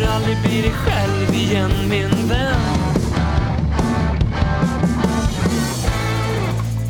[0.00, 2.60] kommer aldrig bli dig själv igen min vän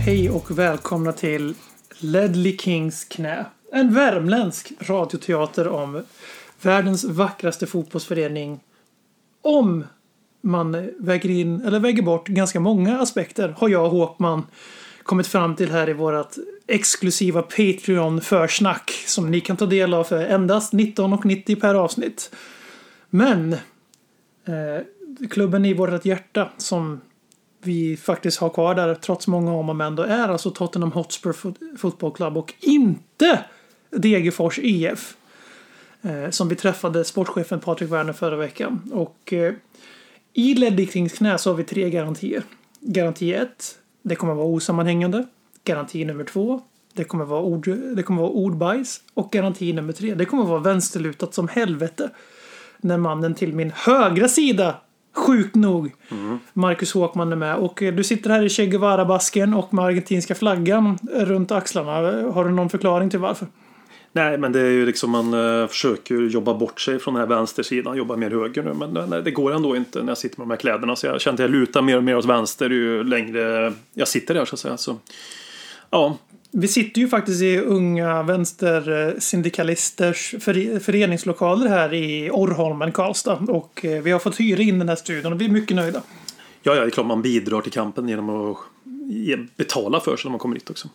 [0.04, 1.54] Hej och välkomna till
[1.98, 3.44] Ledley Kings knä.
[3.72, 6.02] En värmländsk radioteater om
[6.62, 8.60] världens vackraste fotbollsförening.
[9.42, 9.84] Om
[10.40, 14.46] man väger in, eller väger bort, ganska många aspekter har jag och Håkman
[15.02, 16.34] kommit fram till här i vårt
[16.66, 22.30] exklusiva Patreon-försnack som ni kan ta del av för endast 19,90 per avsnitt.
[23.10, 23.52] Men
[24.44, 27.00] eh, klubben i vårt hjärta som
[27.62, 31.32] vi faktiskt har kvar där trots många om och men då är alltså Tottenham Hotspur
[31.32, 33.44] Fot- Football Club och inte
[33.90, 35.16] Degerfors IF.
[36.02, 38.90] Eh, som vi träffade sportchefen Patrik Werner förra veckan.
[38.92, 39.54] Och eh,
[40.32, 42.42] i Ledley knä så har vi tre garantier.
[42.80, 43.78] Garanti 1.
[44.02, 45.26] Det kommer vara osammanhängande.
[45.64, 46.60] Garanti nummer 2.
[46.92, 49.02] Det kommer vara, ord, det kommer vara ordbajs.
[49.14, 50.14] Och garanti nummer 3.
[50.14, 52.10] Det kommer vara vänsterlutat som helvete.
[52.80, 54.74] När mannen till min högra sida
[55.16, 55.92] Sjukt nog.
[56.52, 57.56] Marcus Håkman är med.
[57.56, 61.90] Och eh, du sitter här i Che Guevara-basken och med argentinska flaggan runt axlarna.
[62.32, 63.46] Har du någon förklaring till varför?
[64.12, 67.28] Nej, men det är ju liksom man eh, försöker jobba bort sig från den här
[67.28, 68.74] vänstersidan, jobba mer höger nu.
[68.74, 70.96] Men eh, nej, det går ändå inte när jag sitter med de här kläderna.
[70.96, 74.34] Så jag känner att jag lutar mer och mer åt vänster ju längre jag sitter
[74.34, 74.76] där så att säga.
[74.76, 74.96] Så,
[75.90, 76.16] ja,
[76.52, 83.38] Vi sitter ju faktiskt i unga vänstersyndikalisters före- föreningslokaler här i Orrholmen, Karlstad.
[83.48, 86.02] Och eh, vi har fått hyra in den här studion och vi är mycket nöjda.
[86.62, 88.58] ja, ja, det är klart man bidrar till kampen genom att
[89.56, 90.88] betala för sig när man kommer hit också.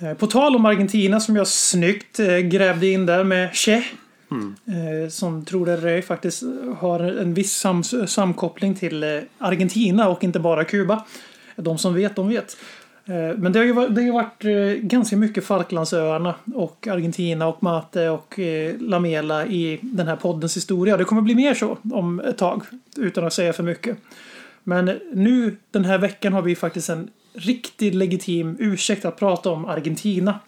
[0.00, 3.74] Eh, På tal om Argentina som jag snyggt eh, grävde in där med Che.
[3.74, 6.42] Eh, Som tror det ej faktiskt
[6.78, 11.04] har en viss sam samkoppling till Argentina och inte bara Kuba.
[11.56, 12.56] De som vet, de vet.
[13.04, 16.86] Eh, Men det har ju varit, det har ju varit eh, ganska mycket Falklandsöarna och
[16.90, 20.96] Argentina och Mate och eh, Lamela i den här poddens historia.
[20.96, 22.62] Det kommer bli mer så om ett tag,
[22.96, 23.96] utan att säga för mycket.
[24.64, 29.64] Men nu den här veckan har vi faktiskt en riktigt legitim ursäkt att prata om
[29.64, 30.38] Argentina.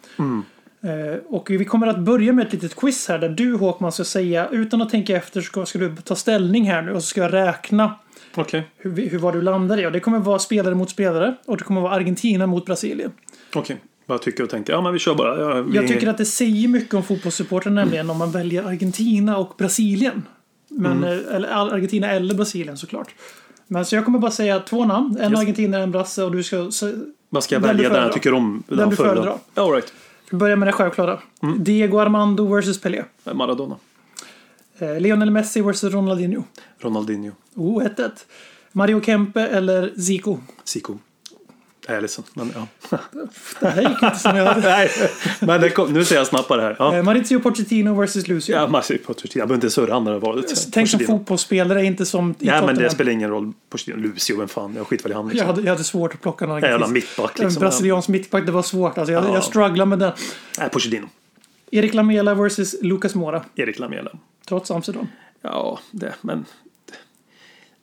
[0.82, 4.04] Eh, Och vi kommer att börja med ett litet quiz här där du Håkman ska
[4.04, 7.20] säga, utan att tänka efter, ska, ska du ta ställning här nu och så ska
[7.20, 7.94] jag räkna
[8.34, 9.86] Okej, hur, hur vad du landar i.
[9.86, 13.12] Och det kommer vara spelare mot spelare och det kommer vara Argentina mot Brasilien.
[13.54, 13.76] okej.
[14.06, 14.72] Vad tycker och tänker?
[14.72, 15.40] Ja, men vi kör bara.
[15.40, 19.36] Ja, vi, Jag tycker att det säger mycket om fotbollssupportrar nämligen om man väljer Argentina
[19.38, 20.22] och Brasilien.
[20.68, 21.04] Men, Mm.
[21.28, 23.08] eh, eller Argentina eller Brasilien såklart.
[23.66, 25.16] Men så jag kommer bara säga två namn.
[25.20, 25.40] En Yes.
[25.40, 26.94] argentinare, en brasse och du ska se-
[27.30, 28.62] Vad ska den välja den jag tycker om?
[28.68, 29.14] Den du föredrar.
[29.14, 29.38] föredrar.
[29.54, 29.92] All right.
[30.30, 31.18] Vi börjar med det självklara.
[31.42, 31.64] Mm.
[31.64, 33.02] Diego Armando vs Pelé.
[33.34, 33.76] Maradona.
[34.78, 36.42] Eh, Lionel Messi vs Ronaldinho.
[36.78, 37.32] Ronaldinho.
[37.54, 38.10] Oh, 1-1.
[38.72, 40.38] Mario Kempe eller Zico.
[40.64, 40.98] Zico.
[41.86, 42.66] Jag är ledsen, men ja.
[43.60, 44.60] Det här gick inte som jag hade.
[45.40, 46.76] Nej, men kom, nu säger jag snabbare här.
[46.78, 46.96] Ja.
[46.96, 48.54] Eh, Maurizio Pochettino vs Lucio.
[48.56, 49.40] Ja, Massi Pochettino.
[49.40, 50.72] Jag behöver inte surra andra valet.
[50.72, 53.52] Tänk som fotbollsspelare, inte som Ja, men det spelar ingen roll.
[53.70, 54.74] Pochettino, Lucio, vem fan.
[54.76, 55.46] Jag skiter väl i han Jag liksom.
[55.48, 57.60] hade, jag hade svårt att plocka någon En jävla mittback En liksom.
[57.60, 58.98] brasiliansk mittback, det var svårt.
[58.98, 59.34] Alltså, jag, Ja.
[59.34, 60.12] jag strugglade med den.
[60.58, 61.06] Nej, Pochettino.
[61.70, 63.44] Erik Lamela vs Lucas Mora.
[63.54, 64.10] Erik Lamela.
[64.48, 65.06] Trots Amsterdam.
[65.42, 66.44] Ja, det, men...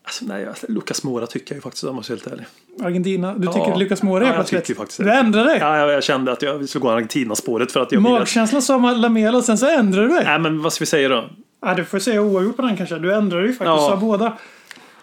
[0.04, 2.46] Alltså, nej, jag- Lucas Mora tycker jag ju faktiskt, om jag måste vara helt ärlig.
[2.88, 3.34] Argentina.
[3.38, 3.54] Du Ja.
[3.54, 4.66] tycker Lucas Mora är Ja, jag plötsligt...
[4.66, 5.04] tycker faktiskt det.
[5.04, 5.58] Du ändrade dig.
[5.60, 8.02] Ja, jag, jag kände att jag skulle gå Argentina-spåret för att jag.
[8.02, 10.24] Magkänslan sa Lamela och sen så ändrade du dig.
[10.26, 11.30] Nej, men vad ska vi säga då?
[11.62, 13.00] Ja, du får säga oavgjort på den kanske.
[13.00, 13.66] Du ändrade dig faktiskt.
[13.68, 13.88] Ja.
[13.90, 14.38] Sa båda.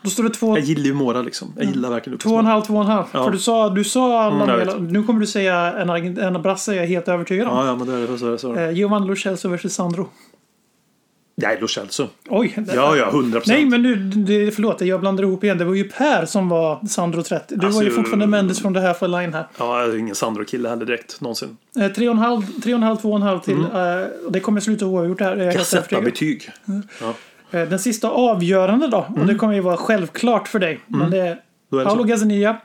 [0.03, 1.53] Då står det två, Jag gillar ju Mora liksom.
[1.57, 2.53] Jag gillar verkligen Lucas två och en Mora.
[2.55, 3.05] halv, två och en halv.
[3.13, 3.25] Ja.
[3.25, 4.75] För du sa, du sa Mm, Lamela.
[4.75, 4.83] vet.
[4.93, 7.57] nu kommer du säga en, en brasse, jag är helt övertygad om.
[7.57, 8.19] Ja, ja, men det är det.
[8.19, 8.65] Så är det, så är det.
[8.65, 10.09] Eh, Giovanni Lo Celso vs Sandro.
[11.41, 12.09] Nej, Lo Celso.
[12.29, 12.55] Oj.
[12.57, 13.59] det- Ja, ja, 100 procent.
[13.59, 13.95] Nej, men nu,
[14.25, 15.59] det, förlåt, jag blandar ihop igen.
[15.59, 17.57] Det var ju Per som var Sandro 30.
[17.57, 19.47] Du Alltså, var ju fortfarande Mendes från det här för line här.
[19.59, 21.57] Ja, jag är ingen Sandro-kille heller direkt, någonsin.
[21.81, 23.59] Eh, Tre och en halv, tre och en halv, två och en halv till.
[23.59, 25.33] eh, och det kommer sluta oavgjort här.
[25.33, 26.51] är Jag är helt sätta betyg.
[27.01, 27.15] Ja.
[27.59, 29.07] Eh, Den sista avgörande då.
[29.17, 30.81] Och det kommer ju vara självklart för dig.
[30.87, 31.39] Men det är Mm.
[31.71, 32.05] Då är det Paolo.
[32.05, 32.57] Gazzania.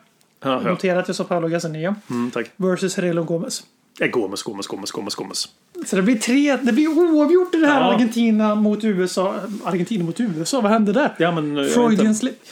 [0.43, 0.69] Ja, ja.
[0.69, 1.95] Notera att jag sa Paolo Gazzania.
[2.09, 2.51] Mm, tack.
[2.55, 3.63] Versus Herelo Gomez.
[3.99, 5.47] Jag går med Gomes, Gomes, Gomes, Gomes.
[5.85, 7.93] Så det blir tre, det blir oavgjort i det här Ja.
[7.93, 9.35] Argentina mot USA.
[9.63, 11.13] Argentina mot USA, vad hände där?
[11.17, 11.57] Ja, men...
[11.57, 12.43] eh, Freudian slip.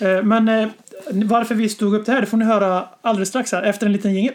[0.00, 0.68] Eh, Men eh,
[1.10, 3.92] varför vi stod upp det här, det får ni höra alldeles strax här efter en
[3.92, 4.34] liten jingel.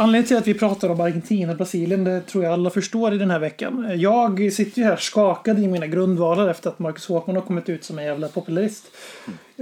[0.00, 3.18] Anledningen till att vi pratar om Argentina och Brasilien, det tror jag alla förstår i
[3.18, 3.92] den här veckan.
[3.96, 7.84] Jag sitter ju här skakad i mina grundvalar efter att Marcus Håkman har kommit ut
[7.84, 8.84] som en jävla popularist.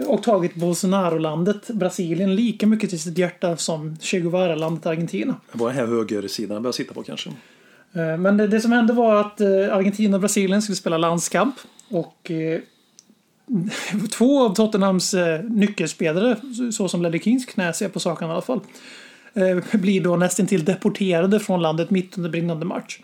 [0.06, 5.36] Och tagit Bolsonaro-landet Brasilien lika mycket till sitt hjärta som Che Guevara-landet Argentina.
[5.52, 7.30] Det var den här högersidan jag började sitta på kanske.
[7.92, 11.54] Eh, Men det, det som hände var att eh, Argentina och Brasilien skulle spela landskamp.
[11.90, 12.60] Och eh,
[14.12, 15.14] två av Tottenhams
[15.48, 16.36] nyckelspelare,
[16.72, 18.60] så som Ledley Kings knä ser på saken i alla fall,
[19.36, 22.98] Eh, blir då nästan till deporterade från landet mitt under brinnande match.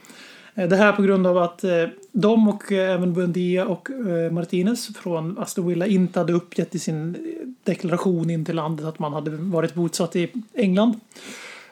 [0.55, 3.89] Eh, det här på grund av att eh, de och även Buendia och
[4.31, 7.17] Martinez från Aston Villa inte hade uppgett i sin
[7.65, 11.01] deklaration in till landet att man hade varit bosatt i England.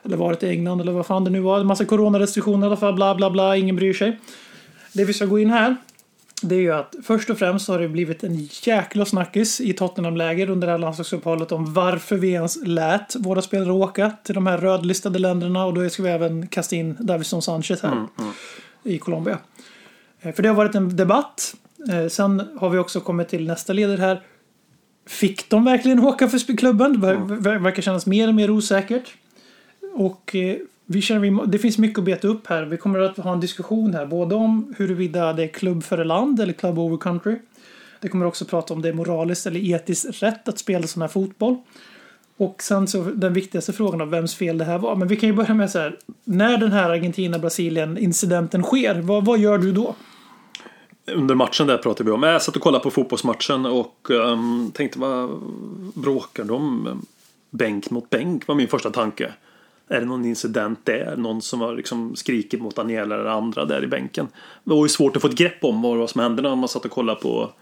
[0.02, 1.60] Eller varit i England eller vad fan det nu var.
[1.60, 2.94] En massa coronarestriktioner i alla fall.
[2.94, 3.56] Bla bla bla.
[3.56, 4.18] Ingen bryr sig.
[4.92, 5.76] Det vi ska gå in här.
[6.42, 10.50] Det är ju att först och främst har det blivit en jäkla snackis i Tottenham-läger
[10.50, 14.58] under det här landslagsuppehållet om varför vi ens lät våra spelare åka till de här
[14.58, 18.06] rödlistade länderna och då ska vi även kasta in Davison Sanchez här
[18.84, 19.38] i Colombia.
[20.20, 21.54] Eh, För det har varit en debatt.
[21.92, 24.22] Eh, Sen har vi också kommit till nästa leder här.
[25.06, 27.00] Fick de verkligen åka för klubben?
[27.00, 29.14] Det ver- verkar kännas mer och mer osäkert.
[29.94, 30.56] Och eh,
[30.92, 32.62] vi känner, vi det finns mycket att beta upp här.
[32.62, 34.06] Vi kommer att ha en diskussion här.
[34.06, 37.36] Både om huruvida det är klubb för land eller club over country.
[38.00, 41.02] Det kommer också att prata om det är moraliskt eller etiskt rätt att spela sån
[41.02, 41.56] här fotboll.
[42.36, 44.96] Och sen så den viktigaste frågan av vems fel det här var.
[44.96, 45.98] Men vi kan ju börja med så här.
[46.24, 49.94] När den här Argentina-Brasilien-incidenten sker, vad, vad gör du då?
[51.12, 52.22] Under matchen där pratade vi om.
[52.22, 55.30] Jag satt och kollade på fotbollsmatchen och um, tänkte vad
[55.94, 56.88] bråkar de?
[57.50, 59.32] Bänk mot bänk var min första tanke.
[59.90, 61.16] Är det någon incident där?
[61.16, 64.28] Någon som har liksom skrikit mot Daniela eller andra där i bänken?
[64.64, 66.84] Det var ju svårt att få ett grepp om vad som hände när man satt
[66.84, 67.52] och kollade på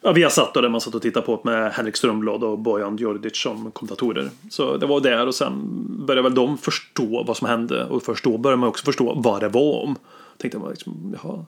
[0.00, 2.58] Ja, vi har satt och där man satt och tittade på med Henrik Strömblad och
[2.58, 4.30] Bojan Djordjic som kommentatorer.
[4.50, 8.24] Så det var där och sen började väl de förstå vad som hände och först
[8.24, 9.96] då började man också förstå vad det var om.
[10.36, 11.44] Tänkte man liksom, jaha.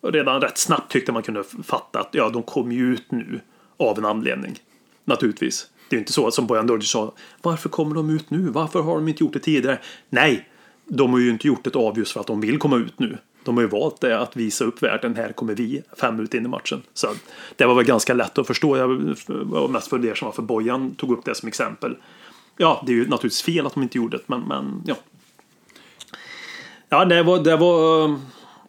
[0.00, 3.40] Och redan rätt snabbt tyckte man kunde fatta att ja, de kom ju ut nu
[3.76, 4.58] av en anledning.
[5.04, 5.66] Naturligtvis.
[5.90, 7.12] Det är ju inte så som Bojan Djordjic sa.
[7.42, 8.38] Varför kommer de ut nu?
[8.38, 9.78] Varför har de inte gjort det tidigare?
[10.08, 10.48] Nej,
[10.84, 13.18] de har ju inte gjort ett av just för att de vill komma ut nu.
[13.44, 15.16] De har ju valt det att visa upp världen.
[15.16, 16.82] Här kommer vi fem minuter in i matchen.
[16.94, 17.08] Så
[17.56, 18.76] det var väl ganska lätt att förstå.
[18.76, 18.88] Jag
[19.28, 21.96] var mest fundersam varför Bojan tog upp det som exempel.
[22.56, 24.96] Ja, det är ju naturligtvis fel att de inte gjorde det, men, men ja.
[26.88, 28.08] Ja, det var, det var,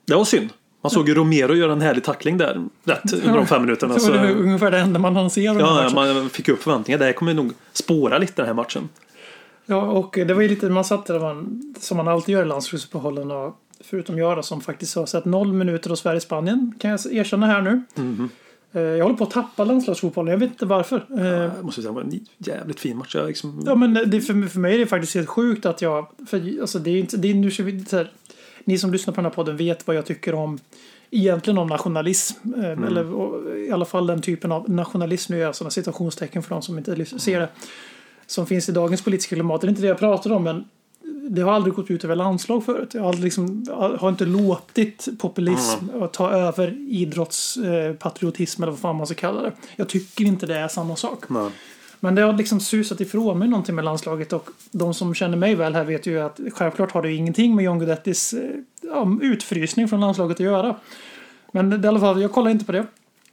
[0.06, 0.50] det var synd.
[0.82, 3.94] Man såg ju Romero göra en härlig tackling där rätt under de fem minuterna.
[3.94, 7.00] Det var Så, det ungefär det enda man hann se ja, man fick upp förväntningar.
[7.00, 8.90] Det här kommer nog spåra lite den här matchen.
[9.66, 12.46] Ja, och det var ju lite, man satt där man, som man alltid gör i
[12.46, 17.00] landslagsuppehållen och förutom jag då, som faktiskt har sett noll minuter av Sverige-Spanien kan jag
[17.14, 17.82] erkänna här nu.
[18.74, 21.06] Eh, Jag håller på att tappa landslagsfotbollen, jag vet inte varför.
[21.20, 23.16] Eh, Jag måste säga, det var en jävligt fin match.
[23.28, 26.62] Liksom, Ja men det, för, för mig är det faktiskt helt sjukt att jag, för
[26.62, 28.12] alltså det är inte, det är, nu ska vi, så här,
[28.66, 30.60] ni som lyssnar på den här podden vet vad jag tycker om
[31.12, 32.54] egentligen om nationalism.
[32.54, 36.44] eh, Eller och, i alla fall den typen av nationalism, nu gör jag sådana citationstecken
[36.44, 37.50] för de som inte ser det.
[38.28, 39.62] Som finns i dagens politiska klimat.
[39.62, 40.66] Det är inte det jag pratar om men
[41.30, 42.94] det har aldrig gått ut över landslag förut.
[42.94, 43.66] Jag har, aldrig liksom,
[44.00, 49.52] har inte låtit populism ta över idrottspatriotism eller vad fan man ska kalla det.
[49.76, 51.30] Jag tycker inte det är samma sak.
[51.30, 51.52] nej.
[52.04, 55.56] Men det har liksom susat ifrån mig någonting med landslaget och de som känner mig
[55.56, 58.50] väl här vet ju att självklart har det ingenting med John Guidettis eh,
[58.82, 60.76] ja, utfrysning från landslaget att göra.
[61.52, 62.86] Men det, i alla fall, jag kollar inte på det.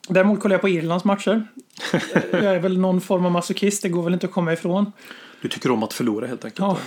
[0.09, 1.47] Däremot kollar jag på Irlands matcher.
[2.33, 4.93] jag är väl någon form av masochist, det går väl inte att komma ifrån.
[5.43, 6.59] Du tycker om att förlora helt enkelt.
[6.59, 6.79] Ja,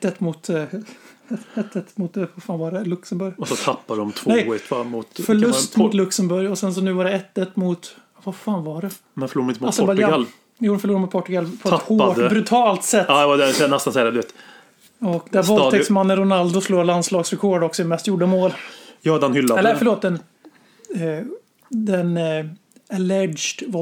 [0.00, 0.64] 1-1 mot, eh,
[1.54, 3.34] 1-1 mot, eh, vad fan var det, Luxemburg.
[3.38, 5.20] Och så tappar de 2-1 Nej, va, mot...
[5.26, 8.82] Förlust man- mot Luxemburg och sen så nu var det 1-1 mot, vad fan var
[8.82, 8.90] det?
[9.14, 9.88] Men förlorade de inte mot.
[9.88, 10.26] Portugal?
[10.58, 12.02] Jo, de förlorade mot Portugal på ett Tappade.
[12.22, 13.04] hårt, brutalt sätt.
[13.08, 14.10] Ja, det var det jag nästan säga det.
[14.10, 14.34] Du vet.
[15.00, 18.52] Och där Stadion- våldtäktsmannen Ronaldo slår landslagsrekord också i mest gjorda mål.
[19.00, 19.60] Ja, den hyllade.
[19.60, 20.14] Eller förlåt, den,
[20.94, 21.24] eh,
[21.68, 22.46] den eh,
[22.92, 23.72] alleged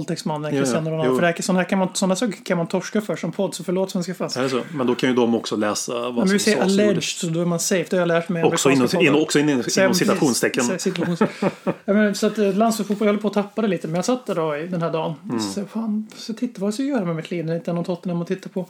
[0.55, 0.61] ja.
[0.61, 1.15] Cristiano Ronaldo.
[1.15, 3.55] För det här, sådana, här kan man, sådana saker kan man torska för som podd,
[3.55, 4.37] så förlåt svenska fans.
[4.37, 4.61] Är så?
[4.75, 7.03] Men då kan ju de också läsa vad Men vi som säger sades och alleged,
[7.03, 7.87] så då är man safe.
[7.91, 9.23] Det har jag lärt mig Också inom, poddar.
[9.23, 9.39] också
[9.71, 10.65] Så jag- inom citationstecken.
[11.85, 13.89] men, så att eh, landslagsfotboll, jag håller på att tappa det lite.
[13.89, 15.15] Men jag satt där då i den här dagen.
[15.25, 15.41] Mm.
[15.41, 17.75] Så, fan, så titta vad jag ska göra med mitt liv när det inte är
[17.75, 18.67] någon Tottenham att titta på.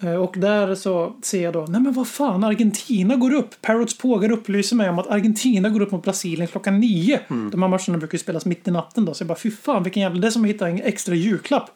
[0.00, 3.62] Eh, Och där så ser jag då, nej men vad fan, Argentina går upp.
[3.62, 7.20] Parrots pågar upplyser mig om att Argentina går upp mot Brasilien klockan nio.
[7.30, 7.50] Mm.
[7.50, 9.14] De här matcherna brukar ju spelas mitt i natten då.
[9.14, 11.70] Så jag bara, fy fan vilken jävla, det är som att hitta en extra julklapp.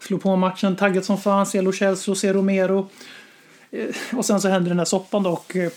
[0.00, 2.88] Slå på matchen, taggat som fan, se Lo Celso, se Romero.
[3.70, 5.70] Eh, Och sen så händer den här soppan då och eh,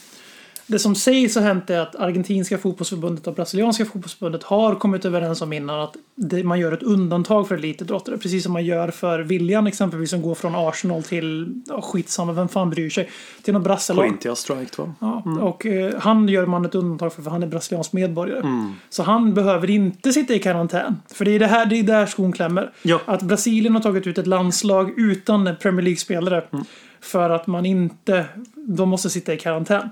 [0.74, 5.42] det som sägs har hänt är att argentinska fotbollsförbundet och brasilianska fotbollsförbundet har kommit överens
[5.42, 5.96] om innan att
[6.44, 8.18] man gör ett undantag för elitidrottare.
[8.18, 12.48] Precis som man gör för William exempelvis som går från Arsenal till, ja, skitsamma, vem
[12.48, 13.10] fan bryr sig,
[13.42, 14.06] till något brasselag.
[14.06, 14.94] Corinthians strike va?
[15.00, 18.39] Ja, och eh, han gör man ett undantag för, för han är brasiliansk medborgare.
[18.39, 18.74] Mm.
[18.89, 20.96] Så han behöver inte sitta i karantän.
[21.13, 22.72] För det är det här, det är där skon klämmer.
[22.82, 23.00] Ja.
[23.06, 26.44] Att Brasilien har tagit ut ett landslag utan Premier League-spelare.
[26.51, 26.65] Mm.
[27.01, 28.25] För att man inte,
[28.56, 29.89] de måste sitta i karantän.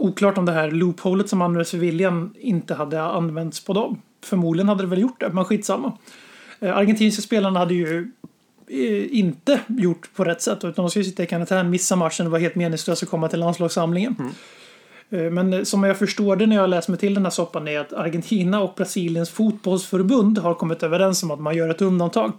[0.00, 0.08] Mm.
[0.10, 4.02] Oklart om det här loopholet som användes för William inte hade använts på dem.
[4.24, 5.92] Förmodligen hade det väl gjort det, men skitsamma.
[6.60, 8.10] Eh, argentinska spelarna hade ju
[8.68, 12.32] eh, inte gjort på rätt sätt utan de skulle sitta i karantän, missa matchen och
[12.32, 14.16] vara helt meningslöst att komma till landslagssamlingen.
[15.10, 17.80] Eh, Men som jag förstår det när jag läst mig till den här soppan är
[17.80, 22.32] att Argentina och Brasiliens fotbollsförbund har kommit överens om att man gör ett undantag.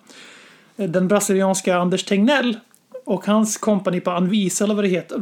[0.76, 2.60] Den brasilianska Anders Tegnell
[3.06, 5.22] och hans kompani på Anvisa eller vad det heter.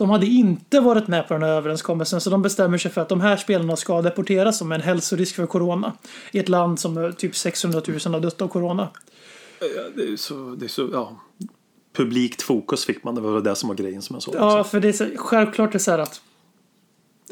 [0.00, 3.08] De hade inte varit med på den här överenskommelsen så de bestämmer sig för att
[3.08, 5.92] de här spelarna ska deporteras som en hälsorisk för corona.
[6.32, 8.88] I ett land som eh, typ 600 000 har dött av corona.
[9.94, 11.20] Det är så, det är så, ja.
[11.96, 14.34] Publikt fokus fick man, det var det som var grejen som jag såg.
[14.34, 14.70] Ja, också.
[14.70, 16.22] för det är så, självklart är det så här att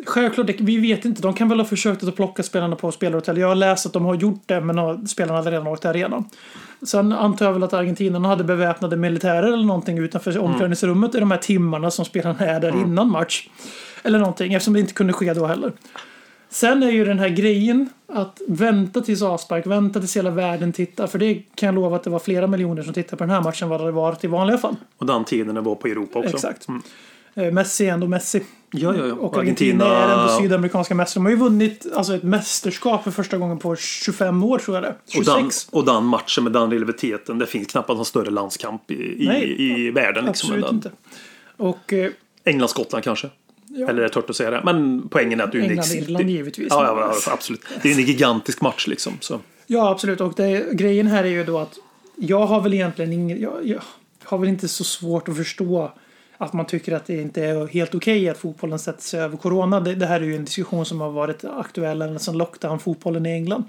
[0.06, 1.22] Självklart, vi vet inte.
[1.22, 3.38] De kan väl ha försökt att plocka spelarna på spelarhotell.
[3.38, 6.24] Jag har läst att de har gjort det, men spelarna hade redan åkt därifrån.
[6.82, 11.30] Sen antar jag väl att argentinarna hade beväpnade militärer eller någonting utanför omklädningsrummet i de
[11.30, 13.48] här timmarna som spelarna är där innan match.
[14.02, 15.72] Eller någonting, eftersom det inte kunde ske då heller.
[16.50, 21.06] Sen är ju den här grejen att vänta tills avspark, vänta tills hela världen tittar.
[21.06, 23.40] För det kan jag lova att det var flera miljoner som tittade på den här
[23.40, 24.76] matchen vad det varit i vanliga fall.
[24.98, 26.36] Och den tiden det var på Europa också.
[26.36, 26.68] Exakt.
[26.68, 26.82] Mm.
[27.38, 28.42] Eh, Messi är ändå Messi.
[28.70, 29.14] Ja, ja, ja.
[29.14, 31.20] Och Argentina är ändå sydamerikanska mästare.
[31.20, 34.84] De har ju vunnit alltså, ett mästerskap för första gången på 25 år tror jag
[34.84, 35.18] det.
[35.18, 35.68] Och den, 26.
[35.70, 39.86] och den matchen med den rivaliteten, det finns knappast någon större landskamp i, Nej, i,
[39.86, 40.24] i världen.
[40.24, 40.90] Liksom, Absolut inte.
[41.56, 42.10] Och eh,
[42.44, 43.30] England-Skottland kanske.
[43.76, 44.62] Eller är det tört att säga det?
[44.64, 46.68] Men poängen är att du England-Irland givetvis.
[46.70, 47.64] Ja, ja, ja, absolut.
[47.82, 49.12] Det är en gigantisk match liksom.
[49.20, 49.40] Så.
[49.66, 50.20] ja, absolut.
[50.20, 51.78] Och det, grejen här är ju då att
[52.16, 53.40] jag har väl egentligen ingen...
[53.40, 53.82] Jag, jag
[54.24, 55.92] har väl inte så svårt att förstå
[56.38, 59.80] att man tycker att det inte är helt okej att fotbollen sätter sig över corona.
[59.80, 63.32] Det, det här är ju en diskussion som har varit aktuell ända sedan lockdown-fotbollen i
[63.32, 63.64] England.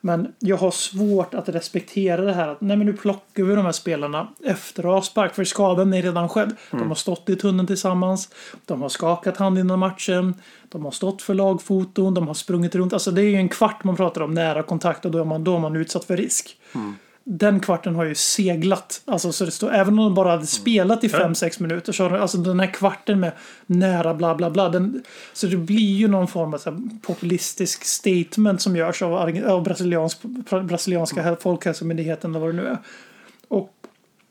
[0.00, 3.64] Men jag har svårt att respektera det här att nej men nu plockar vi de
[3.64, 6.56] här spelarna efter avspark för skadan är redan skedd.
[6.70, 8.28] De har stått i tunneln tillsammans.
[8.64, 10.34] De har skakat hand innan matchen.
[10.68, 12.14] De har stått för lagfoton.
[12.14, 12.92] De har sprungit runt.
[12.92, 15.44] Alltså det är ju en kvart man pratar om nära kontakt och då är man,
[15.44, 16.56] då är man utsatt för risk.
[17.28, 19.02] Den kvarten har ju seglat.
[19.04, 22.10] Alltså, så det står, även om de bara hade spelat i 5-6 minuter så har
[22.10, 23.32] de- alltså den här kvarten med
[23.66, 24.68] nära bla bla bla.
[24.68, 25.02] Den,
[25.32, 29.14] så det blir ju någon form av så här, populistisk statement som görs av,
[29.46, 30.22] av brasiliansk,
[30.64, 32.78] brasilianska folkhälsomyndigheten eller vad det nu är.
[33.48, 33.72] Och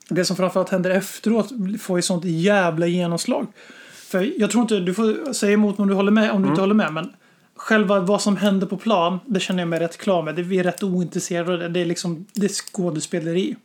[0.09, 1.49] det som framförallt händer efteråt
[1.81, 3.47] får ju sånt jävla genomslag.
[3.93, 6.61] För jag tror inte, du får säga emot om du håller med, om du inte
[6.61, 7.13] håller med, men
[7.55, 10.35] själva vad som händer på plan, det känner jag mig rätt klar med.
[10.35, 11.69] Det, vi är rätt ointresserade av det.
[11.69, 13.55] Det är liksom, det är skådespeleri.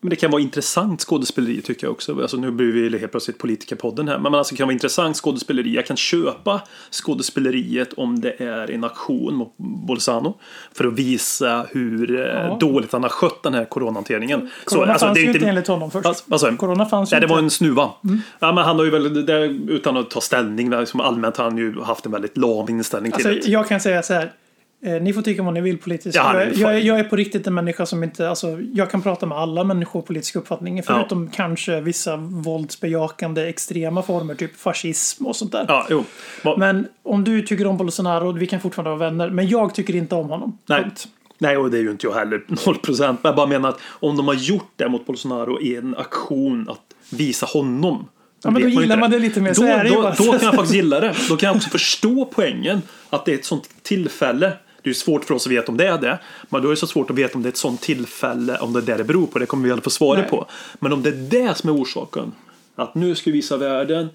[0.00, 2.20] Men det kan vara intressant skådespeleri tycker jag också.
[2.22, 4.18] Alltså, nu blir vi helt plötsligt politikerpodden här.
[4.18, 5.74] Men alltså, det kan vara intressant skådespeleri.
[5.74, 10.38] Jag kan köpa skådespeleriet om det är en aktion mot Bolzano.
[10.72, 12.56] För att visa hur eh, Ja.
[12.60, 14.50] dåligt han har skött den här coronahanteringen.
[14.64, 16.24] Corona alltså, fanns det är ju inte- enligt honom först.
[16.40, 16.56] Du?
[16.56, 17.34] Corona fanns ju Nej, det inte.
[17.34, 17.90] var en snuva.
[18.38, 21.58] Ja, men han har ju väl, det, utan att ta ställning, liksom allmänt har han
[21.58, 23.52] ju haft en väldigt lam inställning till Alltså, det.
[23.52, 24.32] jag kan säga så här.
[24.82, 26.16] Eh, ni får tycka vad ni vill politiskt.
[26.16, 28.28] Ja, jag, det är jag, är på riktigt en människa som inte...
[28.28, 30.82] Alltså, jag kan prata med alla människor politisk uppfattning.
[30.82, 34.34] Förutom kanske vissa våldsbejakande extrema former.
[34.34, 35.64] Typ fascism och sånt där.
[35.68, 36.04] Ja, jo.
[36.44, 39.30] Va- Men om du tycker om Bolsonaro, vi kan fortfarande vara vänner.
[39.30, 40.58] Men jag tycker inte om honom.
[40.66, 40.82] Nej.
[40.82, 41.08] Punkt.
[41.38, 42.42] Nej, och det är ju inte jag heller.
[42.66, 43.20] 0 procent.
[43.22, 46.80] Jag bara menar att om de har gjort det mot Bolsonaro i en aktion att
[47.16, 48.08] visa honom.
[48.44, 49.54] Ja, men då gillar man det lite mer.
[49.54, 51.14] Då, det då, då kan jag faktiskt gilla det.
[51.28, 52.82] Då kan jag också förstå poängen.
[53.10, 54.52] Att det är ett sånt tillfälle.
[54.82, 56.18] Det är svårt för oss att veta om det är det.
[56.48, 58.58] Men då är det så svårt att veta om det är ett sånt tillfälle.
[58.58, 59.38] Om det är det det beror på.
[59.38, 60.46] Det kommer vi aldrig få svaret på.
[60.78, 62.32] Men om det är det som är orsaken.
[62.74, 64.08] Att nu ska vi visa världen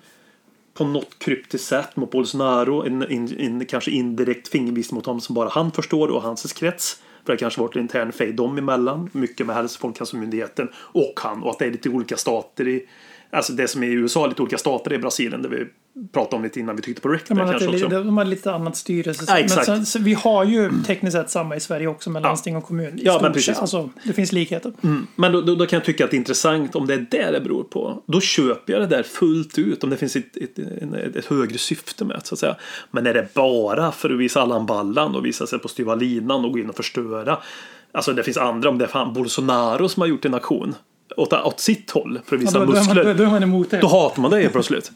[0.73, 2.83] på något kryptiskt sätt mot Bolsonaro.
[2.85, 7.01] En, en, en kanske indirekt fingervisning mot honom som bara han förstår och hans krets.
[7.25, 9.09] För det kanske varit en intern fejd dem emellan.
[9.13, 11.43] Mycket med hälso Folkhälsomyndigheten och han.
[11.43, 12.87] Och att det är lite olika stater i
[13.33, 15.41] Alltså det som är i USA, lite olika stater i Brasilien.
[15.41, 15.65] Där vi
[16.11, 17.21] pratade om lite innan vi tryckte på rec.
[17.27, 18.03] Ja, det, kanske lite- också.
[18.03, 19.25] de har lite annat styrelse.
[19.27, 19.67] Ja, exakt.
[19.67, 22.99] Men sen, vi har ju tekniskt sett samma i Sverige också med landsting och kommun.
[23.03, 23.57] Ja, men precis.
[23.57, 24.73] Alltså, det finns likheter.
[25.15, 27.31] Men då, då, då kan jag tycka att det är intressant om det är det
[27.31, 28.03] det beror på.
[28.05, 31.57] Då köper jag det där fullt ut om det finns ett, ett, ett, ett högre
[31.57, 32.21] syfte med det.
[32.25, 32.55] Så att säga.
[32.91, 36.45] Men är det bara för att visa Allan Ballan och visa sig på styva linan
[36.45, 37.37] och gå in och förstöra.
[37.91, 40.75] Alltså det finns andra, om det är fan Bolsonaro som har gjort en aktion.
[41.17, 43.03] Åt, åt sitt håll för att Ja, visa då, då, muskler.
[43.03, 43.77] då, då är man emot det.
[43.79, 44.91] Då hatar man det helt plötsligt.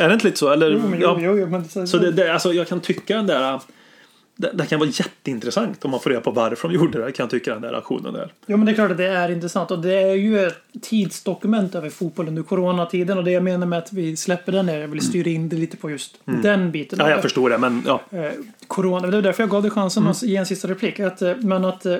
[0.00, 0.50] är det inte lite så?
[0.52, 1.16] Eller, Jo, men, jo, ja.
[1.20, 3.60] jo, jo, men, så, Så det, det, alltså, jag kan tycka den där...
[4.40, 7.12] Det, det kan vara jätteintressant om man får reda på varför de gjorde det.
[7.12, 8.32] Kan jag tycka den där aktionen där.
[8.46, 11.74] Ja men det är klart att det är intressant och det är ju ett tidsdokument
[11.74, 14.88] över fotboll under coronatiden och det jag menar med att vi släpper den är jag
[14.88, 17.00] vill styra in det lite på just den biten.
[17.00, 17.10] Mm.
[17.10, 18.00] Ja, jag förstår det, men ja.
[18.10, 18.30] Eh,
[18.66, 20.10] corona, det var därför jag gav dig chansen Mm.
[20.10, 21.00] att ge en sista replik.
[21.00, 21.96] Att, eh, men att eh,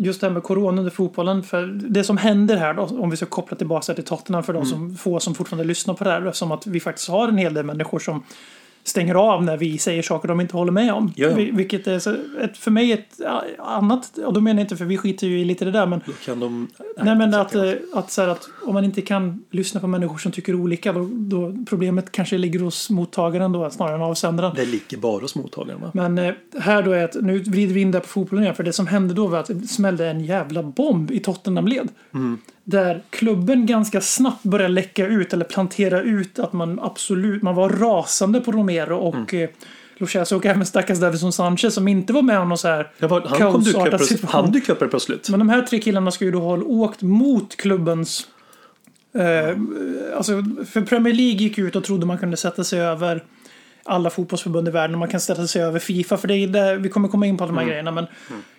[0.00, 3.16] just det här med corona under fotbollen, för det som händer här då, om vi
[3.16, 4.70] ska koppla tillbaka till Tottenham för de Mm.
[4.70, 7.54] som, få som fortfarande lyssnar på det här, eftersom att vi faktiskt har en hel
[7.54, 8.22] del människor som
[8.88, 11.12] stänger av när vi säger saker de inte håller med om.
[11.16, 11.34] Ja, ja.
[11.34, 13.20] Vi- Vilket är så, ett, för mig ett
[13.58, 16.00] annat, och då menar jag inte för vi skiter ju i lite det där, men
[16.06, 16.68] Då kan de...
[17.02, 20.18] Nej, men att, eh, att, så här, att om man inte kan lyssna på människor
[20.18, 24.52] som tycker olika då, då problemet kanske ligger hos mottagaren då snarare än avsändaren.
[24.56, 25.90] Det ligger bara hos mottagaren va?
[25.94, 28.62] Men eh, här då är att nu vrider vi in det på fotbollen igen för
[28.64, 31.88] det som hände då var att det smällde en jävla bomb i Tottenham-led.
[32.70, 37.68] Där klubben ganska snabbt började läcka ut eller plantera ut att man absolut, man var
[37.68, 39.48] rasande på Romero och mm.
[39.96, 42.90] Lo Celso och även stackars Davison Sanchez som inte var med om någon så här
[42.98, 44.42] var, han kaosartad situation.
[44.42, 45.28] Han dyker upp plötsligt.
[45.28, 48.26] Men de här tre killarna ska ju då ha åkt mot klubbens...
[49.12, 49.56] Eh,
[50.16, 50.32] alltså,
[50.70, 53.24] för Premier League gick ut och trodde man kunde sätta sig över
[53.84, 56.76] alla fotbollsförbund i världen och man kan sätta sig över Fifa för det är där,
[56.76, 58.06] vi kommer komma in på de här grejerna men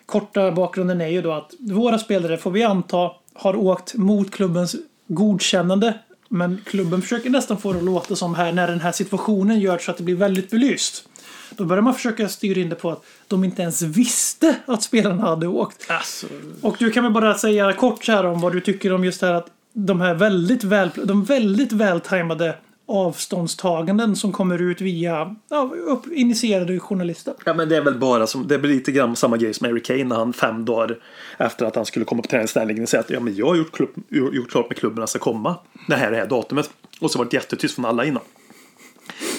[0.06, 4.76] korta bakgrunden är ju då att våra spelare får vi anta har åkt mot klubbens
[5.08, 5.94] godkännande
[6.30, 9.78] men klubben försöker nästan få det att låta som här när den här situationen gör
[9.78, 11.10] så att det blir väldigt belyst.
[11.52, 15.22] Då börjar man försöka styra in det på att de inte ens visste att spelarna
[15.22, 15.86] hade åkt.
[15.90, 16.28] Alltså,
[16.62, 19.20] Och du kan väl bara säga kort så här om vad du tycker om just
[19.20, 22.56] det här att de här väldigt väl, de väldigt vältajmade
[22.90, 27.34] avståndstaganden som kommer ut via ja, upp, initierade journalister.
[27.46, 29.84] Ja men det är väl bara som, det blir lite grann samma grej som Harry
[29.84, 30.98] Kane när han fem dagar
[31.38, 33.90] efter att han skulle komma på träningsställningen säger att ja men jag har gjort, klubb,
[34.10, 35.56] gjort klart med klubben att ska komma
[35.88, 36.70] det här är det här datumet.
[37.00, 38.24] Och så varit jättetyst från alla innan.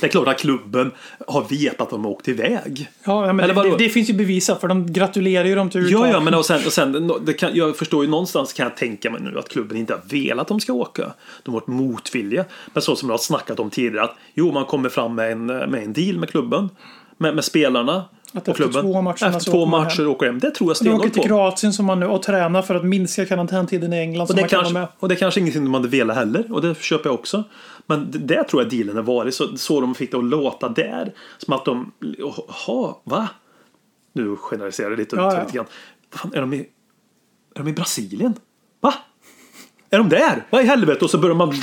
[0.00, 0.90] Det är klart att klubben
[1.28, 2.88] har vetat att de har åkt iväg.
[3.04, 5.80] Ja, men Eller det, det, det finns ju bevisat för de gratulerar ju dem till
[5.90, 6.10] Ja, uttag.
[6.16, 9.20] ja, men och sen, och sen kan, jag förstår ju någonstans kan jag tänka mig
[9.20, 11.12] nu att klubben inte har velat att de ska åka.
[11.42, 12.44] De har varit motvilliga.
[12.72, 15.46] Men så som jag har snackat om tidigare att jo, man kommer fram med en,
[15.46, 16.68] med en deal med klubben.
[17.18, 18.04] Med, med spelarna.
[18.32, 18.82] Att efter klubben.
[18.82, 20.38] två matcherna efter så två åker matcher åker hem.
[20.38, 21.28] Det tror jag De åker stenhårt till på.
[21.28, 24.30] Kroatien som man nu och tränar för att minska karantäntiden i England.
[24.30, 24.88] Och det, kan kanske, med.
[24.98, 26.52] och det är kanske ingenting de hade velat heller.
[26.52, 27.44] Och det köper jag också.
[27.86, 29.34] Men det, det tror jag dealen har varit.
[29.34, 31.12] Så, så de fick det att låta där.
[31.38, 31.92] Som att de...
[32.18, 33.28] Jaha, va?
[34.12, 35.40] Nu generaliserar jag lite, Ja, ja.
[35.40, 35.66] lite grann.
[36.14, 36.58] Fan, är de i...
[37.54, 38.34] Är de i Brasilien?
[38.80, 38.94] Va?
[39.90, 40.46] Är de där?
[40.50, 41.04] Vad i helvete?
[41.04, 41.54] Och så börjar man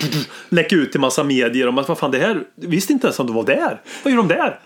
[0.48, 2.44] läcka ut till massa medier om att vad fan det här...
[2.54, 3.80] Visste inte ens om de var där.
[4.04, 4.60] Vad gör de där?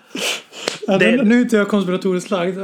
[0.86, 2.58] Ja, det- nu är inte jag konspiratoriskt lagd.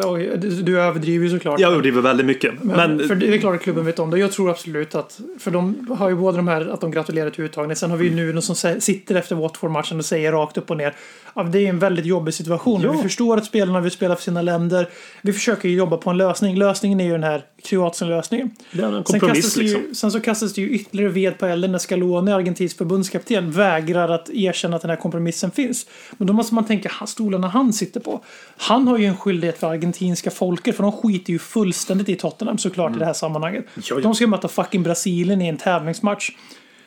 [0.64, 1.60] Du, överdriver ju såklart.
[1.60, 2.62] Jag överdriver väldigt mycket.
[2.62, 4.18] Men, för det är klart att klubben vet om det.
[4.18, 7.44] Jag tror absolut att, för de har ju både de här att de gratulerar till
[7.44, 7.76] uttagningen.
[7.76, 10.76] Sen har vi ju nu någon som sitter efter Watford-matchen och säger rakt upp och
[10.76, 10.94] ner.
[11.34, 12.80] Ja, det är en väldigt jobbig situation.
[12.82, 12.92] Ja.
[12.92, 14.88] Vi förstår att spelarna vill spela för sina länder.
[15.22, 16.56] Vi försöker ju jobba på en lösning.
[16.58, 18.50] Lösningen är ju den här Kroatien-lösningen.
[18.72, 19.94] det är en Sen, kompromiss kastas det ju, liksom.
[19.94, 24.30] sen så kastas det ju ytterligare ved på elden när Scaloni, Argentins förbundskapten, vägrar att
[24.30, 25.86] erkänna att den här kompromissen finns.
[26.18, 28.20] Men då måste man tänka, stolarna han sitter på.
[28.56, 32.58] Han har ju en skyldighet för argentinska folket, för de skiter ju fullständigt i Tottenham
[32.58, 33.64] såklart i det här sammanhanget.
[33.74, 33.84] Mm.
[33.88, 34.00] Ja, ja.
[34.00, 36.30] De ska möta fucking Brasilien i en tävlingsmatch.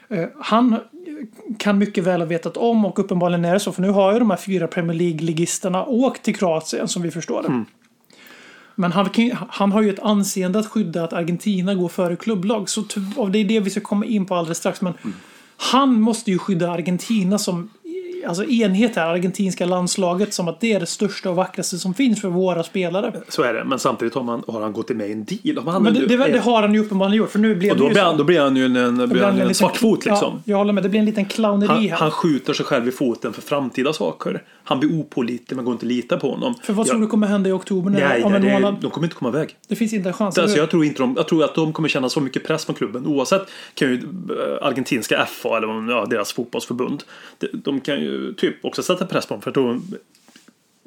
[0.09, 0.79] Eh, Han
[1.57, 4.19] kan mycket väl ha vetat om och uppenbarligen är det så, för nu har ju
[4.19, 7.47] de här fyra Premier League-ligisterna åkt till Kroatien som vi förstår det.
[7.47, 7.65] Mm.
[8.75, 9.09] Men han,
[9.49, 12.69] han har ju ett anseende att skydda att Argentina går före klubblag.
[12.69, 14.81] Så ty- och det är det vi ska komma in på alldeles strax.
[14.81, 14.93] Men
[15.57, 17.69] han måste ju skydda Argentina som
[18.27, 22.21] alltså enhet här, argentinska landslaget, som att det är det största och vackraste som finns
[22.21, 23.13] för våra spelare.
[23.29, 23.63] Så är det.
[23.63, 25.67] Men samtidigt har, man, har han gått med i en deal.
[25.67, 27.83] Han Men det, det, det har han ju uppenbarligen gjort, för nu blev Och det
[27.83, 28.07] då ju blir, så.
[28.07, 30.05] han, då blir han ju en, en, Det blir blir han en en liten- svartfot
[30.05, 30.33] liksom.
[30.33, 31.89] Ja, jag håller med, det blir en liten clowneri Han, här.
[31.97, 34.43] han skjuter sig själv i foten för framtida saker.
[34.67, 36.55] Han blir opålitlig, man går inte att lita på honom.
[36.63, 38.53] för vad Ja, tror du kommer hända i oktober när, Nej, om nej en det,
[38.53, 38.75] månad?
[38.81, 39.55] de kommer inte komma iväg.
[39.67, 40.37] Det finns inte en chans.
[40.37, 42.73] Alltså, jag, tror inte de, jag tror att de kommer känna så mycket press på
[42.73, 43.05] klubben.
[43.07, 43.41] Oavsett
[43.73, 47.03] kan ju äh, argentinska FA eller ja, deras fotbollsförbund.
[47.37, 49.41] De, de kan ju typ också sätta press på dem.
[49.41, 49.81] För att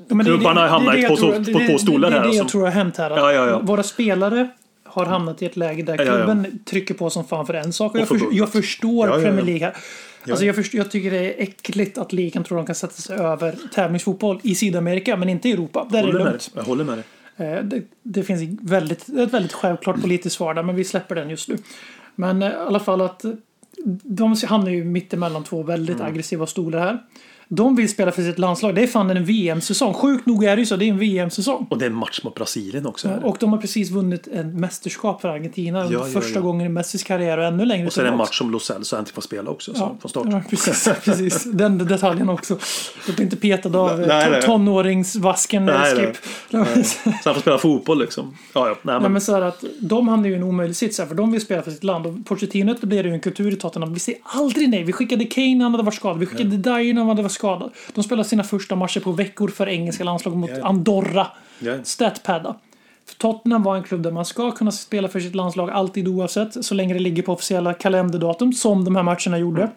[0.08, 2.26] Ja, men Klubbarna har hamnat jag på två- det- på det- stolar är här, det
[2.28, 2.52] jag alltså.
[2.52, 3.10] tror har hänt här.
[3.10, 3.58] Ja, ja, ja.
[3.62, 4.48] Våra spelare
[4.84, 7.94] har hamnat i ett läge där klubben trycker på som fan för en sak.
[7.94, 9.08] Och Och jag, för, jag förstår.
[9.22, 9.76] Premier League här.
[10.30, 13.16] Alltså jag, förstår, jag tycker det är äckligt att ligan tror de kan sätta sig
[13.16, 15.86] över tävlingsfotboll i Sydamerika men inte i Europa.
[15.90, 16.50] Där är håller det med lugnt.
[16.54, 17.04] Jag håller med dig.
[17.58, 21.30] Eh, Det, det finns väldigt, ett väldigt självklart politiskt svar där, men vi släpper den
[21.30, 21.56] just nu.
[22.14, 23.24] Men eh, i alla fall att
[24.02, 26.06] de hamnar ju mitt emellan två väldigt Mm.
[26.06, 26.98] aggressiva stolar här.
[27.50, 28.74] De vill spela för sitt landslag.
[28.74, 29.94] Det är fan en VM-säsong.
[29.94, 30.76] Sjukt nog är det ju så.
[30.76, 31.66] Det är en VM-säsong.
[31.70, 33.08] Och det är en match mot Brasilien också.
[33.08, 33.24] här.
[33.24, 35.78] Och de har precis vunnit ett mästerskap för Argentina.
[35.78, 36.40] Ja, ja, första ja.
[36.40, 38.28] gången i Messis karriär och ännu längre Och sen en tillbaks.
[38.30, 39.74] match som Lo Celso inte får spela också.
[39.74, 40.26] Så, från start.
[40.30, 41.44] Ja, precis, precis.
[41.44, 42.58] Den detaljen också.
[43.06, 44.42] De blir inte petade av Nej, nej, nej.
[44.42, 46.16] tonåringsvasken med Nej, Skip.
[46.50, 46.58] Så
[47.24, 48.36] han får spela fotboll liksom.
[48.54, 48.74] Ja, ja.
[48.82, 51.06] Nej, Nej, men, men så här att de hamnar ju i en omöjlig sits här,
[51.06, 52.06] för de vill spela för sitt land.
[52.06, 53.94] Och Pochettino etablerar ju en kultur i Tottenham.
[53.94, 54.84] Vi säger aldrig nej.
[54.84, 56.18] Vi skickade Kane när han hade varit skadad.
[56.18, 57.70] Vi skickade Dyer när han hade varit skadad.
[57.94, 60.66] De spelar sina första matcher på veckor för engelska landslaget mot ja.
[60.66, 61.26] Andorra.
[61.58, 61.74] Ja.
[61.84, 62.56] Statpadda.
[63.06, 66.64] För Tottenham var en klubb där man ska kunna spela för sitt landslag alltid oavsett.
[66.64, 69.70] Så länge det ligger på officiella kalenderdatum, som de här matcherna gjorde.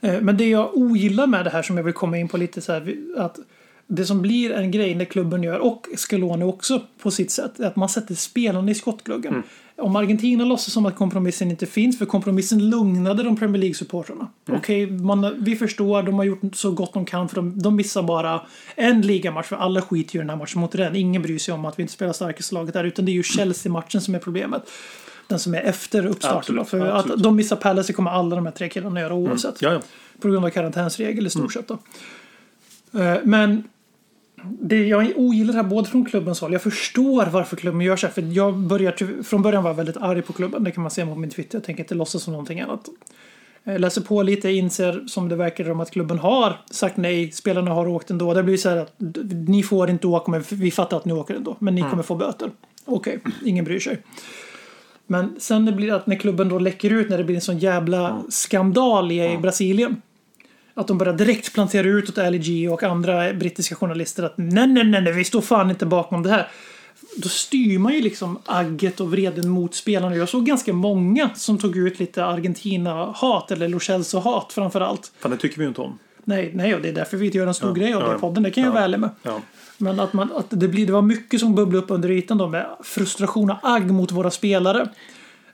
[0.00, 2.60] Eh, Men det jag ogillar med det här som jag vill komma in på lite
[2.60, 3.38] så här, att
[3.86, 7.66] det som blir en grej när klubben gör, och Scaloni också på sitt sätt, är
[7.66, 9.42] att man sätter spelarna i skottgluggen.
[9.76, 14.26] Om Argentina låtsas som att kompromissen inte finns, för kompromissen lugnade de Premier League-supportrarna.
[14.50, 18.02] Okej, man- vi förstår, de har gjort så gott de kan, för de, de missar
[18.02, 18.40] bara
[18.74, 20.96] en ligamatch, för alla skiter ju i den här matchen mot den.
[20.96, 23.22] Ingen bryr sig om att vi inte spelar starkaste laget där, utan det är ju
[23.22, 24.62] Chelsea-matchen som är problemet.
[25.26, 26.38] Den som är efter uppstarten.
[26.38, 27.04] Absolut, för absolut.
[27.04, 27.16] Mm.
[27.16, 29.62] att de missar Palace kommer alla de här tre killarna göra oavsett.
[29.62, 29.80] ja, ja.
[30.20, 31.50] På grund av karantänsregel i stort Mm.
[31.50, 31.78] sett då.
[32.94, 33.64] Eh, Men
[34.60, 38.14] det jag ogillar här både från klubbens håll, jag förstår varför klubben gör så här.
[38.14, 41.06] För jag börjar, från början var jag väldigt arg på klubben, det kan man se
[41.06, 41.58] på min Twitter.
[41.58, 42.88] Jag tänker inte låtsas som någonting annat.
[43.64, 47.70] Jag läser på lite, inser som det verkar om att klubben har sagt nej, spelarna
[47.70, 48.34] har åkt ändå.
[48.34, 48.94] Det blir så här att
[49.48, 51.56] ni får inte åka, men vi fattar att ni åker ändå.
[51.58, 51.90] Men ni Mm.
[51.90, 52.50] kommer få böter.
[52.84, 53.98] Okej, ingen bryr sig.
[55.06, 57.58] Men sen det blir att när klubben då läcker ut, när det blir en sån
[57.58, 60.02] jävla skandal i Brasilien.
[60.74, 64.66] Att de börjar direkt plantera ut åt Ali G och andra brittiska journalister att nej,
[64.66, 66.48] nej, nej, nej, vi står fan inte bakom det här.
[67.16, 70.16] Då styr man ju liksom agget och vreden mot spelarna.
[70.16, 75.12] Jag såg ganska många som tog ut lite Argentina-hat eller Lo Celso-hat framför allt.
[75.18, 75.98] Fan, det tycker vi ju inte om.
[76.24, 78.16] Nej, nej, och det är därför vi inte gör en stor grej av det ja.
[78.16, 78.42] i podden.
[78.42, 78.78] Det kan jag Ja.
[78.78, 79.10] ärlig med.
[79.22, 79.40] Ja.
[79.78, 82.48] Men att, man, att det, blir, det var mycket som bubblade upp under ytan då
[82.48, 84.88] med frustration och agg mot våra spelare.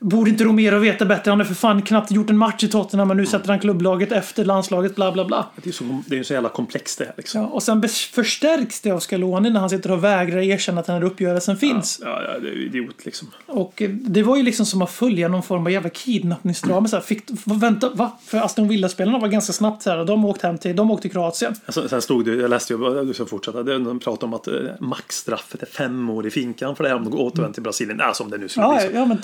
[0.00, 1.30] Borde inte Romero veta bättre?
[1.30, 4.12] Han har för fan knappt gjort en match i Tottenham men nu sätter han klubblaget
[4.12, 5.46] efter landslaget, bla bla bla.
[5.56, 7.40] Det är ju så, det är så jävla komplext det här liksom.
[7.40, 7.82] Ja, och sen
[8.12, 12.00] förstärks det av Scaloni när han sitter och vägrar erkänna att den här uppgörelsen finns.
[12.04, 13.28] Ja, ja, det är ju idiot liksom.
[13.46, 16.88] Och eh, det var ju liksom som att följa någon form av jävla kidnappningsdrama.
[16.88, 18.18] Så här, fick, vänta, va?
[18.26, 19.98] För Aston Villa-spelarna var ganska snabbt här.
[19.98, 21.54] och De åkte hem till, de åkte till Kroatien.
[21.66, 24.54] Alltså, sen stod det, jag läste ju, du ska fortsätta, de pratade om att eh,
[24.80, 28.00] maxstraffet är fem år i finkan för det här om de återvänder till Brasilien.
[28.00, 28.94] Alltså om det nu skulle Ja, bli så.
[28.94, 29.18] ja men.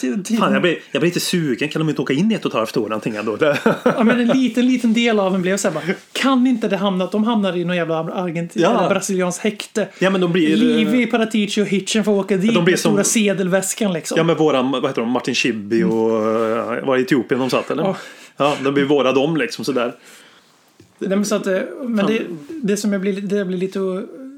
[0.64, 1.68] Blir, jag blir lite sugen.
[1.68, 3.38] Kan de inte åka in i ett och ett halvt år någonting ändå?
[3.84, 6.76] Ja, men en liten, liten del av en blev så här bara, kan inte det
[6.76, 8.78] hamna att de hamnar i någon jävla Argentin Ja.
[8.78, 9.88] eller brasiliansk häkte?
[9.98, 10.56] ja, men de blir...
[10.56, 14.16] Livi, Paratici och Hitchen får åka dit De blir med som- stora sedelväskan liksom.
[14.18, 16.16] Ja, men våran, vad heter de, Martin Schibbye och...
[16.16, 17.82] eh, Var det Etiopien de satt eller?
[17.82, 17.96] Ja.
[18.36, 19.94] Ja, de blir våra dem liksom sådär.
[20.98, 22.22] Nej, men så att, eh, men det,
[22.62, 23.78] det som jag blir, det jag blir lite...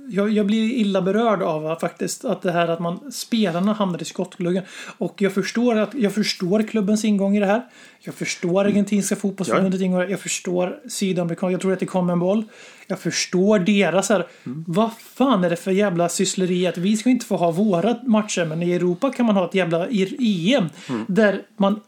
[0.08, 4.02] Jag, jag blir illa berörd av eh, faktiskt att det här att man spelarna hamnar
[4.02, 4.62] i skottgluggen.
[4.98, 7.62] Och jag förstår, att, jag förstår klubbens ingång i det här.
[8.00, 10.10] Jag förstår argentinska fotbollsförbundet ingång i det.
[10.10, 11.52] Jag förstår sydamerikaner.
[11.52, 12.44] Jag tror att det kommer en boll.
[12.86, 14.26] Jag förstår deras här.
[14.66, 18.44] Vad fan är det för jävla syssleri att vi ska inte få ha våra matcher
[18.44, 20.68] men i Europa kan man ha ett jävla EM
[21.06, 21.80] där man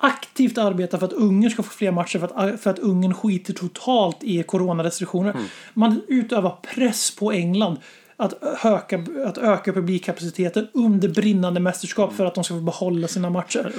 [0.00, 3.54] aktivt arbetar för att Ungern ska få fler matcher för att, för att Ungern skiter
[3.54, 5.36] totalt i coronarestriktioner.
[5.74, 7.76] Man utövar press på England
[8.16, 8.34] att
[8.64, 13.72] öka, att öka publikkapaciteten under brinnande mästerskap för att de ska få behålla sina matcher.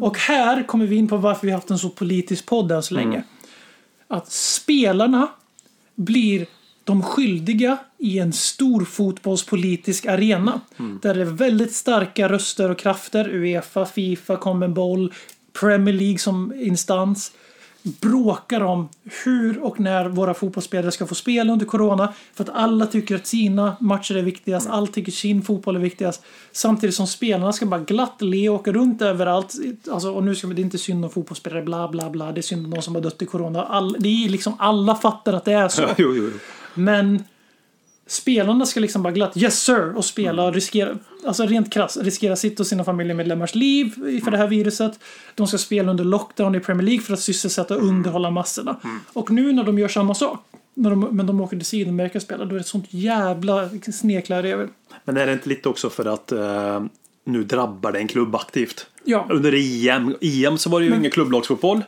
[0.00, 2.82] Och här kommer vi in på varför vi har haft en så politisk podd än
[2.82, 3.24] så länge.
[4.08, 5.28] Att spelarna
[5.94, 6.46] blir
[6.84, 10.60] de skyldiga i en stor fotbollspolitisk arena.
[11.02, 13.28] Där det är väldigt starka röster och krafter.
[13.28, 15.12] Uefa, Fifa, Conmebol,
[15.60, 17.32] Premier League som instans.
[17.82, 18.88] Bråkar om
[19.24, 22.12] hur och när våra fotbollsspelare ska få spela under Corona.
[22.34, 24.68] För att alla tycker att sina matcher är viktigast.
[24.70, 26.22] Alla tycker sin fotboll är viktigast.
[26.52, 29.54] Samtidigt som spelarna ska bara glatt le och åka runt överallt.
[29.90, 32.32] Alltså, och nu ska vi, det är inte synd om fotbollsspelare, bla bla bla.
[32.32, 33.62] Det är synd om de som har dött i Corona.
[33.62, 35.82] All, det är liksom, alla fattar att det är så.
[36.74, 37.24] Men
[38.06, 40.44] spelarna ska liksom bara glatt yes sir och spela Mm.
[40.44, 44.98] och riskera, alltså rent krasst, riskera sitt och sina familjemedlemmars liv för det här viruset.
[45.34, 48.76] De ska spela under lockdown i Premier League för att sysselsätta och underhålla massorna.
[48.84, 48.96] Mm.
[49.12, 50.40] Och nu när de gör samma sak,
[50.74, 53.68] när de, men de åker till Sydamerika och spelar, då är det ett sånt jävla
[53.92, 54.68] sneklar över.
[55.04, 56.84] Men är det inte lite också för att eh,
[57.24, 58.86] nu drabbar det en klubb aktivt?
[59.04, 59.26] Ja.
[59.30, 59.54] Under
[59.88, 61.82] EM, EM så var det ju ingen klubblagsfotboll.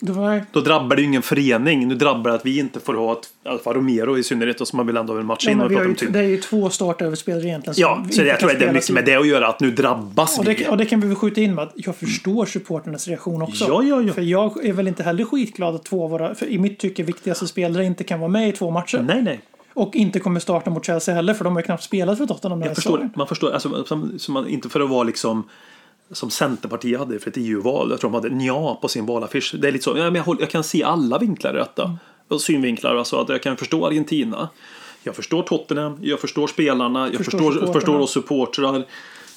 [0.00, 1.88] Var, Då drabbar det ju ingen förening.
[1.88, 4.76] Nu drabbar det att vi inte får ha ett, fall Romero i synnerhet, och som
[4.76, 6.22] man vill ändå ha en match ja, in men och vi har ju, det är
[6.22, 7.74] ju två startöverspelare egentligen.
[7.78, 9.70] Ja, vi så jag tror att det är mycket med det att göra, att nu
[9.70, 10.54] drabbas Och vi.
[10.54, 13.64] det, och det kan vi väl skjuta in med att jag förstår supporternas reaktion också.
[13.68, 14.12] Ja, ja, ja.
[14.12, 17.02] För jag är väl inte heller skitglad att två av våra, för i mitt tycke,
[17.02, 18.98] viktigaste spelare inte kan vara med i två matcher.
[18.98, 19.40] Nej, nej.
[19.74, 22.58] Och inte kommer starta mot Chelsea heller, för de har ju knappt spelat för Tottenham
[22.58, 22.90] den här Jag förstår.
[22.90, 23.10] säsongen.
[23.16, 23.52] Man förstår.
[23.52, 25.44] Alltså, som, som man, inte för att vara liksom
[26.12, 27.90] som Centerpartiet hade för ett EU-val.
[27.90, 29.54] Jag tror de hade nja på sin valaffisch.
[29.58, 29.98] Det är lite så.
[29.98, 31.82] Jag, jag kan se alla vinklar i detta.
[32.30, 32.38] Mm.
[32.38, 32.96] Synvinklar.
[32.96, 34.48] Alltså att jag kan förstå Argentina.
[35.02, 35.98] Jag förstår Tottenham.
[36.02, 37.08] Jag förstår spelarna.
[37.08, 38.84] Jag Förstår förstår, förstår oss supportrar.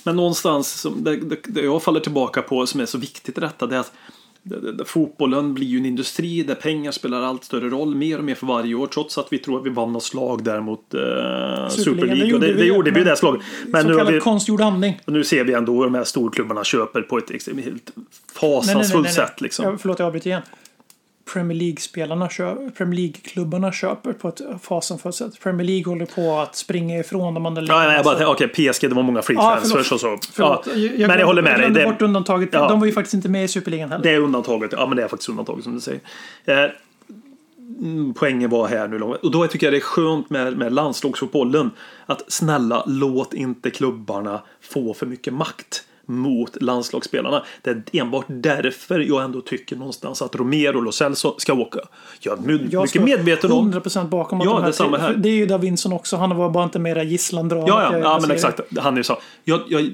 [0.03, 3.41] Men någonstans som det, det, det jag faller tillbaka på som är så viktigt i
[3.41, 3.67] detta.
[3.67, 3.93] Det är att
[4.85, 8.47] Fotbollen blir ju en industri där pengar spelar allt större roll mer och mer för
[8.47, 10.99] varje år trots att vi tror att vi vann något slag där mot eh,
[11.69, 12.33] Super League.
[12.33, 13.41] Och det, det gjorde vi ju det slaget.
[13.67, 15.01] Men nu vi, konstgjord andning.
[15.05, 17.31] och nu ser vi ändå hur de här storklubbarna köper på ett
[17.65, 17.91] helt
[18.33, 19.41] fasansfullt sätt.
[19.41, 19.65] Liksom.
[19.65, 20.41] Ja, förlåt, jag avbryter igen.
[21.33, 25.39] Premier League-spelarna köper, Premier League-klubbarna köper på ett fasansfullt sätt.
[25.43, 28.89] Premier League håller på att springa ifrån de andra Ja, nej, jag bara, okej, PSG,
[28.89, 30.17] det var många free Ja, transfers och så.
[30.33, 31.59] Förlåt, Ja, jag, men jag håller med dig.
[31.59, 32.49] glömde Det, bort undantaget.
[32.51, 32.67] Ja.
[32.67, 34.03] De var ju faktiskt inte med i Superligan heller.
[34.03, 34.71] det är undantaget.
[34.73, 35.99] Ja, men det är faktiskt undantaget som du säger.
[36.45, 36.57] Eh,
[37.79, 39.01] mm, poängen var här nu.
[39.01, 41.71] Och då tycker jag det är skönt med, med landslagsfotbollen.
[42.05, 47.43] Att snälla, låt inte klubbarna få för mycket makt mot landslagsspelarna.
[47.61, 51.79] Det är enbart därför jag ändå tycker någonstans att Romero och Lo Celso ska åka.
[52.19, 55.13] Jag är my- Jag mycket medveten om 100% bakom att Ja, de här det här.
[55.13, 56.17] Det är ju Davinson också.
[56.17, 57.67] Han var bara inte mera gisslandramat.
[57.67, 58.59] Ja, ja, jag- ja men exakt.
[58.79, 59.17] Han är så.
[59.43, 59.93] Jag, jag,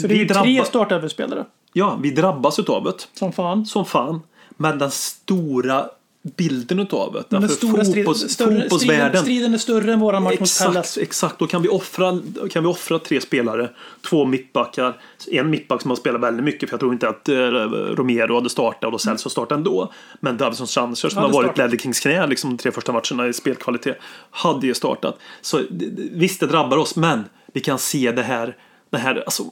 [0.00, 1.44] Så det är ju tre drabba- startöverspelare.
[1.72, 2.92] Ja, vi drabbas utav det.
[3.18, 3.66] Som fan.
[3.66, 4.20] Som fan.
[4.56, 5.84] Men den stora
[6.36, 7.40] bilden utav det.
[7.40, 9.22] Men stora fotbolls, större, fotbollsvärlden.
[9.22, 10.98] striden är större än våran match mot Pallas.
[10.98, 11.38] exakt.
[11.38, 13.70] Då kan vi, offra, kan vi offra tre spelare.
[14.10, 14.96] Två mittbackar.
[15.30, 16.68] En mittback som har spelat väldigt mycket.
[16.68, 19.92] För jag tror inte att eh, Romero hade startat och då Celso startade ändå.
[20.20, 21.58] Men Davison Sanchez som har varit.
[21.58, 23.98] Ledley Kings knä liksom, de tre första matcherna i spelkvalitet.
[24.30, 25.18] Hade ju startat.
[25.40, 25.60] Så
[26.12, 26.96] visst, det drabbar oss.
[26.96, 28.56] Men vi kan se det här.
[28.90, 29.42] Det här alltså,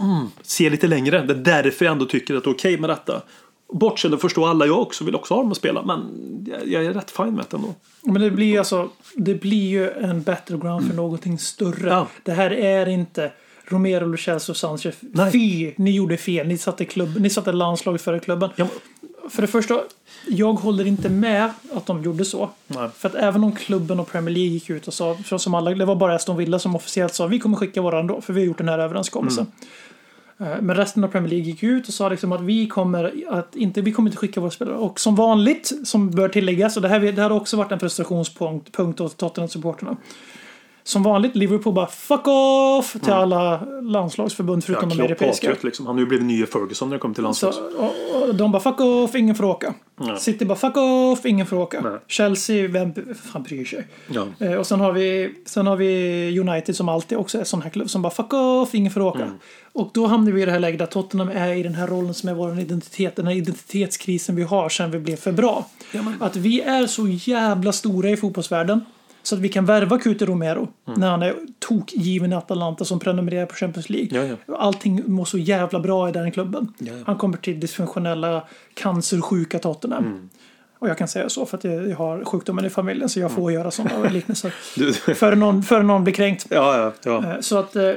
[0.00, 1.22] mm, se lite längre.
[1.22, 3.22] Det är därför jag ändå tycker att det är okej med detta.
[3.72, 5.82] Bortsett från förstår alla jag också vill också ha dem att spela.
[5.82, 6.00] Men
[6.46, 7.74] jag, jag är rätt fin med det ändå.
[8.02, 11.88] Men det blir alltså, det blir ju en battleground för någonting större.
[11.88, 12.06] Ja.
[12.22, 13.32] Det här är inte
[13.64, 14.96] Romero, Lo Celso och Sanchez.
[15.00, 15.32] Nej.
[15.32, 16.46] Fy, ni gjorde fel.
[16.46, 18.50] Ni satte, klubb, ni satte landslaget före klubben.
[18.56, 18.66] Ja,
[19.30, 19.80] För det första,
[20.28, 22.50] jag håller inte med att de gjorde så.
[22.66, 22.88] Nej.
[22.96, 25.70] För att även om klubben och Premier League gick ut och sa, för som alla,
[25.70, 28.40] det var bara Aston Villa som officiellt sa vi kommer skicka våra ändå, för vi
[28.40, 29.46] har gjort den här överenskommelsen.
[29.60, 29.68] Eh,
[30.60, 33.80] Men resten av Premier League gick ut och sa liksom att vi kommer att inte,
[33.80, 34.76] vi kommer inte skicka våra spelare.
[34.76, 37.80] Och som vanligt, som bör tilläggas, och det här, det här har också varit en
[37.80, 39.96] frustrationspunkt punkt åt Tottenham-supporterna.
[40.84, 45.46] Som vanligt, Liverpool bara fuck off till alla landslagsförbund förutom Ja, de europeiska.
[45.46, 45.86] Patriot, liksom.
[45.86, 47.58] Han har ju blivit nye Ferguson när det kommer till Så, landslags.
[47.58, 49.74] och, och de bara fuck off, ingen får åka.
[50.18, 51.80] City bara fuck off, ingen får åka.
[51.80, 51.98] Nej.
[52.06, 53.86] Chelsea, vem fan bryr sig?
[54.10, 54.26] Ja.
[54.38, 57.70] Eh, och sen har, vi, sen har vi United som alltid också är sån här
[57.70, 59.22] klubb som bara fuck off, ingen får åka.
[59.22, 59.38] Mm.
[59.72, 62.14] Och då hamnar vi i det här läget att Tottenham är i den här rollen
[62.14, 65.66] som är vår identitet, den här identitetskrisen vi har sen vi blev för bra.
[66.20, 68.80] Att vi är så jävla stora i fotbollsvärlden
[69.22, 71.00] så att vi kan värva Cuti Romero Mm.
[71.00, 74.08] när han är tokgiven i Atalanta som prenumererar på Champions League.
[74.28, 74.56] Ja, ja.
[74.58, 76.72] Allting mår så jävla bra i den klubben.
[76.78, 76.92] Ja.
[77.06, 78.42] Han kommer till dysfunktionella,
[78.74, 80.04] cancersjuka Tottenham.
[80.06, 80.28] Mm.
[80.78, 83.52] Och jag kan säga så för att jag har sjukdomen i familjen så jag får
[83.52, 84.54] göra sådana liknelser.
[84.76, 86.46] Du, Före någon, före någon blir kränkt.
[86.50, 87.24] ja, ja.
[87.34, 87.92] Eh, Så att eh,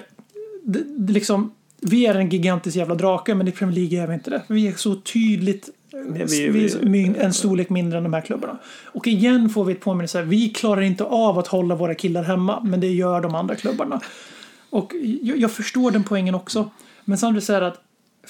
[0.64, 0.84] det,
[1.14, 4.42] liksom, vi är en gigantisk jävla drake men i Premier League är vi inte det.
[4.48, 5.70] Vi är så tydligt
[6.26, 6.50] vi-
[6.84, 8.58] vi, en storlek mindre än de här klubbarna.
[8.86, 10.22] Och igen får vi ett påminnelse.
[10.22, 14.02] Vi klarar inte av att hålla våra killar hemma men det gör de andra klubbarna.
[14.70, 16.70] Och jag, jag förstår den poängen också.
[17.06, 17.82] Men samtidigt är det att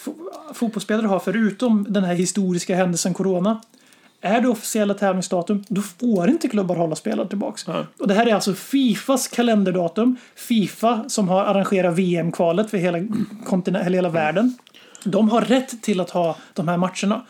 [0.05, 3.61] fo- fotbollsspelare har förutom den här historiska händelsen corona
[4.21, 7.65] är det officiella tävlingsdatum, då får inte klubbar hålla spelare tillbaks.
[7.99, 10.15] Och det här är alltså Fifas kalenderdatum.
[10.35, 12.97] Fifa som har arrangerat VM-kvalet för hela,
[13.45, 14.57] kontinent, hela världen.
[15.03, 17.21] De har rätt till att ha de här matcherna.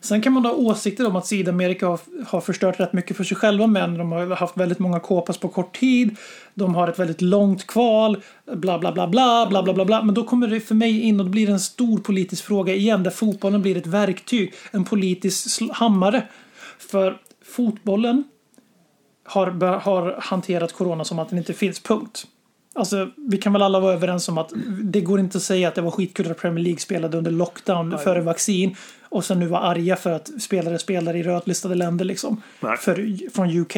[0.00, 3.36] Sen kan man ha åsikter om att Sydamerika har, har förstört rätt mycket för sig
[3.36, 6.16] själva men de har haft väldigt många kåpas på kort tid.
[6.54, 8.22] De har ett väldigt långt kval.
[8.52, 10.02] Bla, bla, bla, bla, bla, bla, bla, bla.
[10.02, 13.02] Men då kommer det för mig in och det blir en stor politisk fråga igen
[13.02, 16.22] där fotbollen blir ett verktyg, en politisk hammare.
[16.78, 18.24] För fotbollen
[19.24, 19.46] har,
[19.80, 22.26] har hanterat corona som att den inte finns, punkt.
[22.74, 25.74] Alltså, vi kan väl alla vara överens om att det går inte att säga att
[25.74, 27.98] det var skitkul att Premier League spelade under lockdown Nej.
[27.98, 28.76] före vaccin
[29.08, 32.42] och sen nu var arga för att spelare spelar i rödlistade länder liksom.
[32.76, 33.76] För, från UK.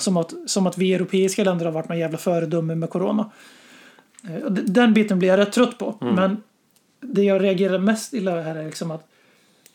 [0.00, 3.30] Som att, som att vi europeiska länder har varit några jävla föredöme med corona.
[4.24, 5.96] Eh, Den biten blir jag rätt trött på.
[6.14, 6.36] Men
[7.00, 9.06] det jag reagerar mest illa här är liksom att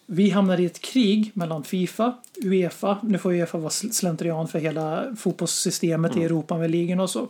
[0.06, 2.14] vi hamnar i ett krig mellan Fifa,
[2.44, 7.10] Uefa, nu får Uefa vara sl- slentrian för hela fotbollssystemet i Europa med ligan och
[7.10, 7.28] så.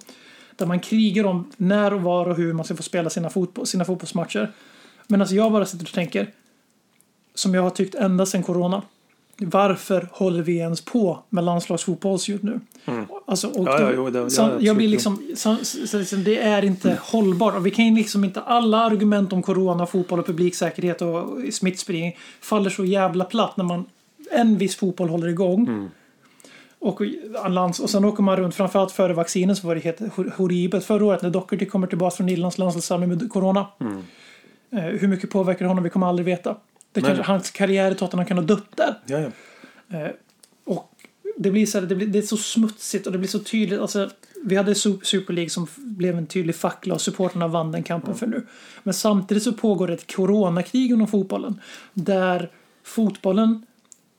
[0.55, 3.65] Där man krigar om när och var och hur man ska få spela sina, fotboll,
[3.65, 4.51] sina fotbollsmatcher.
[5.07, 6.31] Men alltså jag bara sitter och tänker,
[7.35, 8.81] som jag har tyckt ända sedan corona.
[9.37, 12.59] Varför håller vi ens på med landslagsfotboll just nu?
[13.27, 13.73] Alltså, och Mm.
[13.73, 15.21] Ja, ja, då- jo, det- ja, jag blir liksom,
[16.37, 17.55] är inte hållbart.
[17.55, 22.17] Och vi kan ju liksom inte, alla argument om corona, fotboll och publiksäkerhet och smittspridning
[22.41, 23.85] faller så jävla platt när man
[24.31, 25.67] en viss fotboll håller igång.
[25.67, 25.89] Mm.
[26.79, 27.01] Och,
[27.49, 30.85] lands, och sen åker man runt, framförallt före vaccinen så var det helt hor- horribelt.
[30.85, 33.65] Förra året när Doherty kommer tillbaka från Irlands landslagssamling med corona.
[34.71, 35.83] Eh, hur mycket påverkar honom?
[35.83, 36.55] Vi kommer aldrig veta.
[36.95, 38.95] Det kanske, hans karriär i Tottenham kan ha dött där.
[39.05, 39.19] Ja,
[39.99, 40.09] ja.
[40.65, 40.91] Och
[41.37, 43.79] det blir så här, det, blir, det är så smutsigt och det blir så tydligt.
[43.79, 44.09] Alltså,
[44.43, 48.15] vi hade Su- Super League som blev en tydlig fackla och supporterna vann den kampen
[48.15, 48.45] för nu.
[48.83, 51.61] Men samtidigt så pågår ett coronakrig inom fotbollen.
[51.93, 52.49] Där
[52.83, 53.65] fotbollen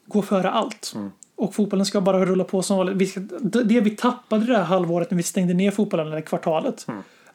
[0.07, 0.93] går före allt.
[1.37, 3.17] Och fotbollen ska bara rulla på som vanligt.
[3.43, 6.87] Det vi tappade det här halvåret när vi stängde ner fotbollen, eller kvartalet.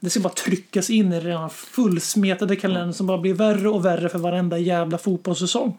[0.03, 3.85] Det ska bara tryckas in i den redan fullsmetade kalendern som bara blir värre och
[3.85, 5.77] värre för varenda jävla fotbollssäsong.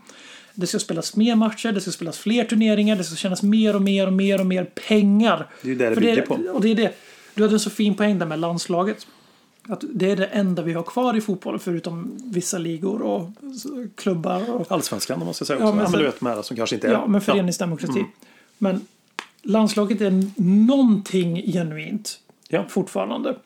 [0.55, 3.83] Det ska spelas mer matcher, det ska spelas fler turneringar, det ska tjänas mer och
[3.83, 5.47] mer och mer och mer pengar.
[5.63, 6.35] Det är ju det det bygger på.
[6.35, 6.95] Och det är det.
[7.35, 9.07] Du hade en så fin poäng där med landslaget.
[9.69, 13.31] Att det är det enda vi har kvar i fotbollen förutom vissa ligor och
[13.95, 14.51] klubbar.
[14.55, 15.75] Och, Allsvenskan om man ska säga Ja, också.
[15.75, 16.93] men Ja, men sen- du vet med alla som kanske inte är...
[16.93, 18.05] ja, men föreningsdemokrati.
[18.59, 18.87] Men
[19.43, 22.65] landslaget är någonting genuint Ja.
[22.69, 23.37] fortfarande.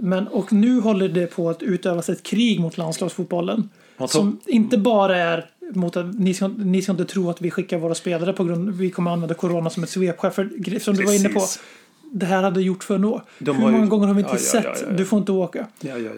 [0.00, 3.68] Men, och nu håller det på att utövas ett krig mot landslagsfotbollen.
[4.08, 7.78] Som inte bara är mot att ni ska, ni ska inte tro att vi skickar
[7.78, 10.30] våra spelare på grund vi kommer använda corona som ett svepskäl.
[10.30, 11.60] För som du var inne på, Precis.
[12.12, 13.22] det här hade gjort för nå.
[13.38, 15.18] De Hur har ju- många gånger har vi inte Ja, sett ja, ja, du får
[15.18, 15.66] inte åka?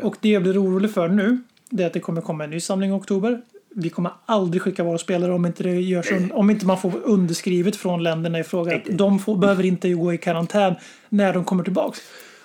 [0.03, 1.38] Och det jag blir orolig för nu,
[1.71, 3.40] det är att det kommer komma en ny samling i oktober.
[3.75, 6.92] Vi kommer aldrig skicka våra spelare om inte, det görs un- om inte man får
[7.05, 8.81] underskrivet från länderna i fråga.
[8.90, 10.75] De får, behöver inte gå i karantän
[11.09, 11.99] när de kommer tillbaks.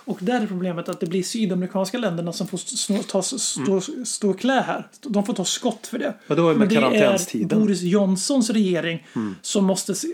[0.07, 4.33] Och där är problemet att det blir sydamerikanska länderna som får stå, ta, stå, stå
[4.33, 4.87] klä här.
[5.01, 6.13] De får ta skott för det.
[6.27, 7.45] Vadå med Men det är?
[7.45, 9.07] Boris Johnsons regering
[9.41, 10.07] som måste se-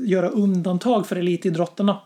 [0.00, 1.98] göra undantag för elitidrotterna.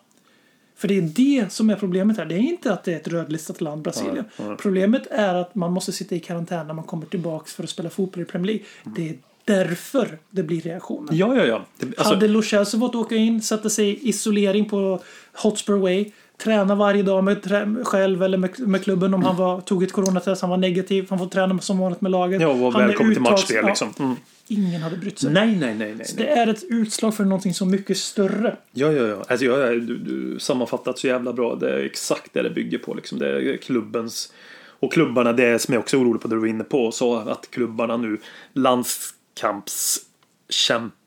[0.77, 2.25] För det är det som är problemet här.
[2.25, 4.25] Det är inte att det är ett rödlistat land, Brasilien.
[4.59, 7.91] Problemet är att man måste sitta i karantän när man kommer tillbaks för att spela
[7.91, 8.65] fotboll i Premier League.
[8.97, 11.15] Det är därför det blir reaktioner.
[11.15, 11.65] Ja, ja, ja.
[11.79, 15.03] Det, alltså, Hade Lo Celso fått åka in, sätta sig i isolering på
[15.33, 16.11] Hotspur Way,
[16.43, 17.39] träna varje dag med
[17.85, 21.19] själv eller med, med klubben om han var, tog ett coronatest, han var negativ, han
[21.19, 22.41] får träna som vanligt med laget.
[22.41, 23.95] ja, och var välkommen till matchspel liksom.
[23.99, 24.17] Mm.
[24.49, 25.33] Ingen hade brytt sig.
[25.33, 26.07] Nej, nej, nej, nej.
[26.07, 28.57] Så det är ett utslag för någonting så mycket större.
[28.73, 29.25] Ja, ja, ja.
[29.29, 31.55] Alltså, ja, ja du, du sammanfattat så jävla bra.
[31.55, 32.95] Det är exakt det det bygger på.
[32.95, 33.19] Liksom.
[33.19, 34.33] Det är klubbens...
[34.81, 37.17] Och klubbarna, det som jag också är orolig på det du var inne på, så
[37.17, 38.19] att klubbarna nu
[38.53, 40.01] landskamps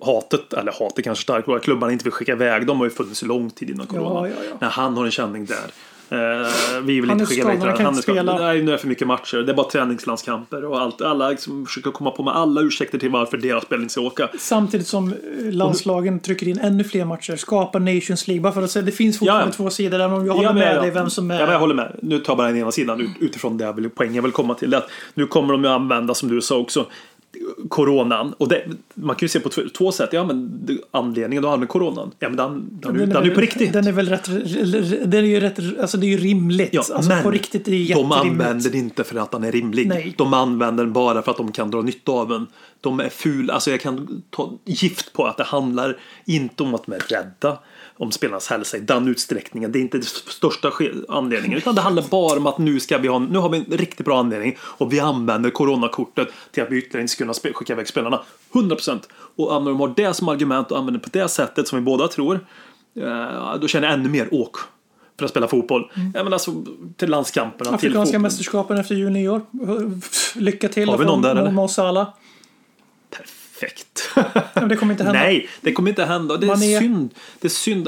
[0.06, 3.22] hatet, eller hatet kanske starkt, att klubbarna inte vill skicka iväg dem har ju funnits
[3.24, 4.28] lång tid innan corona.
[4.30, 4.58] Ja, ja, ja.
[4.62, 5.72] När han har en känning där.
[6.10, 6.48] Eh,
[6.84, 8.26] vi vill Han inte skicka iväg kan han är skadad.
[8.26, 8.38] spela.
[8.48, 9.38] Nej, nu är det för mycket matcher.
[9.38, 11.02] Det är bara träningslandskamper och allt.
[11.02, 14.30] Alla liksom försöker komma på med alla ursäkter till varför deras spelare inte ska åka.
[14.40, 15.16] Samtidigt som eh,
[15.52, 18.42] landslagen trycker in ännu fler matcher, skapar Nations League.
[18.42, 19.54] Bara för att säga, det finns fortfarande Ja, ja.
[19.58, 20.04] två sidor där.
[20.10, 21.36] Jag håller Ja, men med jag- dig vem som är...
[21.40, 21.96] Ja, men jag håller med.
[22.02, 24.32] Nu tar jag bara den ena sidan ut- utifrån det jag vill, poängen jag vill
[24.32, 24.76] komma till.
[24.76, 26.86] Att nu kommer de ju använda, som du sa också,
[27.70, 28.34] coronan.
[28.34, 30.10] Och det, man kan ju se på två, två sätt.
[30.12, 32.12] Ja, men anledningen då använder coronan.
[32.20, 33.74] Ja, men den, den, den, är ju på riktigt.
[33.74, 34.26] Den är väl rätt...
[35.12, 35.60] Den är ju rätt...
[35.82, 36.70] Alltså det är ju rimligt.
[36.72, 39.52] Ja, alltså men på riktigt är det de använder den inte för att den är
[39.52, 39.88] rimlig.
[39.88, 40.14] Nej.
[40.18, 42.48] De använder den bara för att de kan dra nytta av den.
[42.82, 43.50] De är ful.
[43.50, 47.58] Alltså jag kan ta gift på att det handlar inte om att de är rädda
[47.98, 49.72] om spelarnas hälsa i den utsträckningen.
[49.72, 50.72] Det är inte den största
[51.10, 51.58] anledningen.
[51.58, 54.06] Utan det handlar bara om att nu ska vi ha, nu har vi en riktigt
[54.06, 57.88] bra anledning och vi använder coronakortet till att vi ytterligare inte ska kunna skicka iväg
[57.88, 58.22] spelarna.
[58.54, 59.00] 100%.
[59.36, 61.86] Och när de har det som argument och använder det på det sättet som vi
[61.86, 62.40] båda tror.
[63.00, 64.56] eh, Då känner jag ännu mer åk
[65.20, 65.92] för att spela fotboll.
[66.14, 66.52] Ja, men alltså,
[66.98, 68.22] till landskamperna, till Afrikanska fotboll.
[68.22, 69.42] mästerskapen efter jul nyår.
[70.40, 70.90] Lycka till.
[70.90, 71.52] Har vi någon där, eller?
[73.60, 74.10] Perfekt.
[74.54, 75.20] Men det kommer inte hända.
[75.20, 76.38] Nej, det kommer inte hända.
[76.38, 77.14] Det är är- synd.
[77.40, 77.88] Det är synd.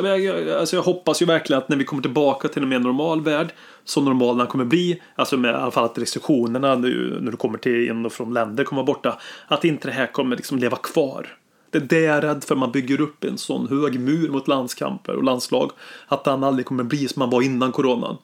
[0.59, 3.53] Alltså jag hoppas ju verkligen att när vi kommer tillbaka till en mer normal värld,
[3.85, 7.37] så normal den kommer bli, alltså med i alla fall att restriktionerna nu, när du
[7.37, 10.57] kommer till in och från länder kommer vara borta, att inte det här kommer liksom
[10.57, 11.37] leva kvar.
[11.71, 12.55] Det är det jag är rädd för.
[12.55, 15.71] Man bygger upp en sån hög mur mot landskamper och landslag.
[16.07, 18.17] Att den aldrig kommer bli som man var innan coronan.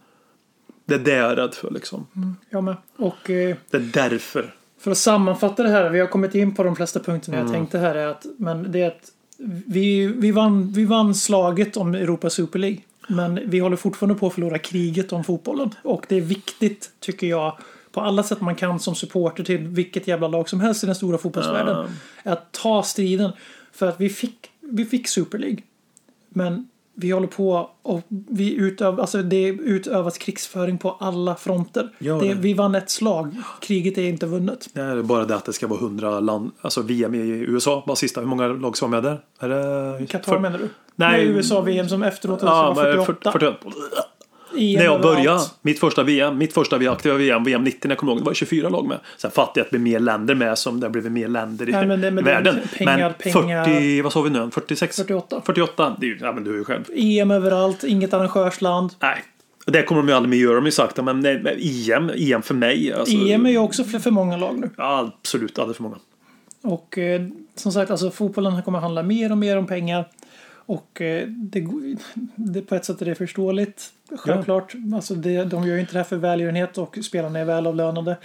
[0.86, 2.08] Det är det jag är rädd för liksom.
[2.50, 2.76] Jag med.
[2.98, 4.54] Och eh, Det är därför.
[4.84, 5.90] För att sammanfatta det här.
[5.90, 7.48] Vi har kommit in på de flesta punkterna Mm.
[7.48, 7.96] jag tänkte här.
[7.96, 9.12] Är att, men det är att
[9.66, 12.78] vi, vi, vann, vi vann slaget om Europa Super League.
[13.08, 15.70] Men vi håller fortfarande på att förlora kriget om fotbollen.
[15.84, 17.58] Och det är viktigt, tycker jag,
[17.92, 20.96] på alla sätt man kan som supporter till vilket jävla lag som helst i den
[20.96, 21.76] stora fotbollsvärlden.
[22.24, 23.32] Är att ta striden.
[23.72, 25.58] För att vi fick, vi fick Super League.
[26.30, 31.90] Men vi håller på och vi utöv, alltså det utövas krigsföring på alla fronter.
[32.00, 33.36] Gör Det, vi vann ett slag.
[33.62, 34.70] Kriget är inte vunnet.
[34.74, 37.96] Det är bara det att det ska vara 100 land, alltså VM i USA, bara
[37.96, 38.22] sista.
[38.22, 39.20] Hur många lag som var med där?
[39.40, 39.50] Är
[40.00, 40.06] det...
[40.06, 40.70] Qatar menar du?
[40.96, 41.26] Nej.
[41.26, 43.56] Nej, USA-VM som efteråt Ja, var men 48.
[44.54, 47.80] 40, 40, EM när jag började, mitt första VM, mitt första aktiva VM, VM 90
[47.84, 48.98] när jag kommer ihåg, det var 24 lag med.
[49.18, 51.70] Sen fattade jag att det blev mer länder med som det har blivit mer länder
[51.70, 52.56] i Nej, men det- men världen.
[52.78, 54.50] pengar, men pengar- 40, vad sa vi nu?
[54.54, 54.96] 46?
[54.98, 55.42] 48.
[55.46, 56.84] 48, det är ju, ja men du är ju själv.
[56.96, 58.90] EM överallt, inget arrangörsland.
[59.00, 59.24] Nej.
[59.66, 62.94] Det kommer de ju aldrig mer göra, ju sagt men nej, EM, EM för mig.
[62.94, 64.70] Alltså, EM är ju också för, för många lag nu.
[64.78, 65.96] Ja, absolut, alldeles för många.
[66.64, 67.22] Och eh,
[67.56, 70.06] som sagt, alltså fotbollen kommer handla mer och mer om pengar.
[70.66, 71.68] Och eh, det,
[72.36, 73.92] det, på ett sätt är det förståeligt.
[74.18, 74.74] Självklart.
[74.94, 78.18] Alltså det, de gör ju inte det här för välgörenhet och spelarna är välavlönade.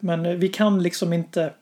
[0.00, 1.52] Men eh, vi kan liksom inte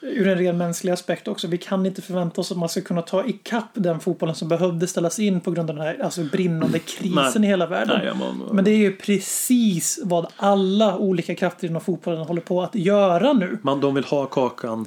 [0.00, 1.46] ur en ren mänsklig aspekt också.
[1.46, 4.86] Vi kan inte förvänta oss att man ska kunna ta ikapp den fotbollen som behövde
[4.86, 7.44] ställas in på grund av den här alltså, brinnande krisen Nej.
[7.44, 8.00] i hela världen.
[8.04, 12.62] Nej, man, Men det är ju precis vad alla olika krafter inom fotbollen håller på
[12.62, 13.58] att göra nu.
[13.62, 14.86] man, de vill ha kakan.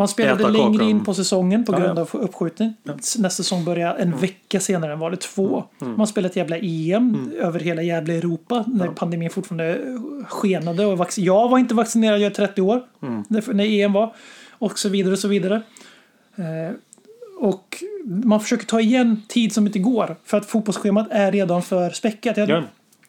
[0.00, 0.88] Man spelade Äta längre kakan.
[0.88, 2.02] in på säsongen på Ja, grund ja.
[2.02, 2.74] av uppskjutning.
[2.84, 5.64] Nästa säsong börjar en vecka senare än var det två.
[5.80, 5.96] Mm.
[5.96, 9.78] Man spelade ett jävla EM över hela jävla Europa när pandemin fortfarande
[10.28, 10.86] skenade.
[10.86, 12.82] Och jag var inte vaccinerad, jag är 30 år.
[13.02, 13.24] Mm.
[13.28, 14.14] När, EM var.
[14.50, 15.62] Och så vidare och så vidare.
[16.36, 16.74] Eh,
[17.40, 20.16] och man försöker ta igen tid som inte går.
[20.24, 22.36] För att fotbollsschemat är redan för späckat.
[22.36, 22.62] Jag, Ja.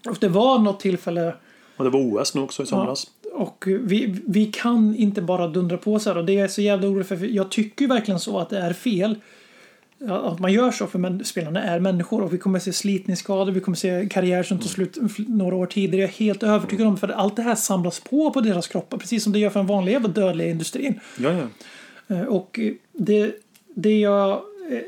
[0.09, 1.33] Och det var något tillfälle
[1.77, 3.07] Och det var OS nu också i somras.
[3.31, 6.17] Och vi, vi kan inte bara dundra på så här.
[6.17, 7.25] Och det är så jävla orolig för.
[7.35, 9.15] Jag tycker ju verkligen så att det är fel.
[10.09, 13.75] Att man gör så för spelarna är människor och vi kommer se slitningsskador, vi kommer
[13.75, 16.01] se karriär som tar slut några år tidigare.
[16.01, 19.23] Jag är helt övertygad om för allt det här samlas på på deras kroppar precis
[19.23, 20.99] som det gör för den vanliga dödliga industrin.
[21.19, 22.15] Ja, ja.
[22.15, 22.59] Eh, Och
[22.93, 23.35] det,
[23.75, 24.41] det jag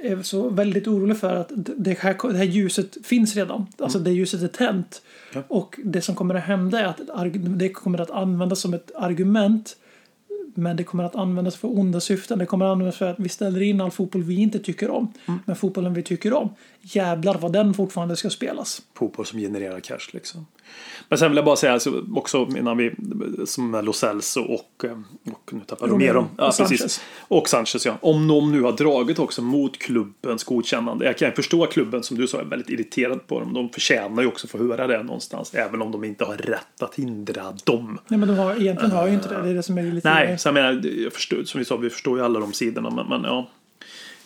[0.03, 3.67] är så väldigt orolig för att det här, det här ljuset finns redan.
[3.77, 5.01] Alltså det ljuset är tänt.
[5.47, 6.99] Och det som kommer att hända är att
[7.59, 9.77] det kommer att användas som ett argument.
[10.55, 12.39] Men det kommer att användas för onda syften.
[12.39, 15.13] Det kommer att användas för att vi ställer in all fotboll vi inte tycker om.
[15.45, 18.81] Men fotbollen vi tycker om, jävlar vad den fortfarande ska spelas.
[18.93, 20.45] fotboll som genererar cash liksom.
[21.09, 22.91] Men sen vill jag bara säga alltså, också innan vi
[23.45, 24.97] som med Lo Celso och, eh,
[25.31, 26.27] och nu tappar Romero Romero.
[26.37, 26.79] Ja, och precis.
[26.79, 27.01] Sanchez.
[27.27, 27.97] Och Sanchez ja.
[28.01, 31.05] Om de nu har dragit också mot klubbens godkännande.
[31.05, 33.53] Jag kan förstå klubben som du sa är väldigt irriterad på dem.
[33.53, 35.53] De förtjänar ju också att få höra det någonstans.
[35.53, 37.99] Även om de inte har rätt att hindra dem.
[38.07, 39.41] Nej men de har, egentligen har ju inte det.
[39.41, 40.09] Det är det som är lite...
[40.09, 42.89] Nej, så jag menar, jag förstår, som vi sa, vi förstår ju alla de sidorna.
[42.89, 43.49] Men, men ja.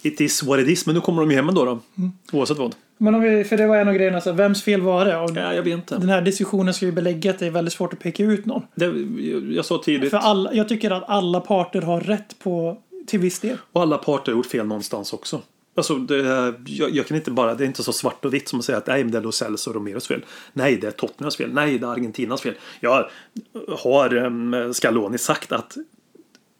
[0.01, 0.85] It is what it is.
[0.85, 1.79] Men nu kommer de ju hem ändå då.
[1.97, 2.11] Mm.
[2.31, 2.75] Oavsett vad.
[2.97, 5.17] Men om vi, för det var en av grejerna, så vems fel var det?
[5.17, 5.97] Och Ja, jag vet inte.
[5.97, 8.61] Den här diskussionen ska ju belägga att det är väldigt svårt att peka ut någon.
[8.75, 8.85] Det,
[9.55, 10.09] jag sa tidigt.
[10.09, 12.77] För alla, jag tycker att alla parter har rätt på
[13.07, 13.57] till viss del.
[13.71, 15.41] Och alla parter har gjort fel någonstans också.
[15.75, 16.15] Alltså, det,
[16.65, 18.77] jag, jag kan inte bara, det är inte så svart och vitt som att säga
[18.77, 20.25] att nej, men det är Lo Celso och Romeros fel.
[20.53, 21.53] Nej, det är Tottenhams fel.
[21.53, 22.53] Nej, det är Argentinas fel.
[22.79, 23.09] Jag
[23.77, 25.77] har um, Scaloni sagt att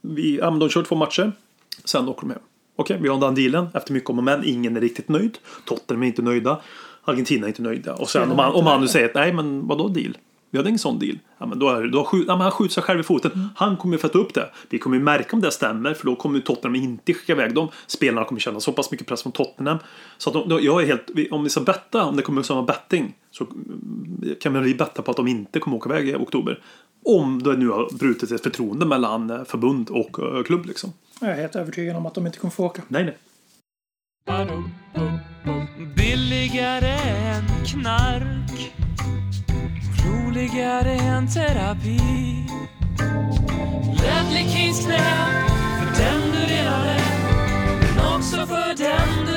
[0.01, 1.31] vi, ja, de kör två matcher,
[1.85, 2.39] sen åker de hem.
[2.80, 4.45] Okej, vi har den dealen efter mycket om och men.
[4.45, 5.38] Ingen är riktigt nöjd.
[5.65, 6.61] Tottenham är inte nöjda.
[7.03, 7.93] Argentina är inte nöjda.
[7.93, 10.17] Och sen om han, om han nu säger att nej, men vadå deal?
[10.51, 11.19] Vi hade ingen sån deal.
[11.38, 13.49] Ja, men då är, då skjut, ja, men han skjuter sig själv i foten.
[13.55, 14.49] Han kommer ju fatta upp det.
[14.69, 15.93] Vi kommer ju märka om det stämmer.
[15.93, 17.67] För då kommer Tottenham inte skicka iväg dem.
[17.88, 19.78] Spelarna kommer känna så pass mycket press från Tottenham.
[20.17, 22.61] Så att de, jag är helt, om vi ska betta, om det kommer att vara
[22.61, 23.13] betting.
[23.32, 26.59] Så mm, kan vi betta på att de inte kommer åka iväg i oktober.
[27.05, 30.93] Om det nu har brutit ett förtroende mellan eh, förbund och eh, klubb liksom.
[31.22, 32.82] Jag är helt övertygad om att de inte kommer få åka.
[32.88, 33.18] Nej, nej.
[35.95, 36.97] Billigare
[37.28, 38.74] än knark
[40.05, 41.99] Roligare än terapi
[44.01, 44.99] Ledley Kings knä
[45.80, 47.01] För den du redan är
[47.95, 49.36] Men också för den du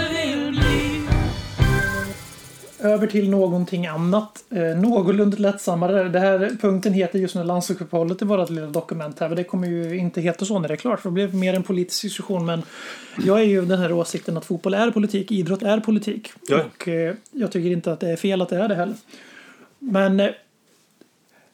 [2.82, 4.44] Över till någonting annat.
[4.50, 6.08] Eh, någorlunda lättsammare.
[6.08, 9.28] Det här punkten heter just nu landslagsuppehållet i vårt lilla dokument här.
[9.28, 11.00] Men det kommer ju inte heta så när det är klart.
[11.00, 12.46] För det blir mer en politisk diskussion.
[12.46, 12.62] Men
[13.24, 15.32] jag är ju den här åsikten att fotboll är politik.
[15.32, 16.32] Idrott är politik.
[16.48, 16.60] Ja.
[16.64, 18.96] Och eh, jag tycker inte att det är fel att det är det heller.
[19.78, 20.30] Men eh,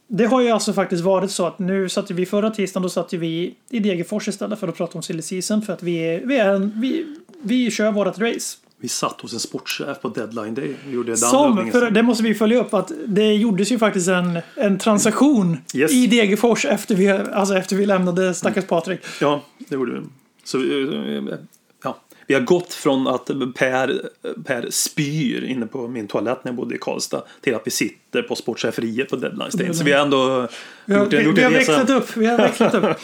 [0.09, 3.13] det har ju alltså faktiskt varit så att nu satt vi förra tisdagen då satt
[3.13, 6.39] vi i Degerfors istället för att prata om silly season för att vi, är, vi,
[6.39, 8.57] är en, vi, vi kör vårt race.
[8.81, 10.75] Vi satt hos en sportchef på deadline day.
[10.87, 14.39] Vi gjorde Som, för det måste vi följa upp, att det gjordes ju faktiskt en,
[14.55, 15.93] en transaktion Yes.
[15.93, 19.01] i Degerfors efter vi, alltså efter vi lämnade stackars Patrik.
[19.21, 20.01] Ja, det gjorde vi.
[20.45, 20.59] Så,
[21.85, 21.97] ja.
[22.27, 24.09] Vi har gått från att Per,
[24.45, 28.23] per spyr inne på min toalett när jag bodde i Karlstad till att vi sitter
[28.23, 29.75] på sportcheferiet på deadline day.
[29.75, 30.49] Så vi har ändå
[30.85, 31.73] Vi har, gjort en, vi, gjort vi har en resa.
[31.79, 32.17] växlat upp.
[32.17, 32.85] Vi har växlat upp.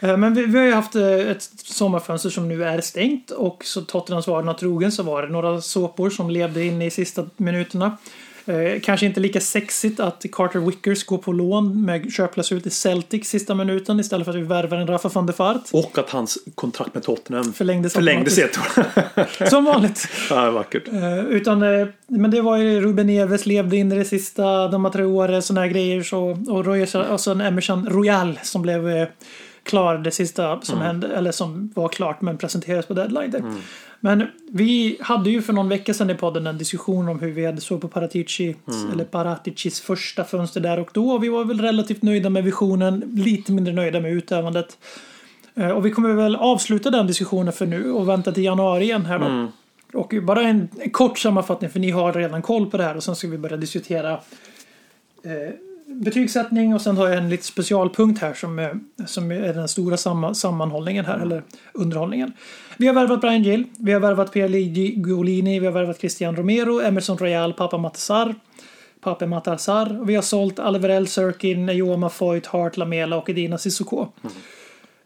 [0.00, 3.64] Eh, Men vi, vi har ju haft eh, ett sommarfönster som nu är stängt och
[3.64, 7.96] så Tottenhams varorna trogen så var det några såpor som levde in i sista minuterna.
[8.48, 12.70] Eh, kanske inte lika sexigt att Carter Wickers går på lån med köplös ut i
[12.70, 15.62] Celtic sista minuten istället för att vi värvar en Rafa van der Fart.
[15.72, 19.44] Och att hans kontrakt med Tottenham Förlängdes förlängdes ett år.
[19.50, 20.08] Som vanligt.
[20.30, 20.88] ja, vackert.
[20.88, 24.90] Eh, utan, eh, men det var ju Ruben Neves levde in i det sista, de
[24.92, 26.02] tre åren, sådana här grejer.
[26.02, 29.06] Så, och, Roy, och sen Emerson Royal som blev
[29.66, 33.30] eh, klar det sista som hände, eller som var klart men presenterades på deadline.
[33.30, 33.42] Day.
[34.00, 37.46] Men vi hade ju för någon vecka sedan i podden en diskussion om hur vi
[37.46, 38.56] hade såg på Paratici,
[38.92, 41.10] eller Paraticis första fönster där och då.
[41.10, 44.78] Och vi var väl relativt nöjda med visionen, lite mindre nöjda med utövandet.
[45.54, 49.06] Eh, Och vi kommer väl avsluta den diskussionen för nu och vänta till januari igen
[49.06, 49.24] här då.
[49.98, 53.02] Och bara en, en kort sammanfattning för ni har redan koll på det här och
[53.02, 54.12] sen ska vi börja diskutera
[55.22, 55.54] eh,
[55.86, 59.96] betygssättning och sen har jag en lite specialpunkt här som är, som är den stora
[59.96, 62.32] samma, sammanhållningen här, eller underhållningen.
[62.76, 66.80] Vi har värvat Brian Gill, vi har värvat Pierluigi Golini, vi har värvat Christian Romero,
[66.80, 68.34] Emerson Royal, Papa Matasar,
[69.00, 74.06] Pape Matasar och vi har sålt Alvarell, Sirkin, Joama Foyt, Hart, Lamela och Edina Sissoko.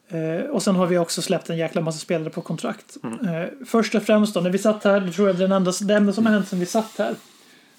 [0.09, 2.97] Eh, och sen har vi också släppt en jäkla massa spelare på kontrakt.
[3.05, 5.95] Eh, först och främst då, när vi satt här, det tror jag den enda, det
[5.95, 7.15] enda som har hänt sen vi satt här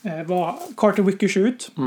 [0.04, 1.72] eh, var Carter Wickers ut.
[1.78, 1.84] Eh,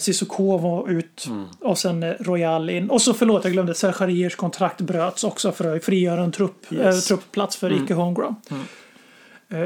[0.00, 1.26] Sissoko var ut
[1.60, 2.90] och sen eh, Royal in.
[2.90, 7.10] Och så förlåt, jag glömde, Sergariers kontrakt bröts också för att frigöra en trupp, Yes.
[7.10, 8.34] eh, truppplats för icke homegrown.
[9.48, 9.64] Eh,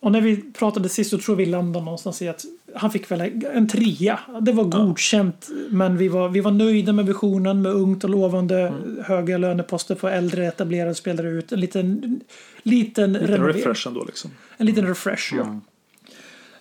[0.00, 2.44] och när vi pratade sist så tror vi landade någonstans i att
[2.74, 3.20] han fick väl
[3.52, 4.20] en trea.
[4.40, 8.72] Det var godkänt, men vi var, vi var nöjda med visionen med ungt och lovande
[9.04, 11.52] höga löneposter på äldre etablerade spelare ut.
[11.52, 12.20] En liten,
[12.62, 13.56] liten, Lite renovering.
[13.56, 14.30] refresh ändå liksom.
[14.56, 15.60] En liten refresh, ja.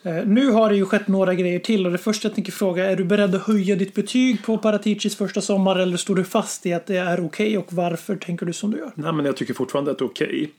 [0.06, 2.86] Eh, nu har det ju skett några grejer till och det första jag tänker fråga
[2.86, 6.66] är du beredd att höja ditt betyg på Paraticis första sommar eller står du fast
[6.66, 8.92] i att det är okej och varför tänker du som du gör?
[8.96, 10.52] Nej, men jag tycker fortfarande att det är okej.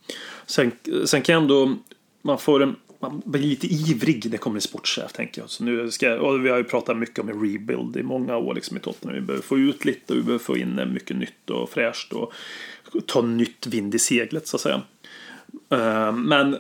[0.46, 0.72] Sen,
[1.04, 1.76] sen kan jag ändå...
[2.22, 2.76] Man får en...
[3.00, 5.50] Man blir lite ivrig när det kommer en sportchef, tänker jag.
[5.50, 8.36] Så nu ska, jag- och vi har ju pratat mycket om en rebuild i många
[8.36, 9.14] år liksom, i Tottenham.
[9.14, 12.32] Vi behöver få ut lite och vi behöver få in mycket nytt och fräscht och
[13.06, 14.82] ta nytt vind i seglet, så att säga.
[15.70, 16.56] Eh, men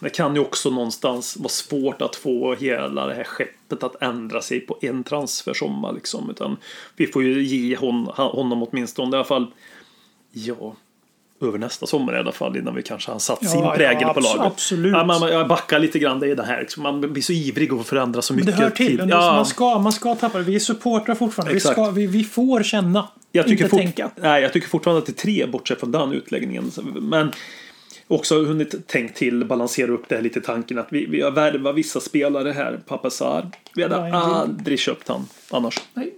[0.00, 4.42] det kan ju också någonstans vara svårt att få hela det här skeppet att ändra
[4.42, 5.92] sig på en transfersommar.
[5.92, 6.30] Liksom.
[6.30, 6.56] Utan
[6.96, 9.46] vi får ju ge hon, honom åtminstone i alla fall,
[10.32, 10.74] ja,
[11.40, 14.08] över nästa sommar i alla fall innan vi kanske har satt Ja, sin ja, prägel
[14.08, 14.52] på abs- laget.
[14.52, 14.92] absolut.
[14.92, 16.60] Ja, man, jag backar lite grann, det är det här.
[16.60, 16.82] Liksom.
[16.82, 18.56] Man blir så ivrig att förändra så Men mycket.
[18.56, 18.98] det hör till.
[18.98, 19.08] tid.
[19.10, 19.32] Ja.
[19.34, 20.44] Man, ska, man ska tappa det.
[20.44, 21.54] Vi är supportrar fortfarande.
[21.54, 23.08] Vi, ska, vi, vi får känna.
[23.32, 24.10] Jag tycker, inte tänka.
[24.16, 26.70] nej, jag tycker fortfarande att det är tre bortsett från den utläggningen.
[27.00, 27.32] Men
[28.08, 31.74] också hunnit tänkt till, balansera upp det här lite tanken att vi, vi har värvat
[31.74, 32.80] vissa spelare här.
[32.86, 33.50] Papasar.
[33.74, 34.14] Vi hade Gill.
[34.14, 35.80] aldrig köpt han annars.
[35.94, 36.12] Nej.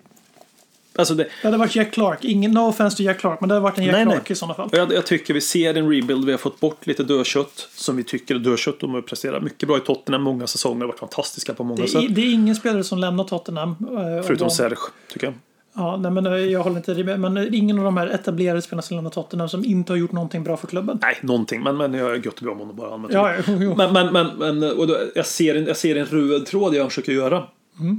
[0.97, 2.25] Alltså det, Det hade varit Jack Clark.
[2.25, 4.15] Ingen no offense till Jack Clark, men det hade varit en Jack Nej, nej.
[4.15, 4.69] Clark i sådana fall.
[4.73, 6.25] jag, jag tycker vi ser en rebuild.
[6.25, 8.81] Vi har fått bort lite dödkött som vi tycker är dödkött.
[8.81, 10.23] De har presterat mycket bra i Tottenham.
[10.23, 12.05] Många säsonger har varit fantastiska på många Det sätt.
[12.05, 13.71] är, det är ingen spelare som lämnar Tottenham.
[13.71, 14.77] eh, Förutom de- Serge,
[15.13, 15.35] tycker jag.
[15.79, 17.21] Ja, nej, men eh, jag håller inte med.
[17.21, 20.13] Men är ingen av de här etablerade spelarna som lämnar Tottenham som inte har gjort
[20.13, 20.99] någonting bra för klubben.
[21.03, 21.63] Nej, någonting.
[21.63, 23.01] Men, men jag är gött bra om honom bara.
[23.11, 23.75] Ja, jo, jo.
[23.77, 26.89] Men, men, men, men och då, jag, ser en, jag ser en röd tråd jag
[26.89, 27.45] försöker göra.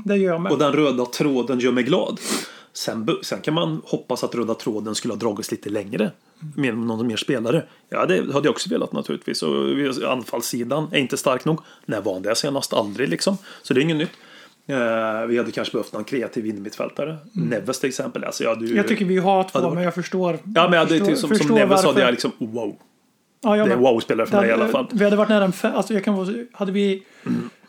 [0.05, 0.51] det gör jag med.
[0.51, 2.19] Och den röda tråden gör mig glad.
[2.73, 6.11] Sen, sen kan man hoppas att röda tråden skulle ha dragits lite längre.
[6.55, 7.63] Med någon mer spelare.
[7.89, 9.43] Ja, det hade jag också velat naturligtvis.
[9.43, 11.59] Och anfallssidan är inte stark nog.
[11.85, 12.73] När var det senast?
[12.73, 13.37] Aldrig liksom.
[13.61, 14.11] Så det är inget nytt.
[14.69, 17.17] Eh, vi hade kanske behövt någon kreativ innermittfältare.
[17.33, 18.23] Neves till exempel.
[18.23, 20.39] Alltså, ja, du, Jag tycker vi har två, det men jag förstår.
[20.55, 22.01] Ja, men ja, det är förstår, till, som, förstår Neves sa, varför.
[22.01, 22.75] det är liksom wow.
[23.43, 24.87] ja, jag Det är wow-spelare för mig i alla fall.
[24.91, 27.03] Vi hade varit nära en fe- alltså jag kan Hade vi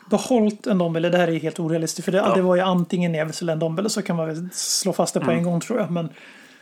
[0.09, 2.05] behållit en Dombele, det här är helt orealistiskt.
[2.05, 2.33] För det, Ja.
[2.35, 5.19] det var ju antingen Neves eller en Dombele så kan man väl slå fast det
[5.19, 5.37] på Mm.
[5.37, 5.91] en gång tror jag.
[5.91, 6.09] Men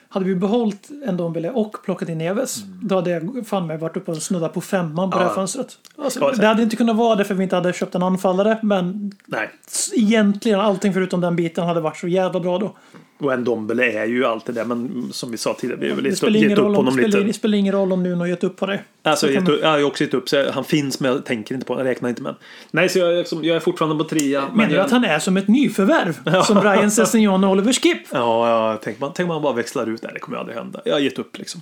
[0.09, 3.97] hade vi behållit en Dombele och plockat in Neves, då hade jag fan mig varit
[3.97, 5.77] uppe och snuddat på femman på det här fönstret.
[5.97, 8.59] Alltså, Ja, det hade inte kunnat vara det för vi inte hade köpt en anfallare,
[8.63, 9.49] men Nej.
[9.95, 12.75] egentligen allting förutom den biten hade varit så jävla bra då.
[13.21, 14.65] Och en Dombele är ju alltid det.
[14.65, 17.23] Men som vi sa tidigare, vi har väl gett gett upp det honom spelar, lite.
[17.23, 18.81] det spelar ingen roll om Nuno har gett upp på det.
[19.03, 21.25] Alltså, Så gett upp- jag har ju också gett upp, så han finns men jag
[21.25, 22.41] tänker inte på jag räknar inte med honom.
[22.71, 24.49] Nej, så jag, är liksom- jag är fortfarande på trea.
[24.53, 26.43] Menar du jag, att han är som ett nyförvärv?
[26.45, 27.97] Som Brian Sessignon och Oliver Skip?
[28.11, 30.03] Ja, ja tänk, man, tänk man bara växlar ut.
[30.03, 30.81] Nej, det kommer aldrig hända.
[30.85, 31.61] Jag har gett upp liksom.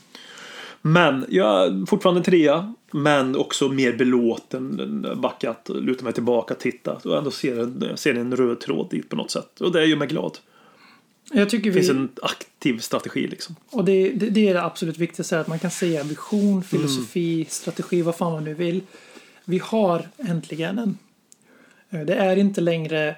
[0.81, 2.73] Men jag är fortfarande trea.
[2.91, 5.05] Men också mer belåten.
[5.15, 6.91] Backat, luta mig tillbaka, titta.
[7.03, 9.61] Och ändå ser ser en röd tråd dit på något sätt.
[9.61, 10.37] Och det gör mig glad.
[11.33, 13.55] Jag tycker Det finns vi, en aktiv strategi liksom.
[13.69, 18.01] och det, det, det är det absolut viktigaste, att man kan säga vision, filosofi, strategi,
[18.01, 18.81] vad fan man nu vill.
[19.45, 20.97] Vi har äntligen en.
[21.89, 23.15] Eh, Det är inte längre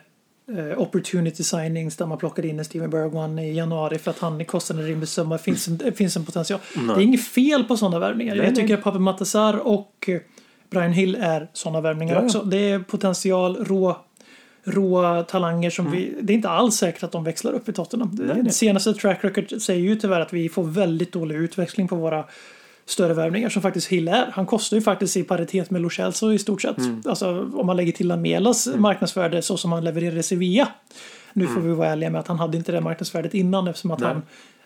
[0.58, 4.46] eh, opportunity signings där man plockar in en Steven Bergman i januari för att han
[4.46, 5.38] kostar en rimlig summa.
[5.38, 6.60] Det finns en, det finns en potential.
[6.76, 8.36] Det är inget fel på sådana värvningar.
[8.36, 8.78] Nej, Jag tycker nej.
[8.78, 10.22] att Pape Matasar och eh,
[10.70, 12.22] Brian Hill är sådana värvningar ja.
[12.22, 12.44] också.
[12.44, 13.98] Det är potential, rå,
[14.64, 16.14] råa talanger som vi...
[16.22, 18.10] Det är inte alls säkert att de växlar upp i Tottenham.
[18.16, 18.34] Det, Mm.
[18.36, 18.54] Nej, nej.
[18.54, 22.26] Senaste track record säger ju tyvärr att vi får väldigt dålig utväxling på våra
[22.86, 24.32] större värvningar som faktiskt Hill är.
[24.34, 26.78] Han kostar ju faktiskt i paritet med Lo Celso i stort sett.
[26.78, 27.02] Mm.
[27.06, 30.68] Alltså om man lägger till Lamelas marknadsvärde så som han levererade i Sevilla.
[31.34, 34.02] Nu får vi vara ärliga med att han hade inte det marknadsvärdet innan eftersom att
[34.02, 34.14] Mm.
[34.14, 34.24] Nej.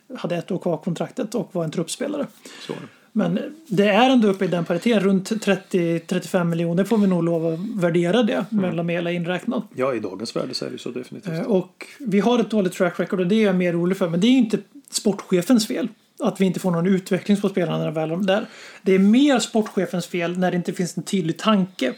[0.08, 2.26] han hade ett år kvar kontraktet och var en truppspelare.
[2.66, 2.72] Så.
[3.16, 3.38] Men
[3.68, 7.60] det är ändå uppe i den pariteten, runt 30-35 miljoner får vi nog lov att
[7.82, 8.62] värdera det Mm.
[8.62, 9.62] med Lamela inräknad.
[9.74, 11.32] Ja, i dagens värde så är det så definitivt.
[11.34, 14.08] Eh, Och vi har ett dåligt track record och det är jag mer orolig för.
[14.08, 14.58] Men det är ju inte
[14.90, 15.88] sportchefens fel.
[16.20, 18.46] Att vi inte får någon utveckling på spelarna när de väl är där.
[18.82, 21.92] Det är mer sportchefens fel när det inte finns en tydlig tanke.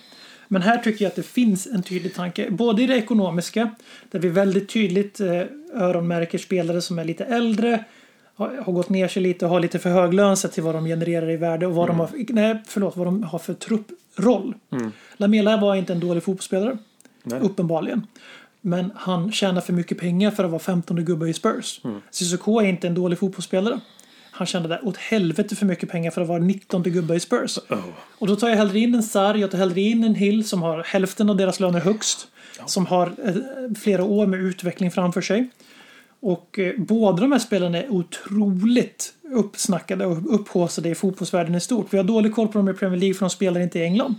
[0.49, 2.51] Men här tycker jag att det finns en tydlig tanke.
[2.51, 3.71] Både i det ekonomiska,
[4.11, 5.43] där vi väldigt tydligt eh,
[5.75, 7.85] öronmärker spelare som är lite äldre,
[8.37, 10.85] har, gått ner sig lite och har lite för hög lön sett till vad de
[10.85, 14.55] genererar i värde och vad, de, har, nej, förlåt, vad de har för trupproll.
[15.17, 16.79] Lamela var inte en dålig fotbollsspelare,
[17.23, 17.41] Nej.
[17.41, 18.07] uppenbarligen.
[18.61, 21.81] Men han tjänar för mycket pengar för att vara 15 gubbe i Spurs.
[21.85, 22.01] Mm.
[22.11, 23.81] Cissoko är inte en dålig fotbollsspelare.
[24.31, 27.59] Han tjänade åt helvete för mycket pengar för att vara 19 gubbe i Spurs.
[27.71, 27.79] Oh.
[28.19, 30.63] Och då tar jag hellre in en Sar, jag tar hellre in en Hill som
[30.63, 32.29] har hälften av deras löner högst.
[32.67, 33.35] Som har eh,
[33.81, 35.49] flera år med utveckling framför sig.
[36.21, 41.87] Och eh, båda de här spelarna är otroligt uppsnackade och upphaussade i fotbollsvärlden i stort.
[41.91, 44.15] Vi har dålig koll på dem i Premier League för de spelar inte i England.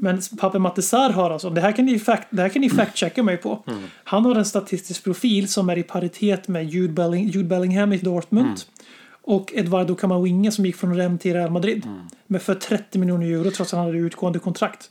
[0.00, 3.22] Men Pape Matisar har alltså, det här kan ni, fact, det här kan ni fact-checka
[3.22, 3.62] mig på.
[4.04, 7.98] Han har en statistisk profil som är i paritet med Jude, Belling, Jude Bellingham i
[7.98, 8.60] Dortmund.
[9.24, 11.86] Och Eduardo Camavinga som gick från Rem till Real Madrid.
[12.26, 14.90] Med för 30 miljoner euro trots att han hade utgående kontrakt.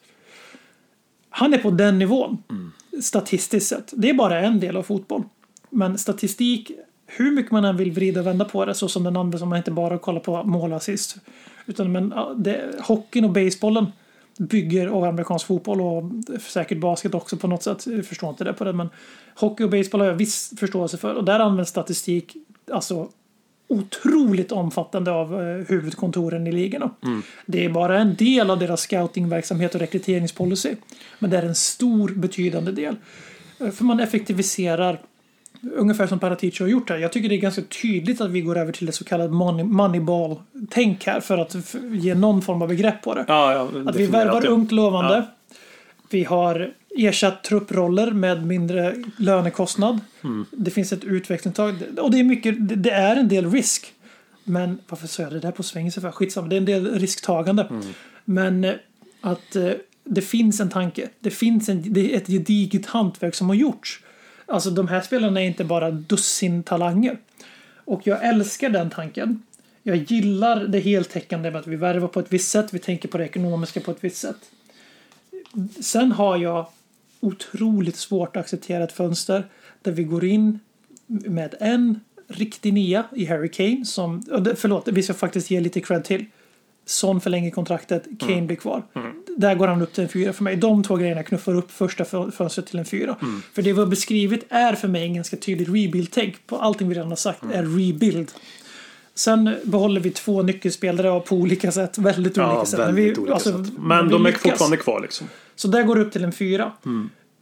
[1.29, 2.43] Han är på den nivån.
[3.01, 3.93] Statistiskt sett.
[3.95, 5.23] Det är bara en del av fotboll.
[5.71, 6.71] Men statistik,
[7.05, 9.49] hur mycket man än vill vrida och vända på det, så som den andra som
[9.49, 11.15] man inte bara kollar på mål och assist.
[11.65, 13.85] Utan men, det, hockeyn och basebollen
[14.39, 16.03] bygger, och amerikansk fotboll och
[16.41, 17.87] säkert basket också på något sätt.
[17.87, 18.89] Jag förstår inte det på det, men
[19.35, 21.13] hockey och baseball har jag viss förståelse för.
[21.13, 22.35] Och där används statistik,
[22.71, 23.09] alltså
[23.67, 26.89] otroligt omfattande av eh, huvudkontoren i ligorna.
[27.45, 30.75] Det är bara en del av deras scoutingverksamhet och rekryteringspolicy.
[31.19, 32.95] Men det är en stor betydande del.
[33.59, 34.99] Eh, För man effektiviserar
[35.75, 36.97] ungefär som Paratici har gjort här.
[36.97, 39.65] Jag tycker det är ganska tydligt att vi går över till ett så kallat money,
[39.65, 43.25] moneyball-tänk här för att ge någon form av begrepp på det.
[43.27, 45.13] Ja, ja, Att vi värvar ungt lovande.
[45.13, 45.55] Ja.
[46.09, 49.99] Vi har ersatt trupproller med mindre lönekostnad.
[50.23, 50.45] Mm.
[50.51, 51.75] Det finns ett utvecklingstag.
[51.97, 53.93] Och det är mycket, det- är en del risk.
[54.43, 55.91] Men varför sa jag det där på svängen?
[55.91, 56.11] för?
[56.11, 57.63] Skitsamma, det är en del risktagande.
[57.69, 57.83] Mm.
[58.25, 58.73] Men eh,
[59.21, 59.71] att eh,
[60.03, 61.09] det finns en tanke.
[61.19, 64.01] Det finns en, det är ett gediget hantverk som har gjorts.
[64.51, 67.17] Alltså de här spelarna är inte bara dussin talanger.
[67.75, 69.43] Och jag älskar den tanken.
[69.83, 72.73] Jag gillar det heltäckande med att vi värvar på ett visst sätt.
[72.73, 74.51] Vi tänker på det ekonomiska på ett visst sätt.
[75.79, 76.65] Sen har jag
[77.19, 79.43] otroligt svårt att acceptera ett fönster
[79.81, 80.59] där vi går in
[81.07, 84.23] med en riktig nia i Harry Kane som,
[84.55, 86.25] förlåt, vi ska faktiskt ge lite cred till.
[86.91, 88.83] Son förlänger kontraktet, Kane blir kvar.
[89.37, 90.55] Där går han upp till en fyra för mig.
[90.55, 93.15] De två grejerna knuffar upp första fö- fönstret till en fyra.
[93.53, 96.95] För det vi har beskrivit är för mig en ganska tydlig rebuild-tänk på allting vi
[96.95, 98.31] redan har sagt är rebuild.
[99.15, 102.79] Sen behåller vi två nyckelspelare på olika sätt, väldigt olika Ja, sätt.
[102.79, 103.73] väldigt vi, olika alltså, sätt.
[103.79, 105.27] Men de är fortfarande kvar liksom.
[105.55, 106.71] Så där går det upp till en fyra.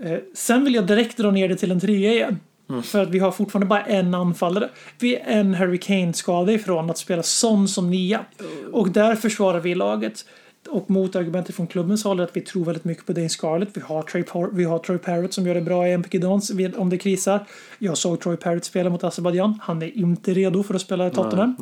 [0.04, 2.40] Eh, sen vill jag direkt dra ner det till en trea igen.
[2.84, 4.70] För att vi har fortfarande bara en anfallare.
[5.00, 8.26] Vi är en Harry Kane-skada ifrån att spela Son som nia.
[8.72, 10.26] Och där försvarar vi laget.
[10.70, 13.70] Och motargumentet från klubbens håll är att vi tror väldigt mycket på Dane Scarlett.
[13.74, 16.52] Vi har Troy, Par- vi har Troy Parrott som gör det bra i MPK Dons
[16.78, 17.46] om det krisar.
[17.80, 19.60] Jag såg Troy Parrott spela mot Azerbaijan.
[19.64, 21.56] Han är inte redo för att spela i Tottenham.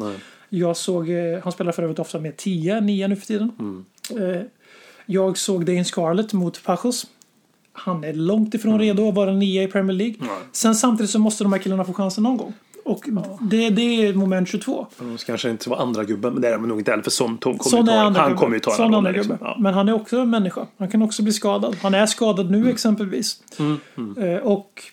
[0.49, 3.51] Jag såg, eh, han spelar för övrigt ofta med 10, 9 nu för tiden.
[4.20, 4.41] Eh,
[5.05, 7.08] jag såg Dane Scarlett mot Pachos.
[7.78, 10.15] Han är långt ifrån redo att vara nia i Premier League.
[10.51, 12.53] Sen samtidigt så måste de här killarna få chansen någon gång.
[12.86, 13.03] Och
[13.41, 14.88] det, det är moment 22.
[14.99, 17.11] De ska kanske inte vara andra gubben, men det är de nog inte heller för
[17.11, 19.11] Son Tom kommer ju ta, han kommer ju ta andra.
[19.11, 19.38] Liksom.
[19.41, 19.57] Ja.
[19.59, 20.67] Men han är också en människa.
[20.78, 21.75] Han kan också bli skadad.
[21.82, 23.43] Han är skadad nu exempelvis.
[24.17, 24.84] Eh, Och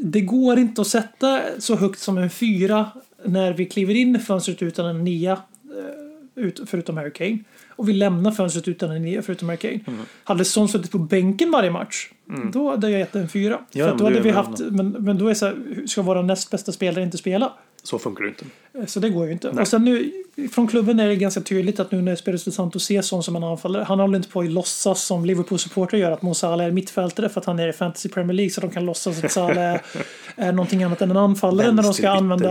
[0.00, 2.86] det går inte att sätta så högt som en fyra
[3.24, 5.32] när vi kliver in i fönstret utan en nia.
[5.32, 7.38] eh, Ut, förutom Harry Kane.
[7.76, 9.80] Och vi lämnar fönstret utan en nia förutom Harry Kane.
[9.86, 10.00] Mm.
[10.24, 12.10] Hade Son suttit på bänken varje match,
[12.52, 13.60] då hade jag gett en fyra.
[13.72, 16.50] Ja, för då hade vi haft, men, men då är så här, ska våra näst
[16.50, 17.52] bästa spelare inte spela?
[17.84, 18.44] Så funkar det inte.
[18.78, 19.48] Eh, Så det går ju inte.
[19.48, 20.12] Och sen nu,
[20.52, 23.44] från klubben är det ganska tydligt att nu när Espirito Santo ser sån som en
[23.44, 27.28] anfallare, han håller inte på att låtsas som Liverpool-supportrar gör att Mo Salah är mittfältare
[27.28, 29.78] för att han är i Fantasy Premier League så de kan låtsas att Salah
[30.36, 32.48] är, någonting annat än en anfallare när de ska använda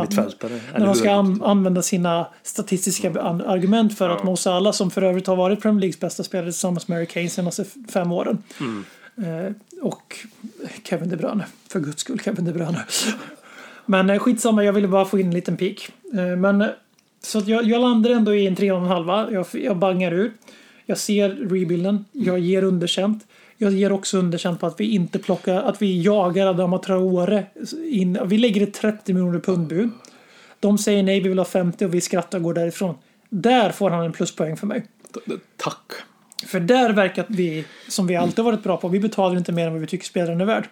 [0.79, 5.01] när de ska an, använda sina statistiska an- argument för att Mo Salah, som för
[5.01, 8.43] övrigt har varit Premier Leagues bästa spelare tillsammans med Harry Kane senaste fem åren.
[8.59, 8.85] Mm.
[9.17, 10.15] Eh, och
[10.83, 12.85] Kevin De Bruyne, för guds skull Kevin De Bruyne.
[13.85, 15.89] Men eh, skitsamma, jag ville bara få in en liten pik.
[16.13, 16.67] Eh, men eh,
[17.21, 19.31] så att jag, jag landar ändå i en tre och en halva.
[19.31, 20.33] Jag, jag bangar ur.
[20.85, 22.05] Jag ser rebuilden.
[22.11, 23.27] Jag ger underkänt.
[23.57, 27.45] Jag ger också underkänt på att vi inte plockar, att vi jagar Adama Traore
[27.89, 28.19] in.
[28.25, 29.89] Vi lägger ett 30 miljoner pundbud.
[30.59, 32.95] De säger nej, vi vill ha 50 och vi skrattar och går därifrån.
[33.29, 34.85] Där får han en pluspoäng för mig.
[35.57, 35.91] Tack.
[36.45, 39.71] För där verkar vi, som vi alltid varit bra på, vi betalar inte mer än
[39.71, 40.67] vad vi tycker spelaren är värd.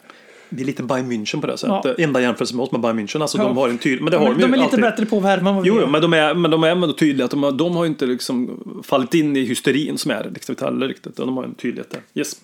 [0.53, 1.95] Det är lite Bayern München på det sättet.
[1.97, 2.03] Ja.
[2.03, 3.21] Enda jämförelse med oss med Bayern München.
[3.21, 3.43] Alltså Ja.
[3.43, 4.01] de har en tydlig...
[4.03, 4.81] Men det De, har de, de är lite alltid.
[4.81, 5.87] bättre på att värva än vad vi Jo, är.
[5.87, 7.25] men de är, men de är ändå tydliga.
[7.25, 10.87] Att de, har- de har inte liksom fallit in i hysterin som är liksom heller
[10.87, 11.15] riktigt.
[11.15, 12.01] De har en tydlighet där.
[12.21, 12.41] Yes.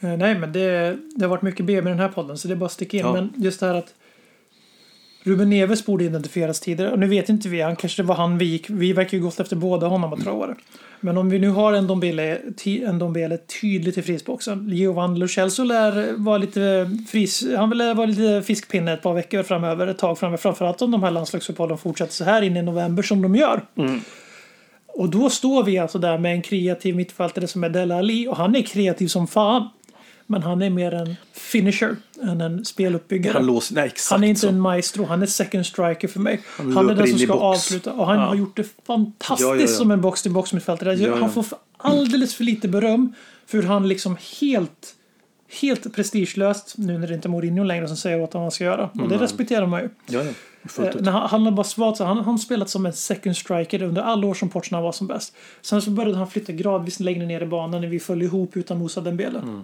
[0.00, 2.54] Eh, Nej, men det, det har varit mycket B med den här podden, så det
[2.54, 3.02] är bara att sticka in.
[3.06, 3.12] Ja.
[3.12, 3.94] Men just det här att
[5.24, 6.92] Ruben Neves borde identifieras tidigare.
[6.92, 8.70] Och nu vet inte vi, han kanske det var han vi gick.
[8.70, 10.54] Vi verkar ju gått efter båda honom och Traore.
[11.00, 14.68] Men om vi nu har en Dombele, en Dombele tydligt i frisboxen.
[14.68, 19.42] Giovanni Lo Celso lär vara lite fris, han vill vara lite fiskpinne ett par veckor
[19.42, 20.36] framöver, ett tag framöver.
[20.36, 23.62] Framförallt om de här landslagsuppehållen fortsätter så här in i november som de gör.
[24.86, 28.36] Och då står vi alltså där med en kreativ mittfältare som är Dele Alli och
[28.36, 29.68] han är kreativ som fan.
[30.26, 33.32] Men han är mer en finisher än en speluppbyggare.
[33.32, 33.74] Han låser...
[33.74, 34.48] Nej, Han är inte så.
[34.48, 36.40] en maestro, han är second striker för mig.
[36.56, 38.22] Han, Han är den som ska avsluta och han Ja.
[38.26, 40.94] har gjort det fantastiskt Ja, ja, som en box-till-box mittfältare.
[40.94, 41.16] Ja.
[41.16, 41.44] Han får
[41.76, 43.14] alldeles för lite beröm
[43.46, 44.94] för hur han liksom helt
[45.60, 48.50] Helt prestigelöst, nu när det inte är Mourinho längre som säger åt honom vad han
[48.50, 48.90] ska göra.
[49.02, 49.88] Och det respekterar man ju.
[50.18, 53.82] Eh, han, han har bara svalt så han han har spelat som en second striker
[53.82, 55.34] under alla år som Portsna var som bäst.
[55.62, 58.78] Sen så började han flytta gradvis längre ner i banan när vi föll ihop utan
[58.78, 59.38] Moussa Dembele.
[59.38, 59.62] Mm.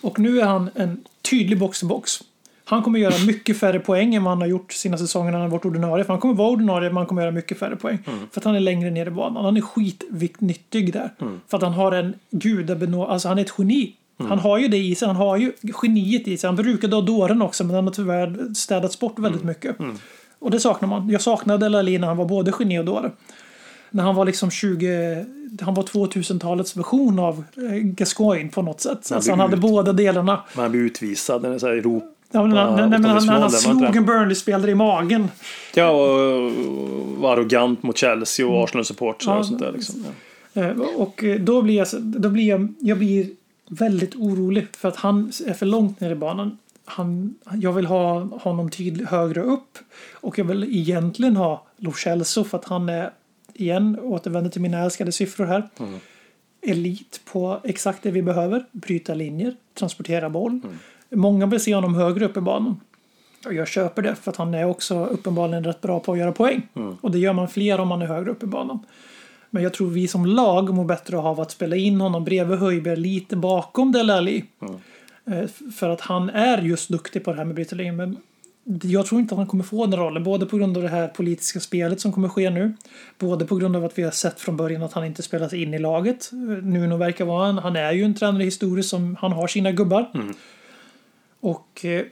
[0.00, 2.22] Och nu är han en tydlig box-to-box.
[2.64, 5.50] Han kommer göra mycket färre poäng än vad han har gjort sina säsonger när han
[5.50, 6.04] har varit ordinarie.
[6.04, 7.98] För han kommer vara ordinarie men han kommer göra mycket färre poäng.
[8.06, 8.18] Mm.
[8.32, 9.44] För att han är längre ner i banan.
[9.44, 11.10] Han är skitnyttig där.
[11.20, 11.40] Mm.
[11.48, 13.06] För att han har en gudabenå...
[13.06, 13.94] Alltså han är ett geni.
[14.20, 14.30] Mm.
[14.30, 15.08] Han har ju det i sig.
[15.08, 16.48] Han har ju geniet i sig.
[16.48, 19.48] Han brukade ha dåren också men han har tyvärr städats bort väldigt Mm.
[19.48, 19.76] mycket.
[20.38, 21.10] Och det saknar man.
[21.10, 23.10] Jag saknade Delali när han var både geni och dåre.
[23.90, 25.24] När han var liksom 20...
[25.60, 29.12] Han var 2000-talets version av eh, Gascoigne på något sätt.
[29.12, 30.40] Alltså han hade ut- båda delarna.
[30.54, 31.42] Men han blir utvisad.
[31.42, 32.06] Den här Europa.
[32.30, 34.06] Ja, men, han- nej, men, han, han, han slog en?
[34.06, 35.28] Burnley-spelare i magen.
[35.74, 36.52] Ja, och
[37.18, 39.72] var arrogant mot Chelsea och Arsenal-supportrar Ja, och sånt där.
[39.72, 40.04] Liksom.
[40.52, 40.62] Ja.
[40.62, 43.26] Eh, Och eh, då blir jag, då blir jag, jag blir
[43.70, 46.58] väldigt orolig för att han är för långt ner i banan.
[46.84, 49.78] Han, jag vill ha honom tydligt högre upp
[50.12, 53.10] och jag vill egentligen ha Lo Celso för att han är,
[53.60, 55.68] igen, återvänder till mina älskade siffror här.
[56.66, 58.64] Elit på exakt det vi behöver.
[58.72, 60.60] Bryta linjer, transportera boll.
[61.10, 62.80] Många vill se honom högre upp i banan.
[63.46, 66.32] Och jag köper det för att han är också uppenbarligen rätt bra på att göra
[66.32, 66.62] poäng.
[67.00, 68.78] Och det gör man fler om man är högre upp i banan.
[69.50, 72.96] Men jag tror vi som lag mår bättre av att spela in honom bredvid Höjberg
[72.96, 74.44] lite bakom Dele Alli.
[75.26, 75.46] Eh,
[75.76, 77.92] För att han är just duktig på det här med bryta linjer.
[77.92, 78.16] Men
[78.82, 80.24] jag tror inte att han kommer få den rollen.
[80.24, 82.76] Både på grund av det här politiska spelet som kommer ske nu.
[83.18, 85.74] Både på grund av att vi har sett från början att han inte spelas in
[85.74, 86.30] i laget.
[86.32, 89.72] Eh, Nuno verkar vara en, han är ju en tränare historiskt som han har sina
[89.72, 90.10] gubbar.
[91.40, 92.02] Och eh,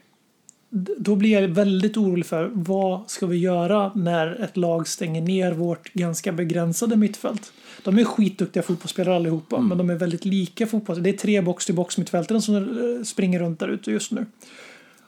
[0.99, 5.53] då blir jag väldigt orolig för vad ska vi göra när ett lag stänger ner
[5.53, 7.53] vårt ganska begränsade mittfält.
[7.83, 11.03] De är skitduktiga fotbollsspelare allihopa, men de är väldigt lika fotboll.
[11.03, 14.27] Det är tre box-till-box mittfältare som eh, springer runt där ute just nu.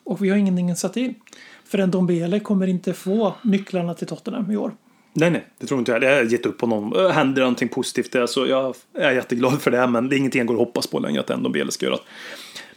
[0.08, 1.14] Och vi har ingenting satt in.
[1.68, 4.72] För en Dombele kommer inte få nycklarna till Tottenham i år.
[5.12, 6.02] Nej, nej, det tror inte jag.
[6.02, 6.92] Jag har gett upp honom.
[6.96, 9.86] Äh, Händer någonting positivt där så jag är jätteglad för det.
[9.86, 11.98] Men det är ingenting jag går att hoppas på längre att ändå Bele ska göra.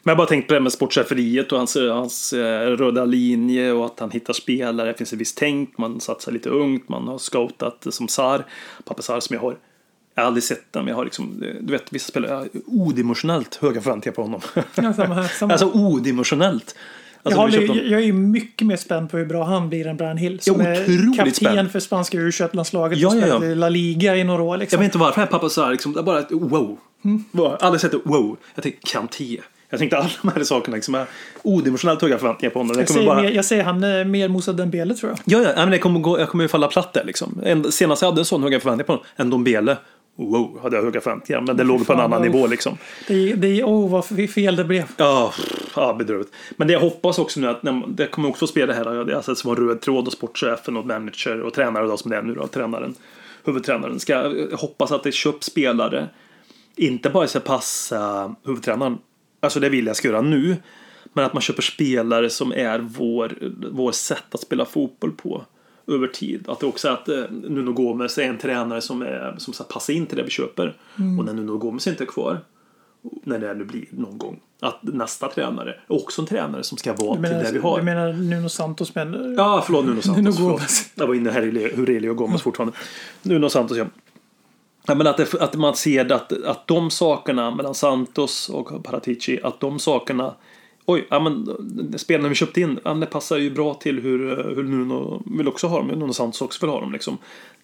[0.03, 3.05] Men jag har bara tänkt på det här med sportcheferiet och hans, hans eh, röda
[3.05, 4.91] linje och att han hittar spelare.
[4.91, 5.77] Det finns ett visst tänk.
[5.77, 6.89] Man satsar lite ungt.
[6.89, 8.45] Man har scoutat som Sar.
[8.85, 9.57] Pappa Sar som jag har.
[10.15, 12.37] Jag har aldrig sett den, men jag har liksom, eh, du vet, vissa spelare, jag
[12.37, 14.41] har odimensionellt höga förväntningar på honom.
[14.55, 15.51] Ja, samma här, samma.
[15.53, 16.75] alltså odimensionellt.
[17.23, 19.87] Jag, Alltså, vi håller, köpte- jag är mycket mer spänd på hur bra han blir
[19.87, 20.39] än Brian Hill.
[20.39, 21.71] Som Ja, är kapten spänd.
[21.71, 23.25] för spanska U21-landslaget Ja, och ja, ja.
[23.37, 24.57] spelat i La Liga i några år.
[24.57, 24.77] Liksom.
[24.77, 26.77] Jag vet inte varför pappa sa liksom, bara wow.
[27.05, 27.23] Mm.
[27.59, 28.37] Aldrig sett ett wow.
[28.55, 29.37] Jag tänkte Kanté.
[29.69, 31.05] Jag tänkte alla de här sakerna liksom är
[31.43, 32.71] odimensionellt höga förväntningar på honom.
[32.75, 33.21] Jag Jag säger, bara...
[33.21, 35.41] mer, jag säger han är mer Moussa Dembele tror jag.
[35.43, 37.41] Ja, ja, men jag kommer, gå, jag kommer ju falla platt där liksom.
[37.43, 39.77] En, senast jag hade en sån höga förväntningar på honom, en Dombele.
[40.15, 41.41] Wow, hade jag höga förväntningar.
[41.41, 42.77] Men det låg på en annan vad- nivå liksom.
[43.07, 44.83] Det, det, oh vad fel det blev.
[44.97, 45.33] Ja,
[45.75, 46.33] ja bedrövligt.
[46.57, 49.13] Men det jag hoppas också nu att när, det kommer också att spela det här,
[49.13, 52.21] alltså som en röd tråd och sportchefen och manager och tränare då, som det är
[52.21, 52.95] nu då, tränaren,
[53.43, 53.99] huvudtränaren.
[53.99, 56.09] Ska jag hoppas att det köps spelare,
[56.75, 58.97] inte bara ska passa huvudtränaren,
[59.39, 60.55] alltså det vill jag ska göra nu,
[61.13, 63.37] men att man köper spelare som är vår,
[63.71, 65.45] vår sätt att spela fotboll på
[65.87, 66.49] över tid.
[66.49, 69.63] Att det också är att eh, Nuno Gomes är en tränare som, är, som ska
[69.63, 70.77] passa in till det vi köper.
[71.19, 72.39] Och när Nuno Gomes inte är kvar,
[73.23, 76.93] när det nu blir någon gång, att nästa tränare är också en tränare som ska
[76.93, 77.77] vara Du till menar, det vi har.
[77.77, 79.35] du menar Nuno Santos men...
[79.37, 80.39] Ja, förlåt Nuno Santos.
[80.39, 80.49] Nuno.
[80.49, 80.91] Gomes.
[80.95, 82.77] Jag var inne här i Hurelio Gomes fortfarande.
[83.21, 83.85] Nuno Santos, ja.
[84.87, 89.39] ja men att, det, att man ser att, att de sakerna mellan Santos och Paratici,
[89.43, 90.33] att de sakerna
[90.85, 91.47] Oj, ja men
[91.97, 94.19] spelarna vi köpte in, ja, det passar ju bra till hur,
[94.55, 97.17] hur Nuno vill också ha dem, Nuno Santos också vill ha dem liksom.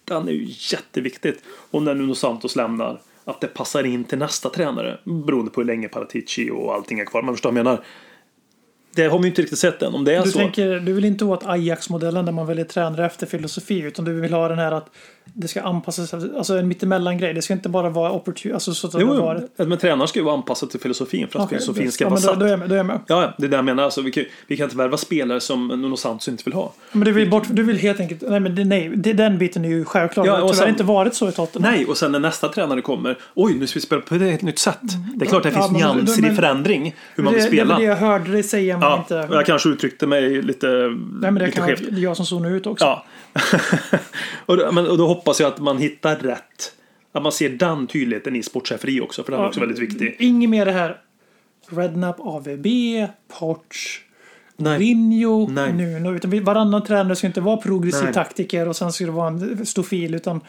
[0.04, 1.42] Den är ju jätteviktigt.
[1.70, 4.98] Och när Nuno Santos lämnar, att det passar in till nästa tränare.
[5.04, 7.22] Beroende på hur länge Paratici och allting är kvar.
[7.22, 7.84] Man förstår vad jag menar.
[8.94, 9.94] Det har vi ju inte riktigt sett än.
[9.94, 10.38] Om det är Du, så.
[10.38, 14.32] tänker, du vill inte åt Ajax-modellen där man väljer tränare efter filosofi utan du vill
[14.32, 14.90] ha den här att
[15.34, 17.34] det ska anpassas, alltså en mittemellan-grej.
[17.34, 19.46] Det ska inte bara vara opportun, alltså så att det Jo, var...
[19.56, 19.64] jo.
[19.66, 22.08] Men tränaren ska ju vara anpassad till filosofin för att Okej, filosofin det- ska ja,
[22.10, 22.40] vara satt.
[22.40, 23.00] då, är jag med, är jag med.
[23.06, 23.82] Ja, ja, det är det jag menar.
[23.82, 26.72] Alltså, vi, kan, vi kan inte värva spelare som Nuno Santos inte vill ha.
[26.92, 28.22] Men du vill, bort, du vill helt enkelt...
[28.28, 30.26] Nej, men det, nej, det, den biten är ju självklar.
[30.26, 31.72] Ja, det har och tyvärr sen- inte varit så i Tottenham.
[31.72, 33.18] Nej, och sen när nästa tränare kommer.
[33.34, 34.78] Oj, nu ska vi spela på ett nytt sätt.
[35.16, 36.94] Det är klart det Ja, finns men- nyanser men- i förändring.
[37.14, 37.74] Hur man det, vill det spela.
[37.74, 39.28] var det jag hörde dig säga men ja, inte...
[39.28, 41.80] och jag kanske uttryckte mig lite, nej, men det lite kan skevt.
[41.90, 42.84] vara jag som zonar ut också.
[42.84, 43.04] Ja.
[44.46, 46.72] och, då, men, och då hoppas jag att man hittar rätt.
[47.12, 49.22] Att man ser den tydligheten i sportcheferi också.
[49.24, 50.16] För den är också väldigt viktig.
[50.18, 51.00] Inget mer det här
[51.68, 52.66] Rednap, AVB,
[53.38, 54.04] Porch.
[54.56, 55.48] Mourinho.
[55.48, 56.14] Nuno.
[56.14, 58.14] Utan varannan tränare ska inte vara progressiv Nej.
[58.14, 60.14] taktiker och sen ska det vara en stofil.
[60.14, 60.40] Utan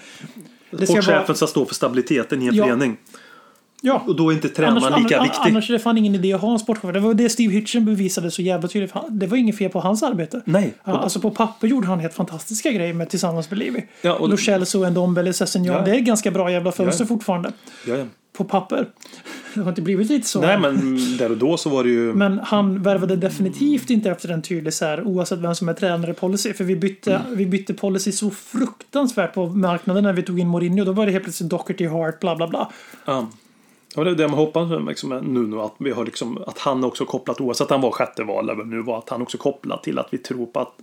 [0.72, 1.36] det ska Sportchefen vara...
[1.36, 2.66] ska stå för stabiliteten i en Ja.
[2.66, 2.98] förening.
[3.82, 4.04] Ja.
[4.08, 5.50] Och då är inte tränaren lika annars, viktig.
[5.52, 6.94] Annars är det fan ingen idé att ha en sportchef.
[6.94, 8.94] Det var det Steve Hitchen bevisade så jävla tydligt.
[9.10, 10.42] Det var inget fel på hans arbete.
[10.46, 10.74] Nej.
[10.84, 13.86] Ja, alltså på papper gjorde han helt fantastiska grejer med tillsammans med Levi.
[14.02, 15.76] Ja, och- Lo Celso, Ndombele, Sessignon.
[15.76, 15.82] Ja.
[15.82, 17.08] Det är ganska bra jävla fönster Ja.
[17.08, 17.52] fortfarande.
[17.88, 18.06] Ja, ja.
[18.38, 18.88] På papper.
[19.54, 20.42] Det har inte blivit lite så.
[20.42, 22.14] Nej, men där och då så var det ju...
[22.14, 26.14] Men han värvade definitivt inte efter en tydlig så här, oavsett vem som är tränare
[26.14, 26.54] policy.
[26.54, 27.38] För vi bytte, Mm.
[27.38, 30.86] vi bytte policy så fruktansvärt på marknaden när vi tog in Mourinho.
[30.86, 32.70] Då var det helt plötsligt Doherty, Hart, bla bla bla.
[33.06, 33.28] Ja.
[33.96, 36.58] Ja, det är det man hoppas med liksom, nu, Nuno, att, vi har liksom, att
[36.58, 39.22] han också kopplat, oavsett att han var sjätte val eller det nu var, att han
[39.22, 40.74] också kopplat till att vi tror på att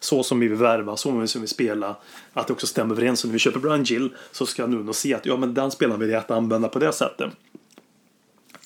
[0.00, 1.96] så som vi vill värva, så som vi spela,
[2.32, 3.20] att det också stämmer överens.
[3.20, 6.00] Så när vi köper Brian Gill så ska Nuno se att ja, men den spelaren
[6.00, 7.30] vill jag att använda på det sättet.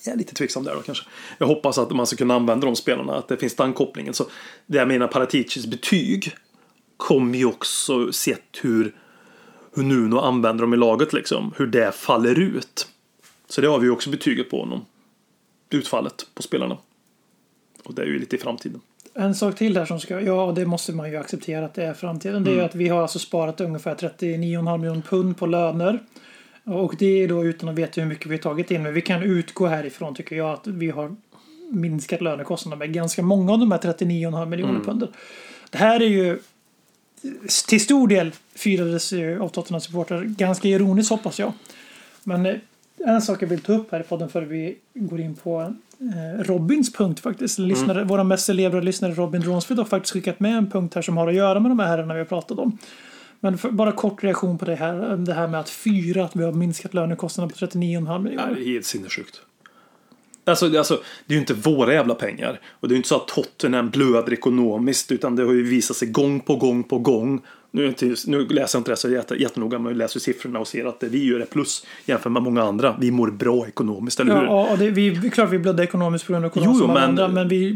[0.05, 1.05] Jag är lite tveksam där då kanske.
[1.37, 4.13] Jag hoppas att man ska kunna använda de spelarna, att det finns den kopplingen.
[4.13, 4.25] Så
[4.65, 6.35] det jag menar, Paraticis betyg
[6.97, 8.95] kommer ju också sett hur,
[9.75, 11.53] hur Nuno använder dem i laget liksom.
[11.57, 12.87] Hur det faller ut.
[13.49, 14.85] Så det har vi ju också betyget på honom.
[15.69, 16.77] Utfallet på spelarna.
[17.83, 18.81] Och det är ju lite i framtiden.
[19.13, 21.93] En sak till här som ska, ja det måste man ju acceptera att det är
[21.93, 22.43] framtiden.
[22.43, 25.99] Det är ju att vi har alltså sparat ungefär 39,5 miljoner pund på löner.
[26.63, 28.83] Och det är då utan att veta hur mycket vi har tagit in.
[28.83, 31.15] Men vi kan utgå härifrån tycker jag att vi har
[31.69, 35.09] minskat lönekostnaderna med ganska många av de här 39,5 miljoner punden.
[35.69, 36.39] Det här är ju
[37.67, 41.53] till stor del firades ju av Tottenham supportrar ganska ironiskt hoppas jag.
[42.23, 42.55] Men eh,
[43.05, 46.43] en sak jag vill ta upp här i podden före vi går in på eh,
[46.43, 47.59] Robins punkt faktiskt.
[47.59, 51.17] Lyssnare, Våra mest celebrade lyssnare Robin Dronsfield har faktiskt skickat med en punkt här som
[51.17, 52.77] har att göra med de här herrarna vi har pratat om.
[53.39, 56.43] Men för, bara kort reaktion på det här, det här med att fyra, att vi
[56.43, 58.55] har minskat lönekostnaderna på 39,5 miljoner.
[58.55, 59.41] Det är helt sinnessjukt.
[60.49, 62.59] Alltså, alltså, det är ju inte våra jävla pengar.
[62.69, 65.11] Och det är ju inte så att Tottenham blöder ekonomiskt.
[65.11, 67.41] Utan det har ju visat sig gång på gång på gång.
[67.71, 70.59] Nu, är inte, nu läser jag inte det så jätte, jättenoga, men jag läser siffrorna
[70.59, 72.95] och ser att det vi gör är plus jämfört med många andra.
[72.99, 74.43] Vi mår bra ekonomiskt, eller hur?
[74.43, 76.97] Ja, och det, vi, klart vi blödde ekonomiskt på grund av corona Jo, som men-
[77.03, 77.69] andra, men vi,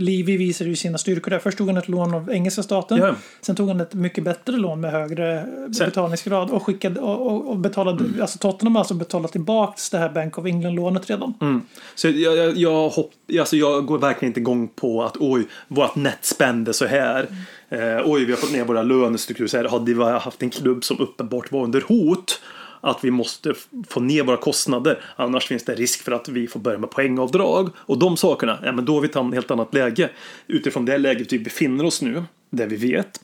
[0.00, 1.38] Livi visade ju sina styrkor där.
[1.38, 2.98] Först tog han ett lån av engelska staten.
[2.98, 3.14] Ja.
[3.40, 5.46] Sen tog han ett mycket bättre lån med högre
[5.78, 10.08] Sen- betalningsgrad och skickade och, och, betalade, alltså Tottenham har alltså betalat tillbaks det här
[10.08, 11.62] Bank of England-lånet redan.
[11.94, 15.94] Så jag, jag, jag, hopp, alltså jag går verkligen inte igång på att oj, vårt
[15.96, 17.26] net spend är så här.
[17.72, 19.68] Eh, oj, vi har fått ner våra lönestrukturer.
[19.68, 22.40] Hade vi haft en klubb som uppenbart var under hot
[22.80, 23.54] att vi måste
[23.88, 25.02] få ner våra kostnader.
[25.16, 28.58] Annars finns det risk för att vi får börja med poängavdrag och de sakerna.
[28.62, 30.10] Ja, men då har vi i ett helt annat läge.
[30.46, 33.20] Utifrån det läget vi befinner oss nu, det vi vet,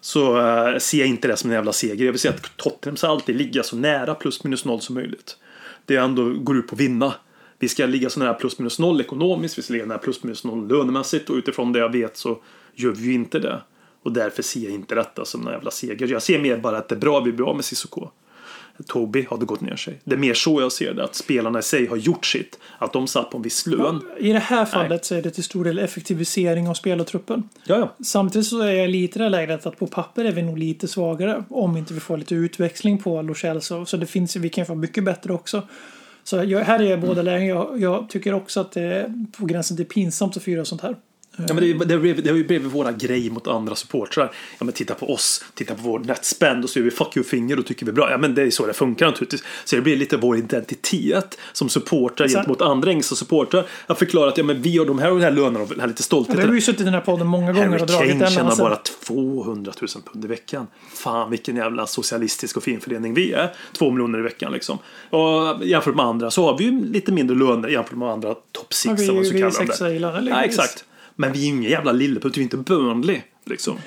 [0.00, 2.04] så eh, ser jag inte det som en jävla seger.
[2.04, 5.36] Jag vill säga att Tottenham ska alltid ligga så nära plus minus noll som möjligt.
[5.86, 7.14] Det ändå går ut på att vinna.
[7.58, 10.44] Vi ska ligga så nära plus minus noll ekonomiskt, vi ska ligga nära plus minus
[10.44, 12.38] noll lönemässigt och utifrån det jag vet så
[12.74, 13.60] gör vi ju inte det.
[14.02, 16.06] Och därför ser jag inte detta som en jävla seger.
[16.06, 18.08] Jag ser mer bara att det är bra vi blir av med Cissoko.
[18.86, 20.00] Toby hade gått ner sig.
[20.04, 21.04] Det är mer så jag ser det.
[21.04, 22.58] Att spelarna i sig har gjort sitt.
[22.78, 24.00] Att de satt på en viss lön.
[24.18, 27.48] I det här fallet så är det till stor del effektivisering av spelartruppen.
[27.64, 28.04] Ja, ja.
[28.04, 30.88] Samtidigt så är jag lite i det läget att på papper är vi nog lite
[30.88, 31.44] svagare.
[31.48, 33.86] Om inte vi får lite utväxling på Lo Celso.
[33.86, 35.62] Så det finns, vi kan få mycket bättre också.
[36.24, 37.46] Så jag, här är jag i båda lägen.
[37.46, 40.96] Jag, jag tycker också att det är på gränsen till pinsamt att fira sånt här.
[41.36, 44.32] Ja, men det, det, det har ju blivit våra grej mot andra supportrar.
[44.58, 47.58] Ja, men titta på oss, titta på vår netspend och så gör vi fuck you-finger
[47.58, 48.10] och tycker vi är bra.
[48.10, 49.42] Ja, men det är så det funkar naturligtvis.
[49.64, 53.64] Så det blir lite vår identitet som supportrar Sen- gentemot andra engelska supportrar.
[53.86, 55.80] Att förklara att ja, men vi har de här och de här lönerna och den
[55.80, 56.48] här lite Vi stoltheten.
[56.48, 58.76] har ju suttit i den här podden många gånger Harry och dragit Kane tjänar bara
[58.76, 60.66] 200 000 pund i veckan.
[60.94, 63.52] Fan vilken jävla socialistisk och fin förening vi är.
[63.72, 64.78] Två miljoner i veckan liksom.
[65.10, 68.74] Och jämfört med andra så har vi ju lite mindre löner jämfört med andra top
[68.74, 68.84] six.
[68.86, 70.64] Ja, vi- som man så vi är kallar dem sexa i lönen, Ja, liksom.
[70.64, 70.84] exakt.
[71.22, 73.20] Men vi är ju ingen jävla lilleputt, vi är inte Burnley.
[73.44, 73.78] Liksom.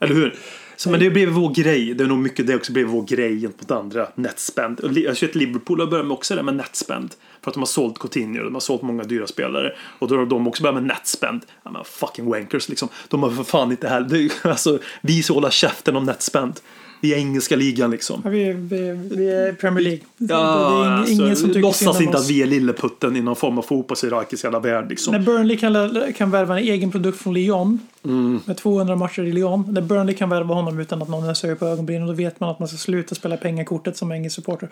[0.00, 0.34] Eller hur?
[0.76, 1.94] Så, men det blev vår grej.
[1.94, 4.08] Det är nog mycket det också blev vår grej gentemot andra.
[4.14, 4.80] Netspend.
[4.94, 7.14] Jag tror att Liverpool har börjat med också det med netspend.
[7.40, 9.72] För att de har sålt Coutinho, de har sålt många dyra spelare.
[9.98, 11.42] Och då har de också börjat med netspend.
[11.62, 12.88] Ja, men fucking wankers liksom.
[13.08, 14.32] De har för fan inte heller...
[14.42, 16.60] Alltså, vi ska hålla käften om netspend.
[17.02, 18.20] Är engelska ligan liksom.
[18.24, 20.00] Ja, vi, vi, vi är Premier League.
[20.16, 22.24] Ja, det är ing, alltså, ingen som tycker låtsas inte oss.
[22.24, 25.12] att vi är lilleputten i någon form av fotbollshierarkisk jävla värld liksom.
[25.12, 28.40] När Burnley kan, kan värva en egen produkt från Lyon Mm.
[28.44, 29.64] med 200 matcher i Lyon.
[29.74, 32.50] När Burnley kan värva honom utan att någon ens höjer på ögonbrynen då vet man
[32.50, 34.68] att man ska sluta spela pengakortet som engelsk supporter.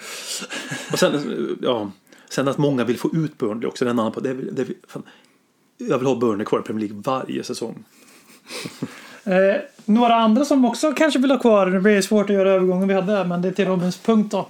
[0.92, 1.90] Och sen, ja,
[2.30, 3.84] sen att många vill få ut Burnley också.
[3.84, 5.02] Det är en annan, det, det, fan,
[5.78, 7.84] jag vill ha Burnley kvar i Premier League varje säsong.
[9.30, 12.88] Eh, några andra som också kanske vill ha kvar, det blir svårt att göra övergången
[12.88, 14.48] vi hade, men det är till Robins punkt då.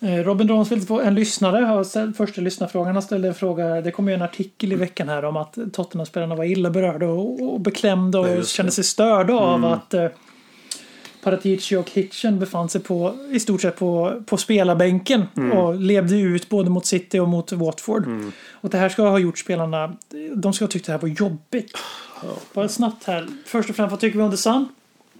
[0.00, 4.08] Eh, Robin Dransfield, en lyssnare, har ställt, första lyssnarfrågan, han ställde en fråga, det kom
[4.08, 8.20] ju en artikel i veckan här om att Tottenham-spelarna var illa berörda och, och beklämda
[8.20, 8.48] och det.
[8.48, 10.06] kände sig störda av att eh,
[11.22, 16.48] Paratici och Hitchen befann sig på, i stort sett på, på spelarbänken och levde ut
[16.48, 18.06] både mot City och mot Watford.
[18.52, 19.96] Och det här ska ha gjort spelarna,
[20.34, 21.72] de ska ha tyckt det här var jobbigt.
[22.52, 24.68] Bara snabbt här, först och främst, vad tycker vi om The Sun?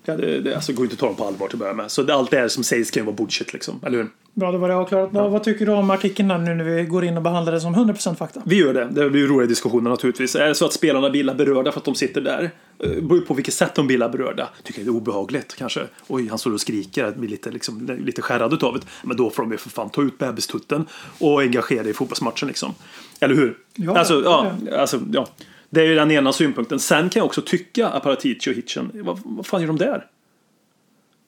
[0.04, 1.90] Ja, det, det alltså, går inte att ta dem på allvar till att börja med.
[1.90, 3.80] Så det, allt det här som sägs kan ju vara bullshit liksom.
[3.82, 4.08] Eller hur?
[4.34, 5.12] Bra, då var det avklarat.
[5.12, 7.60] Vad, vad tycker du om artikeln här nu när vi går in och behandlar det
[7.60, 8.42] som 100% fakta?
[8.44, 8.84] Vi gör det.
[8.84, 10.36] Det blir ju roliga diskussioner naturligtvis.
[10.36, 12.50] Är det så att spelarna blir illa berörda för att de sitter där?
[12.78, 14.48] Eh, beror ju på vilket sätt de blir illa berörda.
[14.62, 15.80] Tycker jag det är obehagligt kanske.
[16.08, 17.10] Oj, han står och skriker.
[17.10, 18.86] Blir lite, liksom, lite skärrad utav det.
[19.02, 20.86] Men då får de ju för fan ta ut bebistutten
[21.18, 22.74] och engagera i fotbollsmatchen liksom.
[23.20, 23.56] Eller hur?
[23.74, 24.76] Ja, alltså, ja, ja.
[24.76, 25.26] alltså, ja.
[25.74, 26.78] Det är ju den ena synpunkten.
[26.78, 30.06] Sen kan jag också tycka att och Hitchen, vad, vad fan gör de där?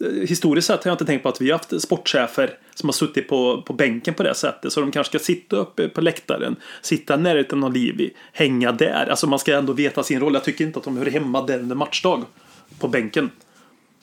[0.05, 2.93] Eh, historiskt sett har jag inte tänkt på att vi har haft sportchefer som har
[2.93, 4.73] suttit på, på bänken på det sättet.
[4.73, 9.07] Så de kanske ska sitta uppe på läktaren, sitta i närheten av Livi, hänga där.
[9.11, 10.35] Alltså man ska ändå veta sin roll.
[10.35, 12.25] Jag tycker inte att de hör hemma där under matchdag.
[12.79, 13.31] På bänken.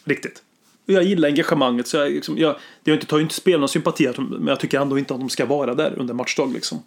[0.04, 0.44] Riktigt.
[0.88, 1.88] Och Jag gillar engagemanget.
[1.88, 4.80] Så jag, liksom, jag, jag tar ju inte spelarna sympati, att de- men jag tycker
[4.80, 6.54] ändå inte att de ska vara där under matchdag.
[6.54, 6.84] Liksom.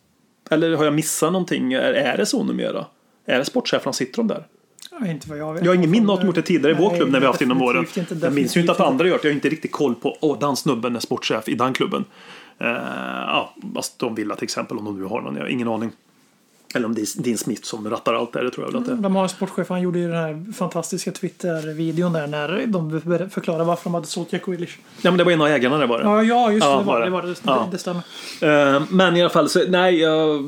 [0.50, 1.72] Eller har jag missat någonting?
[1.72, 2.86] Är, är det så numera?
[3.26, 4.46] Är det sportcheferna sitter de där?
[5.00, 5.64] Ja, inte vad jag vet.
[5.64, 7.26] Jag har ingen minne av att de gjort det tidigare i vår klubb när vi
[7.26, 7.86] har haft inom åren.
[8.22, 9.28] jag minns ju inte att andra gjort det.
[9.28, 12.04] Jag har inte riktigt koll på åh, den snubben är sportchef i den klubben.
[12.62, 12.68] Uh,
[13.26, 15.36] ja, Aston Villa till exempel om de nu har någon.
[15.36, 15.90] Jag har ingen aning.
[16.74, 18.80] Eller om det är Dean Smith som rattar allt det här, det tror jag väl
[18.80, 18.96] att det är.
[18.96, 23.00] De har en sportchef, han gjorde ju den här fantastiska Twitter-videon där när de
[23.30, 24.78] förklarade varför de hade sålt Jack Grealish.
[25.02, 26.04] Ja, men det var en av ägarna det var det.
[26.04, 26.70] Ja, ja just det.
[26.70, 27.04] Ja, det, var, det.
[27.04, 27.10] det.
[27.10, 27.34] Var det.
[27.44, 28.02] Det, det stämmer.
[28.76, 30.00] Eh, men i alla fall, så, nej.
[30.00, 30.44] jag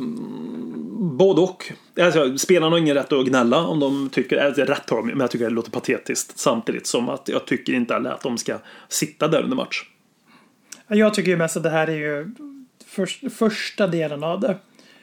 [1.16, 1.72] både och.
[2.00, 5.20] Alltså, spelarna har ingen rätt att gnälla om de tycker, alltså, rätt har de men
[5.20, 6.38] jag tycker det låter patetiskt.
[6.38, 8.58] Samtidigt som att jag tycker inte heller att de ska
[8.88, 9.84] sitta där under match.
[10.88, 12.34] Jag tycker ju mest att det här är ju
[12.86, 14.58] först, första delen av det.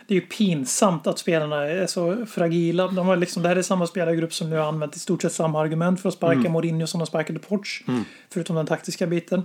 [0.08, 2.88] Det är ju pinsamt att spelarna är så fragila.
[2.88, 5.32] De har liksom, det här är samma spelargrupp som nu har använt i stort sett
[5.32, 6.52] samma argument för att sparka Mm.
[6.52, 7.84] Mourinho som de sparkade Poch.
[8.30, 9.44] Förutom den taktiska biten.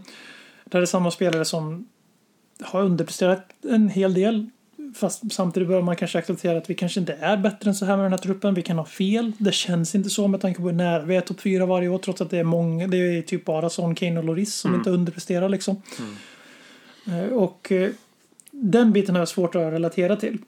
[0.64, 1.88] Det här är samma spelare som
[2.62, 4.50] har underpresterat en hel del.
[4.94, 7.96] Fast samtidigt bör man kanske acceptera att vi kanske inte är bättre än så här
[7.96, 8.54] med den här truppen.
[8.54, 9.32] Vi kan ha fel.
[9.38, 11.98] Det känns inte så med tanke på hur nära vi är topp fyra varje år.
[11.98, 12.86] Trots att det är många.
[12.86, 15.82] Det är typ bara Son, Kane och Loris som inte underpresterar liksom.
[17.06, 17.90] Eh, Och eh,
[18.50, 20.38] den biten har jag svårt att relatera till.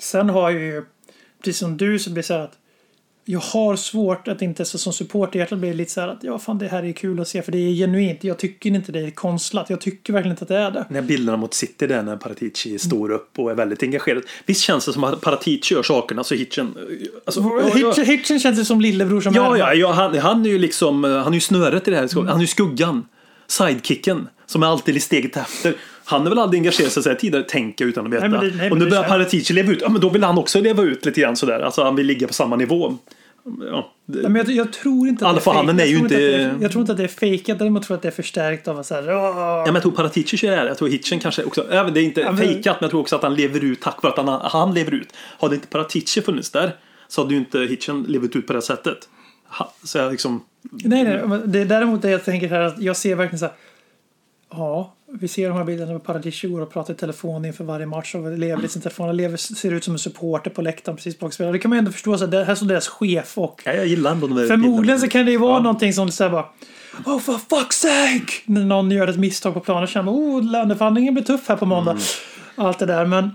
[0.00, 0.84] Sen har jag ju,
[1.38, 2.58] precis som du, så blir det så här att
[3.30, 6.58] jag har svårt att inte så som supporterhjärtat blir lite så här att ja fan
[6.58, 8.24] det här är kul att se för det är genuint.
[8.24, 9.70] Jag tycker inte det är konstlat.
[9.70, 10.86] Jag tycker verkligen inte att det är det.
[10.90, 14.22] När bilderna mot City där när Paratici står upp och är väldigt engagerad.
[14.46, 16.74] Visst känns det som att Paratici gör sakerna så Hitchen...
[17.24, 17.40] Alltså,
[17.74, 19.58] Hitchen, Hitchen känns det som lillebror som Ja, härmar.
[19.58, 22.08] ja, ja han, han är ju liksom, han är ju snöret i det här.
[22.26, 23.06] Han är ju skuggan.
[23.46, 24.28] Sidekicken.
[24.46, 25.74] Som är alltid i steget efter.
[26.04, 28.28] Han har väl aldrig engagerat sig så här tidigare, tänka utan att veta.
[28.28, 29.78] Nej, det- nej, och nu börjar Paratici leva ut.
[29.82, 31.60] Ja, men då vill han också leva ut lite grann sådär.
[31.60, 32.96] Alltså han vill ligga på samma nivå.
[33.70, 36.04] Ja, det, Nej, men jag, jag tror inte att Alla det är är ju inte-
[36.14, 38.08] att det är, jag tror inte att det är fejkat, däremot tror jag att det
[38.08, 39.02] är förstärkt av att så här.
[39.02, 40.68] Ja, men jag tror Paratici är det.
[40.68, 41.70] Jag tror Hitchen kanske också.
[41.72, 43.80] Även det är inte Ja, men- fejkat, men jag tror också att han lever ut
[43.80, 45.08] tack vare att han, han lever ut.
[45.40, 46.76] Hade inte Paratici funnits där
[47.08, 48.98] så hade ju inte Hitchen levt ut på det sättet.
[49.48, 50.44] Ha, så jag liksom...
[50.70, 53.54] Nej, nej, det är däremot det jag tänker här att jag ser verkligen så här.
[54.50, 57.86] Ja, vi ser de här bilderna med Paradisio går och pratar i telefon inför varje
[57.86, 59.16] match och lever i sin telefon.
[59.16, 61.52] Lever, ser ut som en supporter på läktaren precis bakom spelaren.
[61.52, 62.18] Det kan man ju ändå förstå.
[62.18, 64.80] Så här, det här står deras chef och Ja, jag gillar ändå de där Förmodligen
[64.80, 64.98] bilderna.
[64.98, 66.46] så kan det ju vara någonting som säger bara
[67.06, 68.32] Oh for fuck's sake!
[68.44, 71.66] När någon gör ett misstag på planen känner man oh löneförhandlingen blir tuff här på
[71.66, 71.90] måndag.
[71.90, 72.02] Mm.
[72.56, 73.30] Allt det där men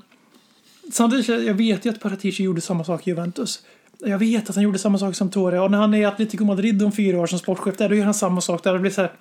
[0.91, 3.59] Samtidigt, jag vet ju att Paratici gjorde samma sak i Juventus.
[3.99, 6.43] Jag vet att han gjorde samma sak som Torre och när han är i Atletico
[6.43, 8.74] Madrid om fyra år som sportchef där då gör han samma sak där.
[8.74, 9.11] Det blir så här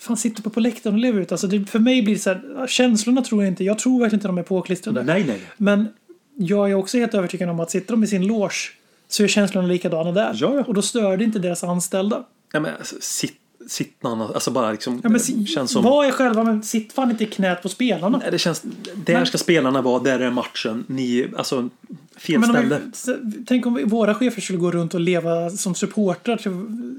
[0.00, 1.32] Fan sitter på, på läktaren och lever ut.
[1.32, 3.64] Alltså det, för mig blir det så här, känslorna tror jag inte.
[3.64, 5.02] Jag tror verkligen inte de är påklistrade.
[5.02, 5.40] Nej, nej.
[5.56, 5.88] Men
[6.36, 8.70] jag är också helt övertygad om att sitter de i sin loge
[9.08, 10.32] så är känslorna likadana där.
[10.34, 10.64] Ja, ja.
[10.66, 12.24] Och då stör det inte deras anställda.
[12.52, 15.00] Ja, men, alltså, sitt, sitt någon, alltså bara liksom...
[15.02, 15.84] Ja, men, det känns som...
[15.84, 18.18] Var är själva, men sitt fan inte i knät på spelarna.
[18.18, 18.62] Nej, det känns...
[18.94, 20.84] Där ska spelarna vara, där är matchen.
[20.86, 21.68] Ni, alltså...
[22.16, 22.80] Fel Men ställe.
[23.22, 26.40] vi, tänk om våra chefer skulle gå runt och leva som supportrar.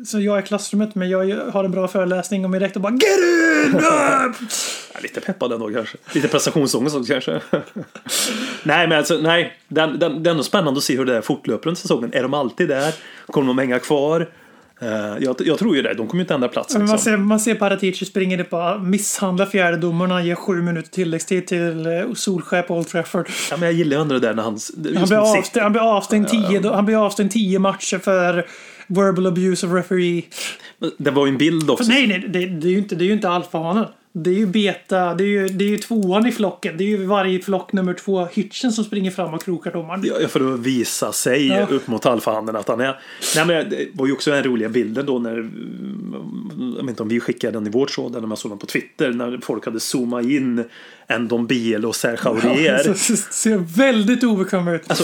[0.05, 2.93] Så jag är i klassrummet men jag har en bra föreläsning och min rektor bara
[2.93, 3.79] Get in!
[4.93, 5.97] Ja, lite peppad ändå kanske.
[6.13, 7.41] Lite prestationsångest också kanske.
[8.63, 9.57] nej, men alltså, nej.
[9.67, 12.13] Den, den, det är ändå spännande att se hur det är fortlöper under säsongen.
[12.13, 12.93] Är de alltid där?
[13.25, 14.29] Kommer de hänga kvar?
[14.81, 15.93] Eh, jag, jag tror ju det.
[15.93, 16.73] De kommer ju inte ändra plats.
[16.73, 17.11] Men man, Liksom.
[17.11, 22.13] ser, man ser Paratici springa dit och misshandla fjärdedomarna, ger sju minuter tilläggstid till eh,
[22.13, 23.29] Solskär på Old Trafford.
[23.49, 24.59] Ja, men jag gillar ju ändå det där när han...
[24.95, 28.45] Han blir, avstängd, han, blir avstängd tio, han blir avstängd tio matcher för
[28.87, 30.23] verbal abuse of referee.
[30.97, 31.83] Det var ju en bild också.
[31.89, 33.85] Nej, nej, det, det, är ju inte, det är ju inte alfahanen.
[34.13, 36.77] Det är ju beta, det är ju, det är ju tvåan i flocken.
[36.77, 40.03] Det är ju varje flock nummer två, Hitchen, som springer fram och krokar domaren.
[40.21, 41.67] Ja, för att visa sig Ja.
[41.67, 42.99] upp mot alfahanden att han är...
[43.35, 45.49] Nej, men det var ju också den roliga bilden då när...
[46.77, 48.57] Jag vet inte om vi skickade den i vårt tråd eller om jag såg den
[48.57, 49.11] på Twitter.
[49.11, 50.63] När folk hade zoomat in
[51.19, 52.83] Ndombele och Serge Aurier.
[52.83, 54.83] Så, så, ser väldigt obekväm ut.
[54.87, 55.03] Alltså,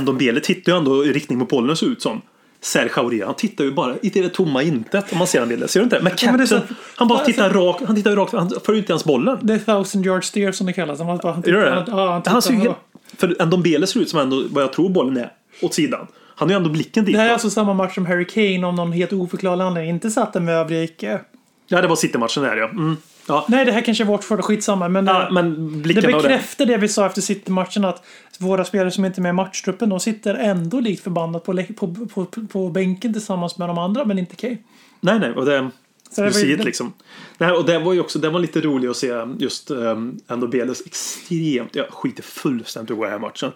[0.00, 2.22] Ndombele tittar ju ändå i riktning mot bollen ser ut som.
[2.64, 5.68] Serge Aurier, han tittar ju bara i det tomma intet om man ser den bilden.
[5.68, 6.00] Ser du inte?
[6.02, 6.60] Men Ja, Captain, så-
[6.96, 9.38] han bara alltså- tittar rakt, han tittar ju rakt, han får ju inte ens bollen.
[9.42, 10.98] Det är thousand yard steer som det kallas.
[11.00, 11.70] Han bara, han Gör det?
[11.70, 12.74] han, ja, han han ser ju tittar-
[13.18, 16.06] helt, för Ndombele ser ut som ändå vad jag tror bollen är, åt sidan.
[16.36, 17.14] Han har ju ändå blicken dit.
[17.14, 20.10] Det här är alltså samma match som Harry Kane om någon helt oförklarlig anledning inte
[20.10, 21.20] satte med övriga icke.
[21.68, 22.68] Ja, det var City-matchen där ja.
[22.68, 22.96] Mm.
[23.26, 23.46] Ja.
[23.48, 24.88] Nej, det här kanske är Watford, skitsamma.
[24.88, 26.12] Men, Ja, det, men det och det.
[26.12, 28.04] bekräftar det vi sa efter City-matchen att
[28.38, 32.06] våra spelare som inte är med i matchtruppen, de sitter ändå likt förbannat på, på,
[32.14, 34.58] på, på, bänken tillsammans med de andra, men inte Kane.
[35.00, 35.32] Nej, nej.
[35.32, 35.70] Och det,
[36.10, 36.92] Så det var ju- liksom.
[37.38, 40.46] Nej, och det var ju också det var lite roligt att se just um, ändå
[40.46, 43.52] Beles extremt, jag skiter fullständigt i den här matchen.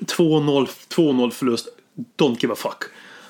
[0.00, 1.68] 2-0 2-0 förlust.
[2.18, 2.84] Don't give a fuck.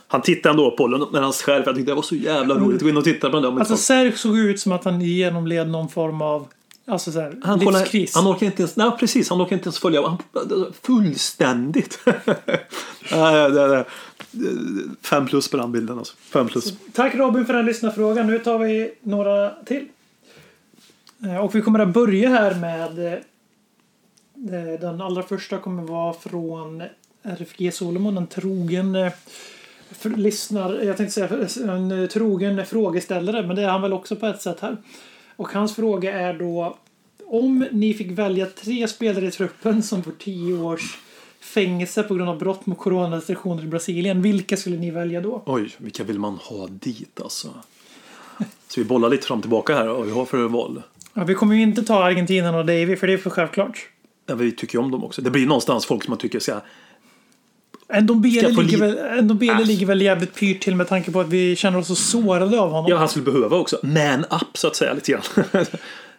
[0.06, 1.66] Han tittade ändå på bollen med hans skärp.
[1.66, 3.60] Jag tyckte det var så jävla roligt att gå in och titta på den där.
[3.60, 6.48] Alltså Serge såg ut som att han genomled någon form av
[6.86, 8.14] alltså så här, han, livskris.
[8.14, 10.02] han orkar inte ens, nej precis, han orkar inte ens följa.
[10.06, 10.18] Han,
[10.82, 11.98] fullständigt.
[15.02, 16.14] fem plus på den bilden alltså.
[16.16, 16.72] Fem plus.
[16.92, 18.26] Tack Robin för den lyssnarfrågan.
[18.26, 19.86] Nu tar vi några till.
[21.24, 26.82] Eh, Och vi kommer att börja här med eh, den allra första kommer vara från
[27.22, 29.12] RFG Solomon, en trogen eh,
[29.98, 34.16] för, lyssnar, jag tänkte säga en eh, trogen frågeställare, men det är han väl också
[34.16, 34.76] på ett sätt här.
[35.36, 36.76] Och hans fråga är då
[37.26, 40.98] om ni fick välja tre spelare i truppen som får tio års
[41.40, 45.42] fängelse på grund av brott mot coronarestriktioner i Brasilien, vilka skulle ni välja då?
[45.46, 47.48] Oj, vilka vill man ha dit alltså?
[48.68, 50.82] Så vi bollar lite fram och tillbaka här vad vi har för val.
[51.14, 53.88] Ja, vi kommer ju inte ta Argentina och Davy för det är för självklart.
[54.26, 55.22] Ja, vi tycker ju om dem också.
[55.22, 56.60] Det blir någonstans folk som man tycker ska...
[58.00, 59.66] Ndombele ligger, li- väl, Ndombele Äh.
[59.66, 62.70] ligger väl jävligt pyrt till med tanke på att vi känner oss så sårade av
[62.70, 62.90] honom.
[62.90, 63.78] Ja, han skulle behöva också.
[63.82, 65.22] Man up så att säga lite grann.
[65.44, 65.68] lite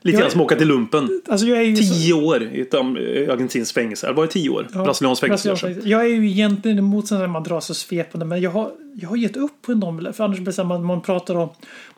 [0.02, 1.22] Jag- grann som åka till lumpen.
[1.30, 4.08] Alltså Tio år i ett argentinskt fängelse.
[4.08, 4.68] Eller var det tio år?
[4.74, 5.90] Ja, Brasilianskt fängelse fängelse.
[5.90, 9.16] Jag är ju egentligen emot sådana man drar så svepande men jag har, jag har
[9.18, 10.14] gett upp på Ndombele.
[10.14, 11.50] För annars blir det så man, man, pratar om,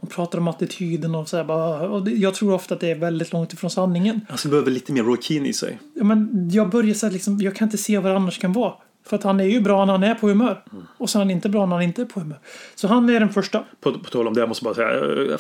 [0.02, 2.96] man pratar om attityden och så här, bara, och Jag tror ofta att det är
[2.96, 4.22] väldigt långt ifrån sanningen.
[4.30, 5.78] Han skulle behöva lite mer Roy Keane i sig.
[5.96, 8.54] Ja, men jag börjar så här, liksom, jag kan inte se vad det annars kan
[8.54, 8.74] vara.
[9.08, 10.64] För att han är ju bra när han är på humör.
[10.72, 10.86] Mm.
[10.98, 12.40] Och så är han inte bra när han inte är på humör.
[12.76, 13.64] Så han är den första.
[13.82, 14.90] På, på tal om det, jag måste bara säga.
[14.90, 15.40] Jag,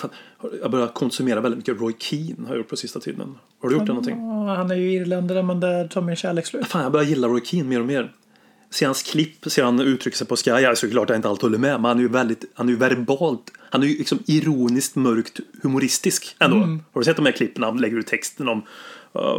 [0.61, 3.35] jag börjar konsumera väldigt mycket Roy Keane har jag gjort på sista tiden.
[3.61, 4.17] Har du gjort det någonting?
[4.17, 6.67] Ja, han är ju irländare men där tar min kärlek slut.
[6.67, 8.11] Fan, jag börjar gilla Roy Keane mer och mer.
[8.69, 10.51] Ser hans klipp, ser han uttrycker sig på Sky.
[10.51, 12.77] Är såklart jag inte alltid håller med, men han är ju väldigt, han är ju
[12.77, 16.57] verbalt, han är ju liksom ironiskt mörkt humoristisk ändå.
[16.57, 18.67] Har du sett de här klippen han lägger ut texten om "Ja,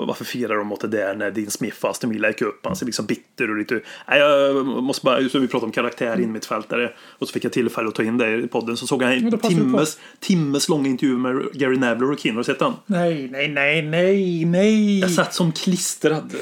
[0.07, 2.61] varför firar de mot det där när Dean Smith och Aston Villa gick upp?
[2.67, 3.81] Han ser liksom bitter och lite...
[4.09, 5.29] Nej, jag måste bara...
[5.29, 6.93] Så vi pratade om karaktär in mittfältare.
[7.19, 8.77] Och så fick jag tillfälle att ta in det i podden.
[8.77, 12.35] Så såg jag Ja, en timmes, timmes lång intervju med Gary Neville och Keane.
[12.37, 12.73] Har du sett den?
[12.87, 14.99] Nej, nej, nej, nej, nej.
[15.01, 16.33] Jag satt som klistrad.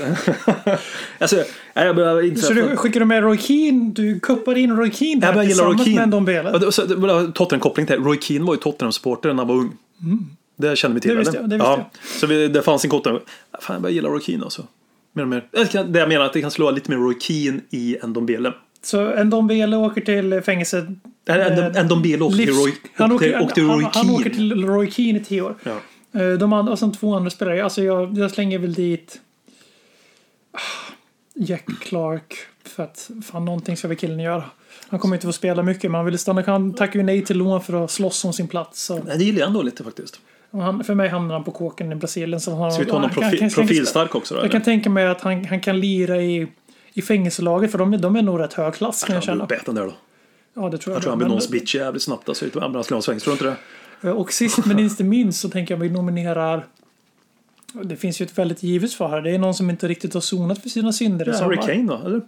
[1.18, 1.44] alltså,
[1.74, 2.40] jag började inte...
[2.40, 3.90] Så du skickar du med Roy Keane?
[3.94, 6.00] Du kuppar in Roy Keane Jag där börjar gilla Roy tillsammans Keane.
[6.00, 6.50] med Ndombele?
[6.58, 7.96] Det- det Tottenham-koppling till.
[8.04, 9.76] Roy Keane var ju Tottenham-supporter när han var ung.
[10.57, 11.11] Det kände vi till.
[11.11, 11.91] Det visste jag, det visste ja.
[12.20, 13.19] Så vi, det fanns en koppling.
[13.61, 14.66] Fan, jag börjar gilla Roy Keane alltså.
[15.12, 15.49] Mer och mer.
[15.73, 18.53] Jag Det jag menar att det kan slå lite mer Roy Keane i Ndombele.
[18.83, 20.85] Så Ndombele åker till fängelset.
[21.85, 24.37] Ndombele åkte till Roy, han åker, åkte till Roy han åker Keane.
[24.37, 25.55] till Roy Keane i tio år.
[25.62, 25.77] Ja.
[26.20, 27.65] Eh, De andra, och sen två andra spelare.
[27.65, 29.20] Alltså jag, jag slänger väl dit
[30.53, 30.93] ah,
[31.35, 32.35] Jack Clark.
[32.65, 34.45] För att fan någonting ska väl killen göra.
[34.89, 36.43] Han kommer inte få spela mycket men han ville stanna.
[36.47, 38.83] Han tackar ju nej till lån för att slåss om sin plats.
[38.85, 40.20] Så Nej, det gillar jag ändå lite faktiskt.
[40.57, 42.41] Och han, för mig hamnar han på kåken i Brasilien.
[42.41, 44.41] Så han, Ska vi ta någon han kan- profi, kan- kan- profilstark också då?
[44.41, 46.47] Jag kan tänka mig att han, han kan lira i,
[46.93, 49.45] i fängelselaget för de, de är nog rätt hög klass kan jag Han blir känna.
[49.45, 49.93] uppäten där då.
[50.55, 50.97] Ja, det tror jag.
[50.97, 52.45] Jag tror han blir någons bitch jävligt snabbt alltså.
[52.61, 53.57] Han skulle ha sväng, tror du inte
[54.03, 54.12] det?
[54.12, 56.66] Och sist men inte minst så tänker jag vi nominerar
[57.83, 59.20] det finns ju ett väldigt givet svar här.
[59.23, 61.57] Det är någon som inte riktigt har sonat för sina synder i Ja, Harry.
[61.57, 62.20] Kane då, eller?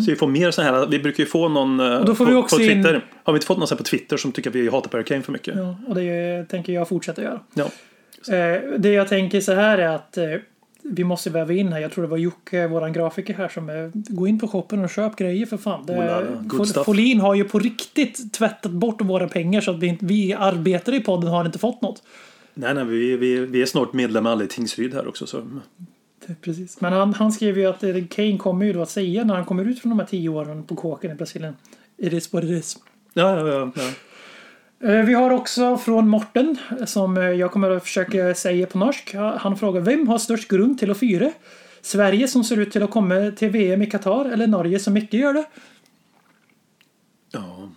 [0.00, 2.30] Så vi får mer så här, vi brukar ju få någon eh, då får på,
[2.30, 3.04] vi också på in- Twitter.
[3.22, 5.04] Har vi inte fått någon så här på Twitter som tycker att vi hatar Harry
[5.04, 5.56] Kane för mycket?
[5.56, 7.40] Ja, och det tänker jag fortsätta göra.
[7.54, 7.64] Ja.
[8.34, 10.24] Eh, det jag tänker så här är att eh,
[10.82, 11.80] vi måste väva in här.
[11.80, 14.90] Jag tror det var Jocke, våran grafiker här som eh, gå in på shoppen och
[14.90, 15.86] köp grejer för fan.
[15.86, 16.84] Det.
[16.84, 21.00] Folin har ju på riktigt tvättat bort våra pengar så att vi, vi arbetare i
[21.00, 22.02] podden har inte fått något.
[22.54, 25.26] Nej, nej, vi, vi, vi är snart medlemmar alla i Tingsryd här också.
[25.26, 25.42] Så.
[26.40, 26.80] Precis.
[26.80, 27.80] Men han, han skrev ju att
[28.10, 30.64] Kane kommer ju då att säga när han kommer ut från de här tio åren
[30.64, 31.56] på kåken i Brasilien.
[31.98, 32.76] It is what it is.
[33.12, 33.72] Ja, ja, ja.
[33.74, 34.88] ja.
[34.88, 39.14] Eh, Vi har också från Morten som eh, jag kommer att försöka säga på norsk.
[39.14, 41.32] Han frågar vem har störst grund till att fira?
[41.82, 45.20] Sverige som ser ut till att komma till VM i Qatar eller Norge som mycket
[45.20, 45.44] gör det?
[47.32, 47.68] ja.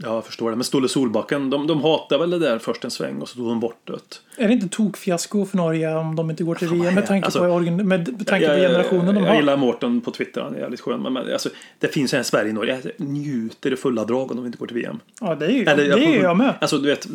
[0.00, 0.56] Ja, jag förstår det.
[0.56, 3.48] Men Ståle Solbacken, de, de hatar väl det där först en sväng och så tog
[3.48, 4.20] de bort det.
[4.38, 7.38] Är det inte tokfiasko för Norge om de inte går till VM med tanke Alltså,
[7.40, 9.36] på, med, med tanke på Jag- jag- generationen de Jag har?
[9.36, 11.02] gillar Mårten på Twitter, han är jävligt skön.
[11.02, 11.48] Men, alltså,
[11.78, 12.78] det finns en Sverige-Norge.
[12.98, 14.98] Jag njuter i fulla drag om de inte går till VM.
[15.20, 16.54] Ja, det är ju Eller, det är jag med.
[16.60, 17.12] Alltså, du vet, eh,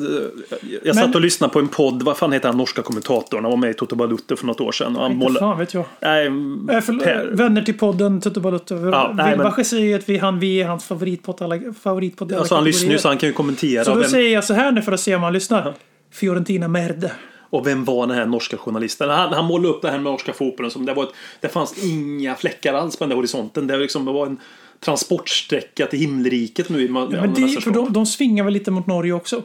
[0.84, 3.44] jag satt Men- och lyssnade på en podd, vad fan heter han norska kommentatorn?
[3.44, 4.96] Han var med i Toto Balutto för något år sedan.
[4.96, 5.86] Och han Inte målade, fan vet jag.
[6.00, 8.76] nej, Äh, för, Vänner till podden Tutto Balutto.
[8.90, 12.64] Ja, Wilbacher säger ju att vi, han, vi är hans favoritpodd alla, alla alltså han
[12.64, 13.84] lyssnar ju så han kan ju kommentera.
[13.84, 15.74] Så då vem, säger jag så här nu för att se om han lyssnar.
[16.14, 17.12] Fiorentina Merde.
[17.50, 19.10] Och vem var den här norska journalisten?
[19.10, 21.10] Han, han målade upp det här med norska fotbollen som det var ett,
[21.40, 23.68] Det fanns inga fläckar alls på den där horisonten.
[23.68, 24.40] Det, var liksom, det var en
[24.80, 28.88] transportsträcka till himmelriket nu i ja, men det, för de, de svingar väl lite mot
[28.88, 29.44] Norge också?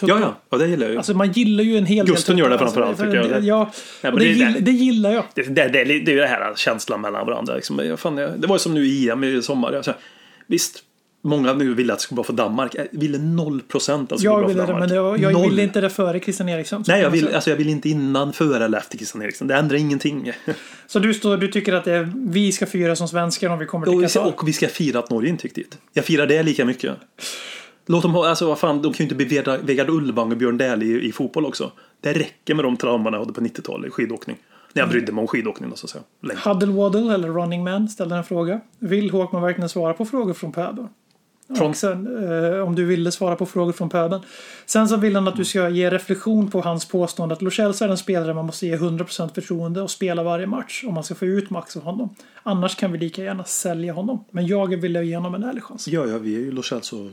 [0.00, 0.96] Ja, ja, ja, det gillar jag ju.
[0.98, 2.44] Alltså man gillar ju en hel Gusten del.
[2.44, 3.44] gör det framförallt, Alltså, tycker jag.
[3.44, 3.70] Ja,
[4.02, 4.60] Ja, det, det är gill, det.
[4.60, 5.24] det gillar jag.
[5.34, 7.54] Det, det, det, det är ju det här känslan mellan varandra.
[7.54, 7.96] Liksom.
[7.98, 9.72] Fan, det var ju som nu i EM i sommar.
[9.72, 10.00] Jag, så här,
[10.46, 10.82] visst,
[11.26, 12.74] många nu ville att det skulle vara för Danmark.
[12.74, 14.88] Jag ville noll procent att det skulle Jag vara ville för det, Danmark.
[14.90, 15.50] men jag, jag Noll.
[15.50, 16.84] ville inte det före Christian Eriksson.
[16.88, 17.34] Nej, jag kan man vill, säga.
[17.34, 19.46] alltså, jag vill inte innan, före eller efter Christian Eriksen.
[19.46, 20.32] Det ändrar ingenting.
[20.86, 23.86] Så du, står, du tycker att det vi ska fira som svenskar om vi kommer
[23.86, 24.26] till Qatar?
[24.26, 25.78] och vi ska fira att Norge inte gick dit.
[25.92, 26.94] Jag firar det lika mycket.
[27.86, 29.26] Låt dem ha, alltså vad fan, de kan ju inte bli
[29.62, 31.72] Vegard- Ulvang och Björn Dählie i, i fotboll också.
[32.00, 34.36] Det räcker med de trauman jag hade på 90-talet i skidåkning.
[34.72, 36.02] När jag brydde mig om skidåkning då, så att säga.
[36.44, 38.60] Huddle Waddle eller Running Man ställde en fråga.
[38.78, 40.88] Vill Håkman verkligen svara på frågor från pöben?
[41.56, 42.06] Från- sen,
[42.54, 44.20] eh, om du ville svara på frågor från pöben.
[44.66, 47.84] Sen så vill han att du ska ge reflektion på hans påstående att Lo Celso
[47.84, 51.14] är en spelare man måste ge 100% förtroende och spela varje match om man ska
[51.14, 52.14] få ut max av honom.
[52.42, 54.24] Annars kan vi lika gärna sälja honom.
[54.30, 55.88] Men jag vill ge honom en ärlig chans.
[55.88, 57.10] Ja, ja, vi är ju Lo Celso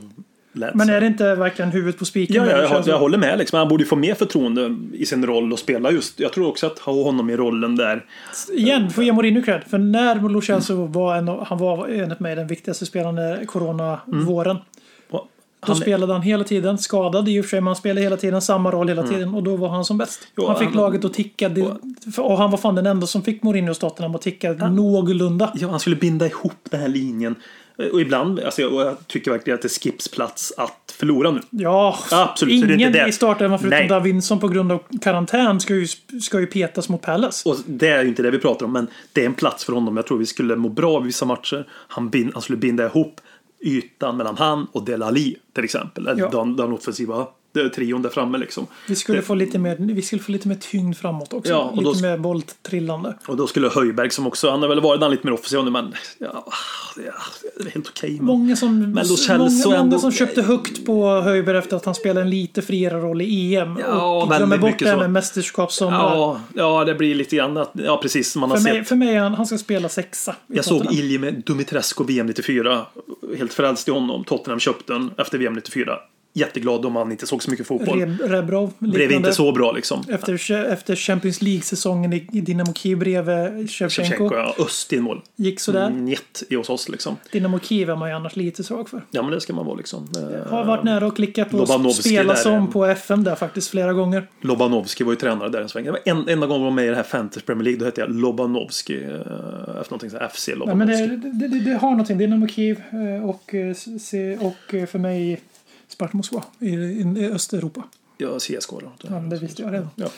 [0.54, 0.74] lads.
[0.74, 2.36] Men är det inte verkligen huvudet på spiken?
[2.36, 2.90] Ja, ja jag, Celso?
[2.90, 3.38] jag håller med.
[3.38, 3.58] Liksom.
[3.58, 6.20] Han borde ju få mer förtroende i sin roll och spela just.
[6.20, 8.04] Jag tror också att ha honom i rollen där.
[8.52, 9.62] Igen, får ge Mourinho cred.
[9.70, 14.56] För när Lo Celso var en, han var enligt mig den viktigaste spelaren under corona-våren.
[15.10, 15.28] Och
[15.66, 18.16] Då Han, spelade han hela tiden, skadad i och för sig, men han spelade hela
[18.16, 20.20] tiden samma roll hela tiden och då var han som bäst.
[20.20, 20.30] Mm.
[20.36, 21.72] Jo, han fick han- laget att ticka det-
[22.18, 25.52] och han var fan den enda som fick Mourinho och Tottenham att ticka någorlunda.
[25.54, 27.34] ja, han skulle binda ihop den här linjen.
[27.76, 31.40] Och ibland, alltså, jag, jag tycker verkligen att det är Skips plats att förlora nu.
[31.50, 33.88] Ja, Absolut, så det är ingen i starten förutom Nej.
[33.88, 35.86] Davinson på grund av karantän ska ju,
[36.20, 37.48] ska ju petas mot Palace.
[37.48, 39.72] Och det är ju inte det vi pratar om, men det är en plats för
[39.72, 39.96] honom.
[39.96, 41.66] Jag tror vi skulle må bra i vissa matcher.
[41.70, 43.20] Han, bin, han skulle binda ihop
[43.60, 46.14] ytan mellan han och Delali till exempel.
[46.16, 46.28] Ja.
[46.28, 48.66] den, den offensiva Det trion där framme liksom.
[48.88, 51.52] Vi skulle, Det- få lite mer, vi skulle få lite mer tyngd framåt också.
[51.52, 53.14] Ja, och lite då- mer bolltrillande.
[53.26, 55.94] Och då skulle Höjberg som också, han har väl varit lite mer offensiv nu men
[56.18, 56.44] ja,
[56.96, 57.14] det är,
[57.62, 58.10] det är helt okej.
[58.16, 61.76] men- Många som, Men då känns många, många ändå- som köpte högt på Höjberg efter
[61.76, 63.78] att han spelade en lite friare roll i EM.
[63.80, 65.00] Ja, och glömmer bort det här så.
[65.00, 65.98] med mästerskapssomrar.
[66.16, 68.72] Ja, ja, det blir lite grann att, ja precis, man har för, sett.
[68.74, 70.36] mig, för mig är han, han ska spela sexa.
[70.46, 70.92] Jag såg.
[70.92, 72.86] Ilje med Dumitrescu VM 94.
[73.38, 74.24] Helt frälst i honom.
[74.24, 75.98] Tottenham köpte den efter VM 94.
[76.36, 77.98] Jätteglad om han inte såg så mycket fotboll.
[78.00, 78.72] Reb, Rebrov.
[78.78, 79.14] Blev liknande.
[79.14, 80.04] inte så bra liksom.
[80.08, 84.30] Efter, efter Champions League-säsongen i Dynamo Kiev bredvid Shevchenko.
[84.34, 84.54] Ja.
[84.58, 85.22] Öst i mål.
[85.36, 85.90] Gick sådär.
[85.90, 87.16] Njet i hos oss liksom.
[87.32, 89.02] Dynamo Kiev är man ju annars lite svag för.
[89.10, 90.08] Ja men det ska man vara liksom.
[90.16, 93.34] Eh, Har varit nära och klickat på att Lobanovski spela som eh, på FM där
[93.34, 94.26] faktiskt flera gånger.
[94.40, 95.84] Lobanovski var ju tränare där en sväng.
[95.84, 97.78] Det var en enda gång jag var med i det här Fantasy Premier League.
[97.80, 98.94] Då hette jag Lobanovski.
[99.04, 99.10] eh,
[99.80, 101.06] Efter någonting så här FC Ja, men Lobanovski.
[101.06, 102.18] det, det, det, det har någonting.
[102.18, 102.82] Dynamo Kiev
[103.16, 105.40] eh, och, eh, och eh, för mig
[105.94, 107.82] Sparta Moskva i, i, Östeuropa.
[108.16, 108.92] Ja, CSK då.
[109.02, 109.88] Ja, det visste jag redan.
[109.96, 110.08] Ja.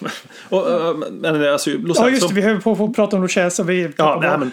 [0.49, 2.35] Och, eh, men alltså, Lo Ja, just det.
[2.35, 3.63] Vi höll på att prata om Luchesa.
[3.63, 4.51] Vi Ja, nej, men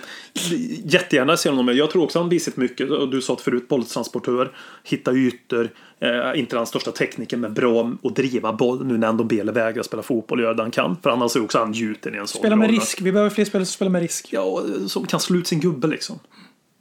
[0.83, 1.75] jättegärna se honom med.
[1.75, 2.89] Jag tror också han visat mycket.
[2.89, 4.51] Och du sa förut, bolltransportör,
[4.83, 5.69] hitta ytor.
[5.99, 9.83] Eh, inte den största tekniken, men bra att driva boll nu när ändå Bele vägrar
[9.83, 10.97] spela fotboll och göra det han kan.
[11.03, 12.79] För annars är också han gjuten i en sån Spela med roll.
[12.79, 13.01] risk.
[13.01, 14.27] Vi behöver fler spelare som spelar med risk.
[14.31, 16.19] Ja, och som kan slå ut sin gubbe liksom.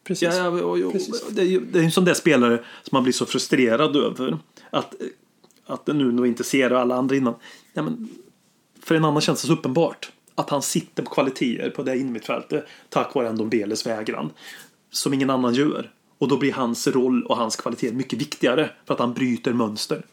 [0.05, 0.35] Precis.
[0.35, 1.23] Ja, ja, och, Precis.
[1.31, 4.39] det är en sån där spelare som man blir så frustrerad över.
[4.71, 4.95] Att,
[5.67, 7.35] att nu nog inte ser alla andra innan.
[7.73, 8.09] Ja, men,
[8.83, 10.13] för en annan känns det så uppenbart.
[10.35, 14.31] Att han sitter på kvaliteter på det innermittfältet tack vare ändå Beles vägran.
[14.91, 15.93] Som ingen annan gör.
[16.19, 20.07] Och då blir hans roll och hans kvalitet mycket viktigare för att han bryter mönster.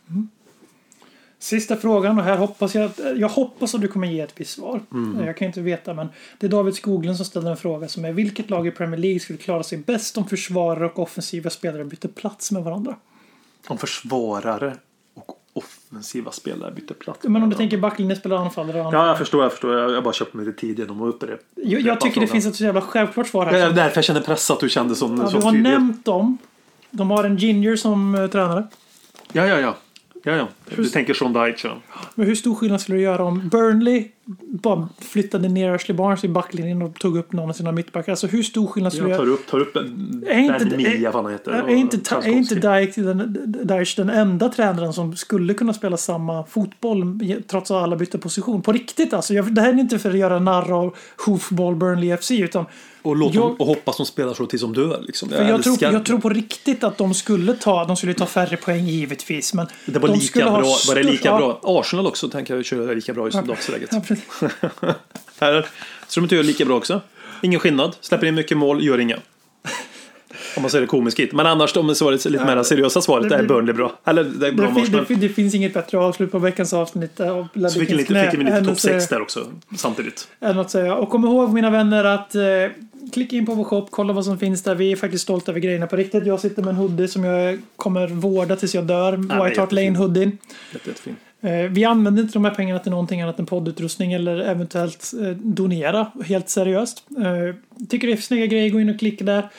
[1.40, 4.82] Sista frågan och här hoppas jag jag hoppas att du kommer ge ett visst svar.
[4.94, 5.26] Mm.
[5.26, 6.10] Jag kan inte veta men
[6.40, 9.20] det är David Skoglund som ställer en fråga som är vilket lag i Premier League
[9.20, 12.95] skulle klara sig bäst om försvarare och offensiva spelare byter plats med varandra?
[13.68, 14.76] Om försvarare
[15.14, 17.20] och offensiva spelare byter plats.
[17.24, 18.78] Men om du tänker backlinje spelar anfallare.
[18.78, 19.91] Ja, jag förstår, jag förstår.
[19.91, 21.44] Jag, bara köpte mig lite tid genom att upprepa.
[21.56, 23.53] jag, jag tycker det finns ett så jävla självklart svar här.
[23.53, 25.72] Det är därför jag kände press att du kände som, Ja, som du har tydlig.
[25.72, 26.38] nämnt dem.
[26.91, 28.68] De har en Ginger som uh, tränare.
[29.32, 29.76] Ja, ja, ja.
[30.23, 30.47] Ja, ja.
[30.75, 31.67] Du tänker Sean Dyche.
[31.67, 31.81] Ja.
[32.15, 34.07] Men hur stor skillnad skulle du göra om Burnley
[34.41, 38.11] bara flyttade ner Ashley Barnes i backlinjen och tog upp någon av sina mittbackar?
[38.11, 39.25] Alltså hur stor skillnad skulle du Jag göra?
[39.27, 41.51] tar upp, tar upp en Är inte- Mia, vad han heter.
[41.51, 42.55] Är inte, är inte.
[42.55, 43.33] Dyche den,
[43.63, 48.61] Dyche den enda tränaren som skulle kunna spela samma fotboll trots att alla bytte position?
[48.61, 49.33] På riktigt alltså.
[49.33, 52.65] Jag, det här är inte för att göra narr av Hoofball Burnley FC utan
[53.01, 55.01] Och, låt Jag- dem, och hoppas de spelar så tills de dör.
[55.07, 55.30] Liksom.
[55.30, 58.57] för jag, tror, jag tror på riktigt att de skulle ta, de skulle ta färre
[58.57, 60.49] poäng givetvis men det var de lika bra.
[60.49, 61.80] ha Var det lika ja, bra?
[61.80, 63.89] Arsenal också tänker jag köra lika bra i dagsläget.
[63.91, 64.01] Ja.
[65.39, 65.67] Här,
[66.07, 67.01] så de inte gör lika bra också.
[67.41, 67.95] Ingen skillnad.
[68.01, 69.19] Släpper in mycket mål, gör inga.
[70.55, 71.34] Om man säger det komiskt.
[71.34, 73.91] Men annars om det svaret lite mer seriösa svaret det är Burnley bra.
[74.05, 75.05] Eller det är bra Det, Arsenal.
[75.07, 78.39] det, det finns inget bättre avslut på veckans avsnitt av Så fick vi lite, fick
[78.39, 80.27] lite topp 6 där också samtidigt.
[80.39, 80.95] Än att säga.
[80.95, 82.41] Och kom ihåg mina vänner att eh,
[83.13, 84.76] klicka in på vår shop, kolla vad som finns där.
[84.76, 86.26] Vi är faktiskt stolta över grejerna på riktigt.
[86.26, 89.17] Jag sitter med en hoodie som jag kommer vårda tills jag dör.
[89.17, 89.93] men White Hart jättefin.
[89.93, 90.38] Lane hoodien.
[90.73, 91.15] Jätte, jättefin.
[91.41, 95.27] Eh, vi använder inte de här pengarna till någonting annat än poddutrustning eller eventuellt eh,
[95.30, 97.03] donera helt seriöst.
[97.17, 97.55] Eh,
[97.89, 99.49] tycker det är snygga grejer, gå in och klicka där.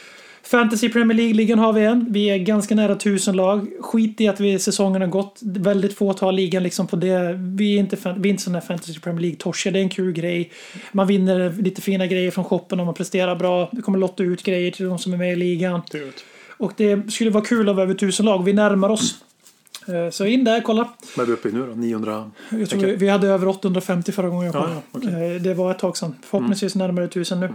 [0.51, 2.06] Fantasy Premier League-ligan har vi en.
[2.12, 3.66] Vi är ganska nära tusen lag.
[3.81, 5.39] Skit i att vi säsongen har gått.
[5.43, 7.32] Väldigt få tar ligan liksom på det.
[7.56, 9.70] Vi är inte, vi är inte sådana Fantasy Premier League-torska.
[9.70, 10.51] Det är en kul grej.
[10.93, 13.68] Man vinner lite fina grejer från shoppen om man presterar bra.
[13.72, 15.82] Det kommer lotta ut grejer till de som är med i ligan.
[16.59, 18.44] Och det skulle vara kul att ha över tusen lag.
[18.44, 19.14] Vi närmar oss.
[19.89, 20.89] Eh, Så in där, kolla.
[21.16, 21.74] Vad är vi uppe i nu då?
[21.74, 22.31] 900?
[22.51, 22.97] Jag tror Okej.
[22.97, 24.60] vi hade över 850 förra gången jag Ja,
[24.93, 25.16] kollade.
[25.16, 25.22] ja.
[25.24, 25.36] Mm.
[25.36, 26.14] Eh, Det var ett tag sedan.
[26.22, 27.47] Förhoppningsvis närmare 1000 nu.
[27.47, 27.52] Eh,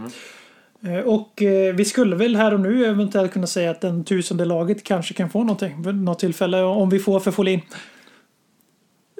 [1.04, 4.84] Och eh, vi skulle väl här och nu eventuellt kunna säga att den tusende laget
[4.84, 5.82] kanske kan få någonting.
[5.82, 7.60] vid Något tillfälle om vi får för Folin.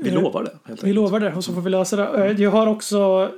[0.02, 0.50] Vi Eh, lovar det.
[0.64, 0.94] Vi enkelt.
[0.94, 2.24] lovar det och så får vi lösa det.
[2.24, 3.30] Eh, Jag har också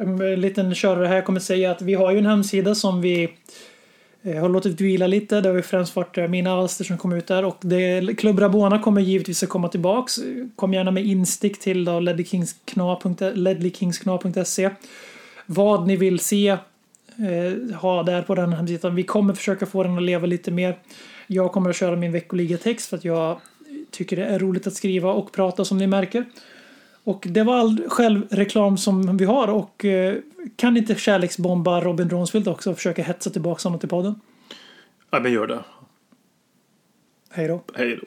[0.00, 1.14] en liten körare här.
[1.14, 3.28] Jag kommer säga att vi har ju en hemsida som vi
[4.22, 5.40] eh, har låtit vila lite.
[5.40, 7.44] Det har ju främst varit eh, mina alster som kom ut där.
[7.44, 10.18] Och det, Klubb Rabona kommer givetvis att komma tillbaks.
[10.56, 14.70] Kom gärna med instick till då ledleykingskna.se
[15.46, 16.56] Vad ni vill se
[17.18, 18.94] eh, ha där på den hemsidan.
[18.94, 20.78] Vi kommer försöka få den att leva lite mer.
[21.26, 23.40] Jag kommer att köra min veckoliga-text för att jag
[23.90, 26.24] tycker det är roligt att skriva och prata som ni märker.
[27.04, 30.16] Och det var all självreklam som vi har och eh,
[30.56, 34.20] kan inte kärleksbomba Robin Dronsfield också och försöka hetsa tillbaka honom till podden?
[35.10, 35.64] Ja, men gör det.
[37.30, 37.62] Hej då.
[37.74, 38.06] Hej då.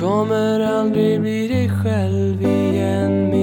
[0.00, 3.37] kommer aldrig bli dig själv igen.